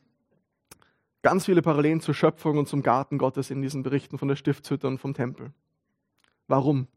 ganz 1.22 1.46
viele 1.46 1.62
Parallelen 1.62 2.02
zur 2.02 2.14
Schöpfung 2.14 2.58
und 2.58 2.68
zum 2.68 2.84
Garten 2.84 3.18
Gottes 3.18 3.50
in 3.50 3.62
diesen 3.62 3.84
Berichten 3.84 4.18
von 4.18 4.28
der 4.28 4.36
Stiftshütte 4.36 4.88
und 4.88 4.98
vom 5.00 5.14
Tempel. 5.14 5.54
Warum? 6.48 6.88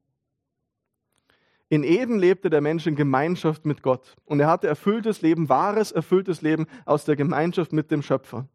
In 1.68 1.82
Eden 1.82 2.18
lebte 2.18 2.48
der 2.48 2.60
Mensch 2.60 2.86
in 2.86 2.94
Gemeinschaft 2.94 3.66
mit 3.66 3.82
Gott 3.82 4.14
und 4.24 4.38
er 4.38 4.46
hatte 4.46 4.68
erfülltes 4.68 5.22
Leben, 5.22 5.48
wahres, 5.48 5.90
erfülltes 5.90 6.40
Leben 6.40 6.66
aus 6.84 7.04
der 7.04 7.16
Gemeinschaft 7.16 7.72
mit 7.72 7.90
dem 7.90 8.02
Schöpfer. 8.02 8.48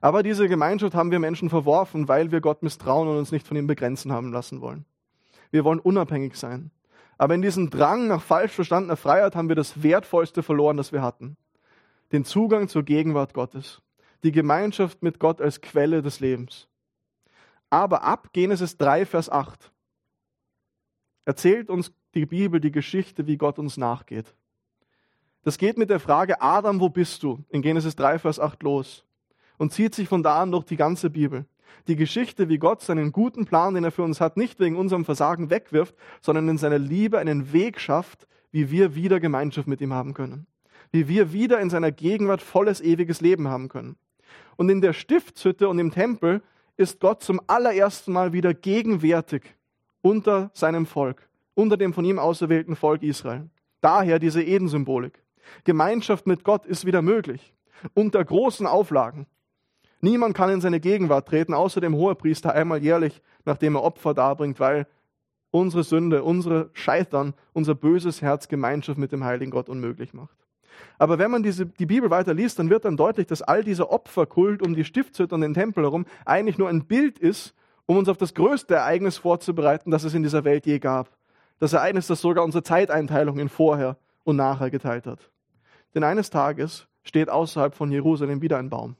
Aber 0.00 0.22
diese 0.22 0.48
Gemeinschaft 0.48 0.94
haben 0.94 1.10
wir 1.10 1.18
Menschen 1.18 1.50
verworfen, 1.50 2.06
weil 2.06 2.30
wir 2.30 2.40
Gott 2.40 2.62
misstrauen 2.62 3.08
und 3.08 3.16
uns 3.16 3.32
nicht 3.32 3.46
von 3.46 3.56
ihm 3.56 3.66
begrenzen 3.66 4.12
haben 4.12 4.32
lassen 4.32 4.60
wollen. 4.60 4.84
Wir 5.50 5.64
wollen 5.64 5.80
unabhängig 5.80 6.36
sein. 6.36 6.70
Aber 7.18 7.34
in 7.34 7.42
diesem 7.42 7.70
Drang 7.70 8.08
nach 8.08 8.22
falsch 8.22 8.52
verstandener 8.52 8.96
Freiheit 8.96 9.34
haben 9.34 9.48
wir 9.48 9.56
das 9.56 9.82
Wertvollste 9.82 10.42
verloren, 10.42 10.76
das 10.76 10.92
wir 10.92 11.02
hatten. 11.02 11.36
Den 12.12 12.24
Zugang 12.24 12.68
zur 12.68 12.82
Gegenwart 12.82 13.32
Gottes. 13.32 13.80
Die 14.22 14.32
Gemeinschaft 14.32 15.02
mit 15.02 15.18
Gott 15.18 15.40
als 15.40 15.60
Quelle 15.60 16.02
des 16.02 16.20
Lebens. 16.20 16.68
Aber 17.70 18.04
ab 18.04 18.28
Genesis 18.32 18.76
3, 18.76 19.06
Vers 19.06 19.30
8 19.30 19.72
erzählt 21.24 21.70
uns 21.70 21.92
die 22.16 22.26
Bibel 22.26 22.58
die 22.58 22.72
Geschichte, 22.72 23.28
wie 23.28 23.36
Gott 23.36 23.60
uns 23.60 23.76
nachgeht. 23.76 24.34
Das 25.44 25.58
geht 25.58 25.78
mit 25.78 25.90
der 25.90 26.00
Frage, 26.00 26.40
Adam, 26.42 26.80
wo 26.80 26.88
bist 26.88 27.22
du? 27.22 27.44
In 27.50 27.62
Genesis 27.62 27.94
3, 27.94 28.18
Vers 28.18 28.40
8 28.40 28.60
los 28.64 29.04
und 29.58 29.72
zieht 29.72 29.94
sich 29.94 30.08
von 30.08 30.24
da 30.24 30.42
an 30.42 30.50
durch 30.50 30.64
die 30.64 30.76
ganze 30.76 31.10
Bibel 31.10 31.46
die 31.86 31.96
Geschichte, 31.96 32.48
wie 32.48 32.58
Gott 32.58 32.82
seinen 32.82 33.12
guten 33.12 33.44
Plan, 33.44 33.74
den 33.74 33.84
er 33.84 33.92
für 33.92 34.02
uns 34.02 34.20
hat, 34.20 34.36
nicht 34.36 34.58
wegen 34.60 34.76
unserem 34.76 35.04
Versagen 35.04 35.50
wegwirft, 35.50 35.94
sondern 36.20 36.48
in 36.48 36.58
seiner 36.58 36.78
Liebe 36.78 37.18
einen 37.18 37.52
Weg 37.52 37.80
schafft, 37.80 38.26
wie 38.50 38.70
wir 38.70 38.94
wieder 38.94 39.20
Gemeinschaft 39.20 39.68
mit 39.68 39.80
ihm 39.80 39.92
haben 39.92 40.14
können. 40.14 40.46
Wie 40.90 41.08
wir 41.08 41.32
wieder 41.32 41.60
in 41.60 41.70
seiner 41.70 41.92
Gegenwart 41.92 42.42
volles 42.42 42.80
ewiges 42.80 43.20
Leben 43.20 43.48
haben 43.48 43.68
können. 43.68 43.96
Und 44.56 44.68
in 44.68 44.80
der 44.80 44.92
Stiftshütte 44.92 45.68
und 45.68 45.78
im 45.78 45.90
Tempel 45.90 46.42
ist 46.76 47.00
Gott 47.00 47.22
zum 47.22 47.40
allerersten 47.46 48.12
Mal 48.12 48.32
wieder 48.32 48.54
gegenwärtig 48.54 49.42
unter 50.02 50.50
seinem 50.54 50.86
Volk, 50.86 51.25
unter 51.56 51.76
dem 51.76 51.92
von 51.92 52.04
ihm 52.04 52.20
auserwählten 52.20 52.76
Volk 52.76 53.02
Israel. 53.02 53.48
Daher 53.80 54.20
diese 54.20 54.42
Edensymbolik. 54.42 55.22
Gemeinschaft 55.64 56.26
mit 56.26 56.44
Gott 56.44 56.66
ist 56.66 56.86
wieder 56.86 57.02
möglich. 57.02 57.54
Unter 57.94 58.24
großen 58.24 58.66
Auflagen. 58.66 59.26
Niemand 60.00 60.36
kann 60.36 60.50
in 60.50 60.60
seine 60.60 60.80
Gegenwart 60.80 61.26
treten, 61.26 61.54
außer 61.54 61.80
dem 61.80 61.94
Hohepriester 61.94 62.52
einmal 62.52 62.82
jährlich, 62.82 63.22
nachdem 63.44 63.74
er 63.74 63.82
Opfer 63.82 64.12
darbringt, 64.12 64.60
weil 64.60 64.86
unsere 65.50 65.82
Sünde, 65.82 66.22
unsere 66.22 66.70
Scheitern, 66.74 67.32
unser 67.54 67.74
böses 67.74 68.20
Herz 68.20 68.48
Gemeinschaft 68.48 68.98
mit 68.98 69.12
dem 69.12 69.24
heiligen 69.24 69.50
Gott 69.50 69.68
unmöglich 69.68 70.12
macht. 70.12 70.36
Aber 70.98 71.18
wenn 71.18 71.30
man 71.30 71.42
diese, 71.42 71.64
die 71.64 71.86
Bibel 71.86 72.10
weiter 72.10 72.34
liest, 72.34 72.58
dann 72.58 72.68
wird 72.68 72.84
dann 72.84 72.98
deutlich, 72.98 73.26
dass 73.26 73.40
all 73.40 73.64
dieser 73.64 73.90
Opferkult 73.90 74.60
um 74.60 74.74
die 74.74 74.84
Stiftshütte 74.84 75.34
und 75.34 75.40
den 75.40 75.54
Tempel 75.54 75.84
herum 75.84 76.04
eigentlich 76.26 76.58
nur 76.58 76.68
ein 76.68 76.84
Bild 76.84 77.18
ist, 77.18 77.54
um 77.86 77.96
uns 77.96 78.08
auf 78.10 78.18
das 78.18 78.34
größte 78.34 78.74
Ereignis 78.74 79.16
vorzubereiten, 79.16 79.90
das 79.90 80.04
es 80.04 80.12
in 80.12 80.22
dieser 80.22 80.44
Welt 80.44 80.66
je 80.66 80.78
gab. 80.78 81.16
Das 81.58 81.72
Ereignis, 81.72 82.06
das 82.06 82.20
sogar 82.20 82.44
unsere 82.44 82.62
Zeiteinteilung 82.62 83.38
in 83.38 83.48
vorher 83.48 83.96
und 84.24 84.36
nachher 84.36 84.70
geteilt 84.70 85.06
hat. 85.06 85.30
Denn 85.94 86.04
eines 86.04 86.30
Tages 86.30 86.86
steht 87.02 87.30
außerhalb 87.30 87.74
von 87.74 87.90
Jerusalem 87.90 88.42
wieder 88.42 88.58
ein 88.58 88.68
Baum. 88.68 88.96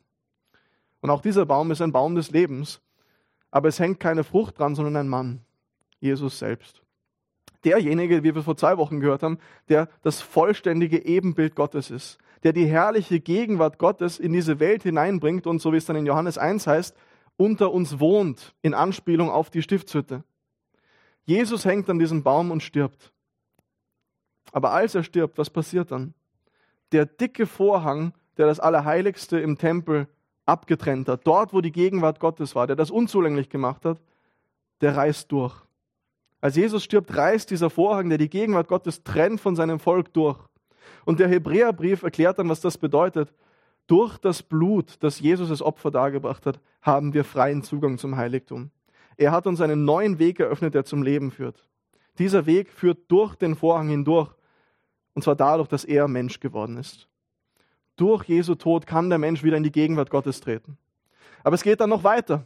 Und 1.00 1.10
auch 1.10 1.20
dieser 1.20 1.44
Baum 1.46 1.70
ist 1.70 1.82
ein 1.82 1.92
Baum 1.92 2.14
des 2.14 2.30
Lebens. 2.30 2.80
Aber 3.50 3.68
es 3.68 3.78
hängt 3.78 4.00
keine 4.00 4.24
Frucht 4.24 4.58
dran, 4.58 4.74
sondern 4.74 4.96
ein 4.96 5.08
Mann, 5.08 5.40
Jesus 6.00 6.38
selbst. 6.38 6.82
Derjenige, 7.64 8.22
wie 8.22 8.34
wir 8.34 8.42
vor 8.42 8.56
zwei 8.56 8.76
Wochen 8.76 9.00
gehört 9.00 9.22
haben, 9.22 9.38
der 9.68 9.88
das 10.02 10.20
vollständige 10.20 11.04
Ebenbild 11.04 11.54
Gottes 11.54 11.90
ist, 11.90 12.18
der 12.42 12.52
die 12.52 12.66
herrliche 12.66 13.18
Gegenwart 13.20 13.78
Gottes 13.78 14.18
in 14.18 14.32
diese 14.32 14.60
Welt 14.60 14.82
hineinbringt 14.82 15.46
und, 15.46 15.60
so 15.60 15.72
wie 15.72 15.76
es 15.76 15.86
dann 15.86 15.96
in 15.96 16.06
Johannes 16.06 16.38
1 16.38 16.66
heißt, 16.66 16.96
unter 17.36 17.72
uns 17.72 17.98
wohnt, 17.98 18.54
in 18.62 18.74
Anspielung 18.74 19.30
auf 19.30 19.50
die 19.50 19.62
Stiftshütte. 19.62 20.22
Jesus 21.26 21.64
hängt 21.64 21.90
an 21.90 21.98
diesem 21.98 22.22
Baum 22.22 22.50
und 22.50 22.62
stirbt. 22.62 23.12
Aber 24.52 24.70
als 24.72 24.94
er 24.94 25.02
stirbt, 25.02 25.38
was 25.38 25.50
passiert 25.50 25.90
dann? 25.90 26.14
Der 26.92 27.04
dicke 27.04 27.46
Vorhang, 27.46 28.14
der 28.36 28.46
das 28.46 28.60
Allerheiligste 28.60 29.38
im 29.38 29.58
Tempel 29.58 30.08
abgetrennt 30.46 31.08
hat, 31.08 31.26
dort 31.26 31.52
wo 31.52 31.60
die 31.60 31.72
Gegenwart 31.72 32.20
Gottes 32.20 32.54
war, 32.54 32.66
der 32.68 32.76
das 32.76 32.90
unzulänglich 32.90 33.50
gemacht 33.50 33.84
hat, 33.84 34.00
der 34.80 34.96
reißt 34.96 35.30
durch. 35.32 35.54
Als 36.40 36.54
Jesus 36.54 36.84
stirbt, 36.84 37.14
reißt 37.16 37.50
dieser 37.50 37.70
Vorhang, 37.70 38.08
der 38.08 38.18
die 38.18 38.30
Gegenwart 38.30 38.68
Gottes 38.68 39.02
trennt 39.02 39.40
von 39.40 39.56
seinem 39.56 39.80
Volk 39.80 40.12
durch. 40.12 40.38
Und 41.04 41.18
der 41.18 41.28
Hebräerbrief 41.28 42.04
erklärt 42.04 42.38
dann, 42.38 42.48
was 42.48 42.60
das 42.60 42.78
bedeutet. 42.78 43.34
Durch 43.88 44.18
das 44.18 44.42
Blut, 44.42 44.96
das 45.00 45.18
Jesus 45.18 45.50
als 45.50 45.62
Opfer 45.62 45.90
dargebracht 45.90 46.46
hat, 46.46 46.60
haben 46.82 47.14
wir 47.14 47.24
freien 47.24 47.62
Zugang 47.62 47.98
zum 47.98 48.16
Heiligtum. 48.16 48.70
Er 49.16 49.32
hat 49.32 49.46
uns 49.46 49.60
einen 49.60 49.84
neuen 49.84 50.18
Weg 50.18 50.40
eröffnet, 50.40 50.74
der 50.74 50.84
zum 50.84 51.02
Leben 51.02 51.30
führt. 51.30 51.68
Dieser 52.18 52.46
Weg 52.46 52.70
führt 52.70 53.10
durch 53.10 53.34
den 53.34 53.54
Vorhang 53.54 53.88
hindurch, 53.88 54.30
und 55.14 55.22
zwar 55.22 55.36
dadurch, 55.36 55.68
dass 55.68 55.84
er 55.84 56.08
Mensch 56.08 56.40
geworden 56.40 56.76
ist. 56.76 57.08
Durch 57.96 58.24
Jesu 58.24 58.54
Tod 58.54 58.86
kann 58.86 59.08
der 59.08 59.18
Mensch 59.18 59.42
wieder 59.42 59.56
in 59.56 59.62
die 59.62 59.72
Gegenwart 59.72 60.10
Gottes 60.10 60.40
treten. 60.40 60.76
Aber 61.42 61.54
es 61.54 61.62
geht 61.62 61.80
dann 61.80 61.90
noch 61.90 62.04
weiter. 62.04 62.44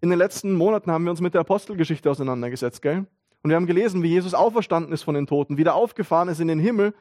In 0.00 0.10
den 0.10 0.18
letzten 0.18 0.54
Monaten 0.54 0.90
haben 0.90 1.04
wir 1.04 1.10
uns 1.10 1.20
mit 1.20 1.34
der 1.34 1.42
Apostelgeschichte 1.42 2.10
auseinandergesetzt, 2.10 2.80
gell? 2.80 3.06
Und 3.42 3.50
wir 3.50 3.56
haben 3.56 3.66
gelesen, 3.66 4.02
wie 4.02 4.08
Jesus 4.08 4.34
auferstanden 4.34 4.92
ist 4.92 5.02
von 5.02 5.14
den 5.14 5.26
Toten, 5.26 5.56
wieder 5.56 5.74
aufgefahren 5.74 6.28
ist 6.28 6.40
in 6.40 6.48
den 6.48 6.58
Himmel, 6.58 6.94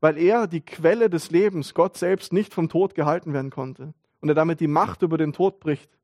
weil 0.00 0.18
er 0.18 0.46
die 0.46 0.60
Quelle 0.60 1.08
des 1.08 1.30
Lebens, 1.30 1.74
Gott 1.74 1.96
selbst, 1.96 2.32
nicht 2.32 2.54
vom 2.54 2.68
Tod 2.68 2.94
gehalten 2.94 3.32
werden 3.32 3.50
konnte. 3.50 3.94
Und 4.20 4.28
er 4.28 4.34
damit 4.34 4.60
die 4.60 4.66
Macht 4.66 5.02
über 5.02 5.18
den 5.18 5.32
Tod 5.32 5.60
bricht. 5.60 5.97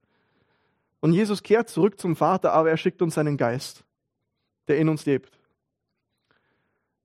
Und 1.05 1.12
Jesus 1.12 1.42
kehrt 1.42 1.68
zurück 1.68 2.00
zum 2.00 2.16
Vater, 2.16 2.55
aber 2.55 2.70
er 2.70 2.78
schickt 2.78 3.02
uns 3.02 3.12
seinen 3.12 3.36
Geist, 3.36 3.84
der 4.68 4.78
in 4.78 4.88
uns 4.88 5.05
lebt. 5.05 5.38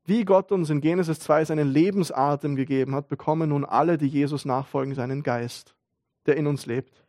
Wie 0.06 0.24
Gott 0.24 0.54
uns 0.54 0.70
in 0.70 0.80
Genesis 0.80 1.20
2 1.20 1.44
seinen 1.44 1.68
Lebensatem 1.68 2.56
gegeben 2.56 2.96
hat, 2.96 3.10
bekommen 3.10 3.50
nun 3.50 3.66
alle, 3.66 3.98
die 3.98 4.08
Jesus 4.08 4.46
nachfolgen, 4.46 4.96
seinen 4.96 5.22
Geist, 5.22 5.76
der 6.28 6.38
in 6.38 6.48
uns 6.48 6.66
lebt. 6.66 7.04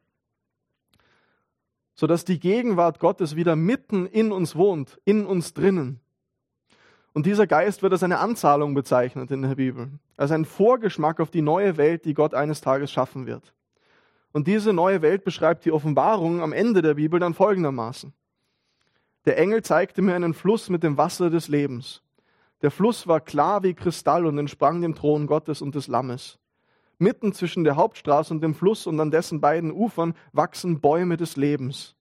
Sodass 1.95 2.24
die 2.24 2.41
Gegenwart 2.41 2.99
Gottes 2.99 3.36
wieder 3.36 3.55
mitten 3.55 4.07
in 4.07 4.32
uns 4.32 4.57
wohnt, 4.57 5.01
in 5.05 5.26
uns 5.26 5.55
drinnen. 5.55 6.01
Und 7.12 7.24
dieser 7.24 7.47
Geist 7.47 7.84
wird 7.84 7.93
als 7.93 8.03
eine 8.03 8.18
Anzahlung 8.18 8.74
bezeichnet 8.74 9.30
in 9.30 9.43
der 9.43 9.55
Bibel, 9.55 9.91
als 10.16 10.32
ein 10.32 10.45
Vorgeschmack 10.45 11.20
auf 11.20 11.30
die 11.30 11.43
neue 11.43 11.76
Welt, 11.76 12.05
die 12.05 12.14
Gott 12.14 12.34
eines 12.34 12.61
Tages 12.61 12.91
schaffen 12.91 13.26
wird. 13.26 13.55
Und 14.33 14.47
diese 14.47 14.72
neue 14.72 15.03
Welt 15.03 15.24
beschreibt 15.24 15.64
die 15.64 15.72
Offenbarung 15.72 16.41
am 16.41 16.53
Ende 16.53 16.83
der 16.83 16.95
Bibel 16.95 17.18
dann 17.18 17.35
folgendermaßen. 17.35 18.12
Der 19.26 19.39
Engel 19.39 19.62
zeigte 19.62 20.03
mir 20.03 20.14
einen 20.14 20.35
Fluss 20.35 20.70
mit 20.70 20.83
dem 20.83 20.97
Wasser 20.97 21.31
des 21.31 21.49
Lebens 21.49 22.03
Der 22.62 22.70
Fluss 22.70 23.07
war 23.07 23.20
klar 23.20 23.62
wie 23.62 23.74
Kristall 23.74 24.24
und 24.24 24.39
entsprang 24.39 24.81
dem 24.81 24.95
Thron 24.95 25.26
Gottes 25.26 25.61
und 25.61 25.74
des 25.74 25.89
Lammes. 25.89 26.39
Mitten 26.99 27.33
zwischen 27.33 27.64
der 27.64 27.76
Hauptstraße 27.76 28.33
und 28.33 28.43
dem 28.43 28.55
Fluss 28.55 28.87
und 28.87 29.01
an 29.01 29.11
dessen 29.11 29.41
beiden 29.41 29.72
Ufern 29.72 30.14
wachsen 30.33 30.81
Bäume 30.81 31.16
des 31.16 31.37
Lebens. 31.37 31.97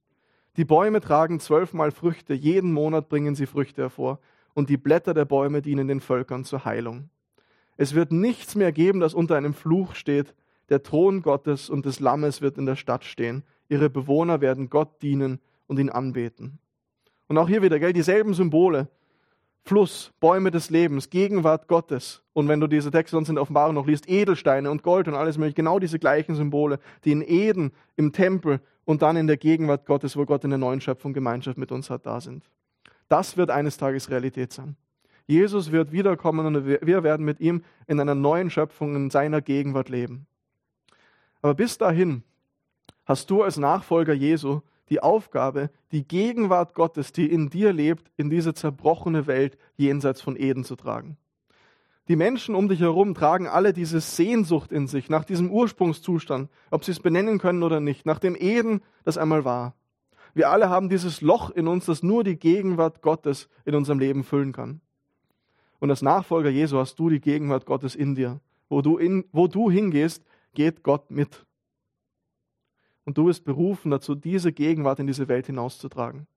Die 0.58 0.66
Bäume 0.66 1.00
tragen 1.00 1.40
zwölfmal 1.40 1.92
Früchte, 1.92 2.34
jeden 2.34 2.74
Monat 2.74 3.08
bringen 3.08 3.34
sie 3.34 3.46
Früchte 3.46 3.84
hervor, 3.84 4.20
und 4.54 4.70
die 4.70 4.78
Blätter 4.78 5.14
der 5.14 5.24
Bäume 5.26 5.62
dienen 5.62 5.88
den 5.88 6.02
Völkern 6.02 6.44
zur 6.44 6.66
Heilung. 6.66 7.10
Es 7.78 7.96
wird 7.96 8.12
nichts 8.12 8.56
mehr 8.56 8.74
geben, 8.74 9.00
das 9.00 9.14
unter 9.14 9.38
einem 9.38 9.54
Fluch 9.54 9.96
steht. 9.96 10.36
Der 10.70 10.84
Thron 10.84 11.22
Gottes 11.22 11.70
und 11.70 11.86
des 11.86 12.00
Lammes 12.00 12.42
wird 12.42 12.58
in 12.58 12.66
der 12.66 12.76
Stadt 12.76 13.04
stehen. 13.04 13.44
Ihre 13.70 13.90
Bewohner 13.90 14.42
werden 14.42 14.70
Gott 14.70 15.02
dienen 15.02 15.40
und 15.68 15.80
ihn 15.80 15.90
anbeten. 15.90 16.60
Und 17.28 17.38
auch 17.38 17.48
hier 17.48 17.62
wieder, 17.62 17.80
gell, 17.80 17.94
dieselben 17.94 18.34
Symbole. 18.34 18.88
Fluss, 19.64 20.12
Bäume 20.20 20.52
des 20.52 20.70
Lebens, 20.70 21.10
Gegenwart 21.10 21.68
Gottes. 21.68 22.24
Und 22.34 22.48
wenn 22.48 22.60
du 22.60 22.68
diese 22.68 22.92
Texte 22.92 23.16
sonst 23.16 23.30
in 23.30 23.36
der 23.36 23.44
Offenbarung 23.44 23.76
noch 23.76 23.86
liest, 23.86 24.10
Edelsteine 24.10 24.72
und 24.72 24.84
Gold 24.84 25.08
und 25.08 25.14
alles 25.14 25.38
mögliche, 25.38 25.56
genau 25.56 25.80
diese 25.80 26.00
gleichen 26.00 26.34
Symbole, 26.36 26.80
die 27.04 27.12
in 27.12 27.22
Eden, 27.22 27.72
im 27.96 28.12
Tempel 28.12 28.62
und 28.86 29.02
dann 29.02 29.16
in 29.16 29.28
der 29.28 29.38
Gegenwart 29.38 29.86
Gottes, 29.86 30.18
wo 30.18 30.26
Gott 30.26 30.44
in 30.44 30.50
der 30.50 30.58
neuen 30.58 30.82
Schöpfung 30.82 31.14
Gemeinschaft 31.14 31.58
mit 31.58 31.72
uns 31.72 31.90
hat, 31.90 32.06
da 32.06 32.20
sind. 32.20 32.50
Das 33.10 33.38
wird 33.38 33.52
eines 33.52 33.78
Tages 33.78 34.10
Realität 34.10 34.54
sein. 34.54 34.76
Jesus 35.28 35.72
wird 35.72 35.92
wiederkommen 35.92 36.48
und 36.48 36.66
wir 36.66 37.04
werden 37.04 37.24
mit 37.24 37.40
ihm 37.40 37.62
in 37.86 38.00
einer 38.00 38.16
neuen 38.16 38.50
Schöpfung 38.50 38.96
in 38.96 39.12
seiner 39.12 39.42
Gegenwart 39.42 39.90
leben. 39.90 40.26
Aber 41.42 41.54
bis 41.54 41.78
dahin 41.78 42.24
hast 43.06 43.30
du 43.30 43.44
als 43.44 43.58
Nachfolger 43.58 44.14
Jesu 44.14 44.62
die 44.90 45.02
Aufgabe, 45.02 45.70
die 45.92 46.08
Gegenwart 46.08 46.74
Gottes, 46.74 47.12
die 47.12 47.32
in 47.32 47.50
dir 47.50 47.74
lebt, 47.74 48.12
in 48.18 48.30
diese 48.30 48.54
zerbrochene 48.54 49.28
Welt 49.28 49.58
jenseits 49.78 50.22
von 50.22 50.36
Eden 50.36 50.64
zu 50.64 50.76
tragen. 50.76 51.18
Die 52.08 52.16
Menschen 52.16 52.56
um 52.56 52.68
dich 52.68 52.80
herum 52.80 53.14
tragen 53.14 53.48
alle 53.48 53.72
diese 53.72 54.02
Sehnsucht 54.02 54.72
in 54.72 54.88
sich 54.88 55.10
nach 55.10 55.24
diesem 55.24 55.52
Ursprungszustand, 55.52 56.50
ob 56.72 56.84
sie 56.84 56.92
es 56.92 57.00
benennen 57.00 57.38
können 57.38 57.62
oder 57.62 57.80
nicht, 57.80 58.08
nach 58.08 58.18
dem 58.18 58.36
Eden, 58.36 58.82
das 59.04 59.20
einmal 59.20 59.46
war. 59.46 59.76
Wir 60.34 60.50
alle 60.50 60.70
haben 60.70 60.90
dieses 60.90 61.22
Loch 61.22 61.52
in 61.52 61.68
uns, 61.68 61.86
das 61.86 62.02
nur 62.02 62.24
die 62.24 62.38
Gegenwart 62.38 63.04
Gottes 63.04 63.48
in 63.64 63.76
unserem 63.76 64.00
Leben 64.00 64.24
füllen 64.24 64.54
kann. 64.54 64.82
Und 65.80 65.92
als 65.92 66.02
Nachfolger 66.02 66.50
Jesu 66.50 66.78
hast 66.78 66.98
du 66.98 67.10
die 67.10 67.22
Gegenwart 67.22 67.66
Gottes 67.66 67.96
in 67.96 68.16
dir. 68.16 68.40
Wo 68.70 68.82
du, 68.82 68.98
in, 68.98 69.26
wo 69.32 69.48
du 69.48 69.72
hingehst, 69.72 70.24
geht 70.60 70.84
Gott 70.84 71.10
mit. 71.10 71.46
Und 73.06 73.18
du 73.18 73.24
bist 73.28 73.46
berufen 73.46 73.92
dazu, 73.92 74.14
diese 74.14 74.52
Gegenwart 74.52 75.00
in 75.00 75.08
diese 75.08 75.30
Welt 75.30 75.46
hinauszutragen. 75.46 76.28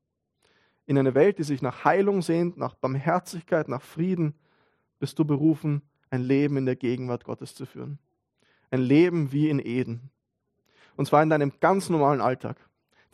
In 0.87 0.97
eine 0.97 1.17
Welt, 1.17 1.41
die 1.41 1.43
sich 1.43 1.61
nach 1.61 1.85
Heilung 1.85 2.23
sehnt, 2.23 2.57
nach 2.57 2.77
Barmherzigkeit, 2.77 3.67
nach 3.67 3.83
Frieden, 3.83 4.35
bist 5.01 5.19
du 5.19 5.25
berufen, 5.25 5.83
ein 6.09 6.23
Leben 6.23 6.57
in 6.57 6.67
der 6.67 6.77
Gegenwart 6.77 7.25
Gottes 7.25 7.57
zu 7.57 7.67
führen. 7.67 7.99
Ein 8.71 8.83
Leben 8.83 9.33
wie 9.33 9.49
in 9.49 9.59
Eden. 9.59 10.13
Und 10.95 11.07
zwar 11.07 11.25
in 11.25 11.29
deinem 11.29 11.55
ganz 11.59 11.91
normalen 11.91 12.21
Alltag. 12.21 12.59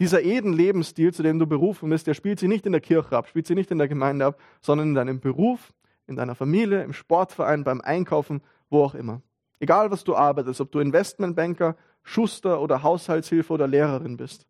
Dieser 0.00 0.22
Eden-Lebensstil, 0.22 1.14
zu 1.14 1.22
dem 1.22 1.38
du 1.38 1.46
berufen 1.46 1.88
bist, 1.88 2.06
der 2.06 2.12
spielt 2.12 2.38
sich 2.38 2.50
nicht 2.50 2.66
in 2.66 2.72
der 2.72 2.82
Kirche 2.82 3.16
ab, 3.16 3.28
spielt 3.28 3.46
sich 3.46 3.56
nicht 3.56 3.70
in 3.70 3.78
der 3.78 3.88
Gemeinde 3.88 4.26
ab, 4.26 4.38
sondern 4.61 4.88
in 4.88 4.94
deinem 4.94 5.20
Beruf, 5.20 5.72
in 6.06 6.16
deiner 6.16 6.34
Familie, 6.34 6.82
im 6.82 6.92
Sportverein, 6.92 7.64
beim 7.64 7.80
Einkaufen, 7.80 8.42
wo 8.68 8.84
auch 8.84 8.94
immer. 8.94 9.22
Egal, 9.61 9.90
was 9.90 10.04
du 10.04 10.14
arbeitest, 10.14 10.61
ob 10.61 10.70
du 10.70 10.78
Investmentbanker, 10.78 11.76
Schuster 12.02 12.61
oder 12.61 12.82
Haushaltshilfe 12.82 13.52
oder 13.52 13.66
Lehrerin 13.66 14.16
bist. 14.16 14.46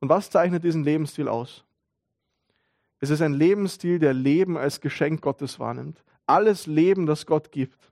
Und 0.00 0.08
was 0.08 0.30
zeichnet 0.30 0.64
diesen 0.64 0.84
Lebensstil 0.84 1.28
aus? 1.28 1.64
Es 3.00 3.10
ist 3.10 3.22
ein 3.22 3.34
Lebensstil, 3.34 3.98
der 3.98 4.12
Leben 4.12 4.56
als 4.56 4.80
Geschenk 4.80 5.22
Gottes 5.22 5.58
wahrnimmt. 5.58 6.02
Alles 6.26 6.66
Leben, 6.66 7.06
das 7.06 7.26
Gott 7.26 7.50
gibt. 7.50 7.90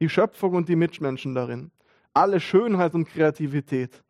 Die 0.00 0.08
Schöpfung 0.08 0.54
und 0.54 0.68
die 0.68 0.76
Mitmenschen 0.76 1.34
darin. 1.34 1.70
Alle 2.12 2.40
Schönheit 2.40 2.94
und 2.94 3.06
Kreativität. 3.06 4.02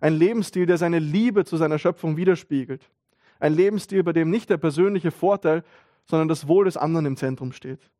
Ein 0.00 0.14
Lebensstil, 0.14 0.66
der 0.66 0.78
seine 0.78 0.98
Liebe 0.98 1.44
zu 1.44 1.56
seiner 1.56 1.78
Schöpfung 1.78 2.16
widerspiegelt. 2.16 2.90
Ein 3.38 3.54
Lebensstil, 3.54 4.02
bei 4.02 4.12
dem 4.12 4.30
nicht 4.30 4.48
der 4.48 4.56
persönliche 4.56 5.10
Vorteil, 5.10 5.62
sondern 6.04 6.28
das 6.28 6.48
Wohl 6.48 6.64
des 6.64 6.76
anderen 6.76 7.06
im 7.06 7.16
Zentrum 7.16 7.52
steht. 7.52 7.90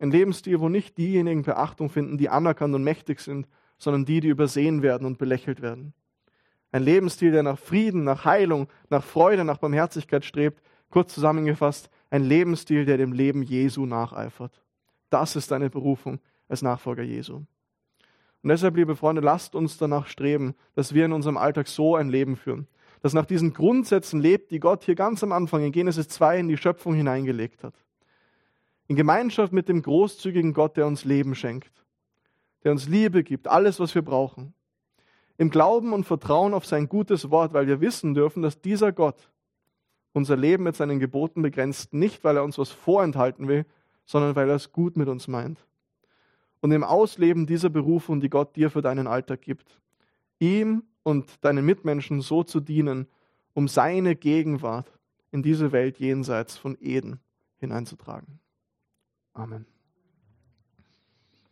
Ein 0.00 0.10
Lebensstil, 0.10 0.58
wo 0.60 0.68
nicht 0.70 0.96
diejenigen 0.96 1.42
Beachtung 1.42 1.90
finden, 1.90 2.16
die 2.16 2.30
anerkannt 2.30 2.74
und 2.74 2.82
mächtig 2.82 3.20
sind, 3.20 3.46
sondern 3.76 4.06
die, 4.06 4.20
die 4.20 4.28
übersehen 4.28 4.82
werden 4.82 5.06
und 5.06 5.18
belächelt 5.18 5.60
werden. 5.60 5.92
Ein 6.72 6.84
Lebensstil, 6.84 7.32
der 7.32 7.42
nach 7.42 7.58
Frieden, 7.58 8.04
nach 8.04 8.24
Heilung, 8.24 8.68
nach 8.88 9.04
Freude, 9.04 9.44
nach 9.44 9.58
Barmherzigkeit 9.58 10.24
strebt. 10.24 10.62
Kurz 10.88 11.14
zusammengefasst, 11.14 11.90
ein 12.08 12.24
Lebensstil, 12.24 12.86
der 12.86 12.96
dem 12.96 13.12
Leben 13.12 13.42
Jesu 13.42 13.84
nacheifert. 13.84 14.62
Das 15.10 15.36
ist 15.36 15.50
deine 15.50 15.68
Berufung 15.68 16.18
als 16.48 16.62
Nachfolger 16.62 17.02
Jesu. 17.02 17.42
Und 18.42 18.48
deshalb, 18.48 18.76
liebe 18.76 18.96
Freunde, 18.96 19.20
lasst 19.20 19.54
uns 19.54 19.76
danach 19.76 20.06
streben, 20.06 20.54
dass 20.74 20.94
wir 20.94 21.04
in 21.04 21.12
unserem 21.12 21.36
Alltag 21.36 21.68
so 21.68 21.94
ein 21.94 22.08
Leben 22.08 22.36
führen, 22.36 22.66
das 23.02 23.12
nach 23.12 23.26
diesen 23.26 23.52
Grundsätzen 23.52 24.18
lebt, 24.20 24.50
die 24.50 24.60
Gott 24.60 24.84
hier 24.84 24.94
ganz 24.94 25.22
am 25.22 25.32
Anfang 25.32 25.62
in 25.62 25.72
Genesis 25.72 26.08
2 26.08 26.38
in 26.38 26.48
die 26.48 26.56
Schöpfung 26.56 26.94
hineingelegt 26.94 27.62
hat. 27.64 27.74
In 28.90 28.96
Gemeinschaft 28.96 29.52
mit 29.52 29.68
dem 29.68 29.82
großzügigen 29.82 30.52
Gott, 30.52 30.76
der 30.76 30.84
uns 30.84 31.04
Leben 31.04 31.36
schenkt, 31.36 31.70
der 32.64 32.72
uns 32.72 32.88
Liebe 32.88 33.22
gibt, 33.22 33.46
alles, 33.46 33.78
was 33.78 33.94
wir 33.94 34.02
brauchen. 34.02 34.52
Im 35.38 35.50
Glauben 35.50 35.92
und 35.92 36.06
Vertrauen 36.06 36.54
auf 36.54 36.66
sein 36.66 36.88
gutes 36.88 37.30
Wort, 37.30 37.52
weil 37.52 37.68
wir 37.68 37.80
wissen 37.80 38.14
dürfen, 38.14 38.42
dass 38.42 38.60
dieser 38.60 38.90
Gott 38.90 39.30
unser 40.12 40.36
Leben 40.36 40.64
mit 40.64 40.74
seinen 40.74 40.98
Geboten 40.98 41.40
begrenzt, 41.40 41.94
nicht 41.94 42.24
weil 42.24 42.36
er 42.36 42.42
uns 42.42 42.58
was 42.58 42.70
vorenthalten 42.70 43.46
will, 43.46 43.64
sondern 44.06 44.34
weil 44.34 44.48
er 44.48 44.56
es 44.56 44.72
gut 44.72 44.96
mit 44.96 45.06
uns 45.06 45.28
meint. 45.28 45.64
Und 46.58 46.72
im 46.72 46.82
Ausleben 46.82 47.46
dieser 47.46 47.70
Berufung, 47.70 48.20
die 48.20 48.28
Gott 48.28 48.56
dir 48.56 48.70
für 48.70 48.82
deinen 48.82 49.06
Alltag 49.06 49.40
gibt, 49.40 49.80
ihm 50.40 50.82
und 51.04 51.44
deinen 51.44 51.64
Mitmenschen 51.64 52.22
so 52.22 52.42
zu 52.42 52.58
dienen, 52.58 53.06
um 53.54 53.68
seine 53.68 54.16
Gegenwart 54.16 54.90
in 55.30 55.44
diese 55.44 55.70
Welt 55.70 56.00
jenseits 56.00 56.56
von 56.56 56.76
Eden 56.80 57.20
hineinzutragen. 57.58 58.40
Amen. 59.40 59.66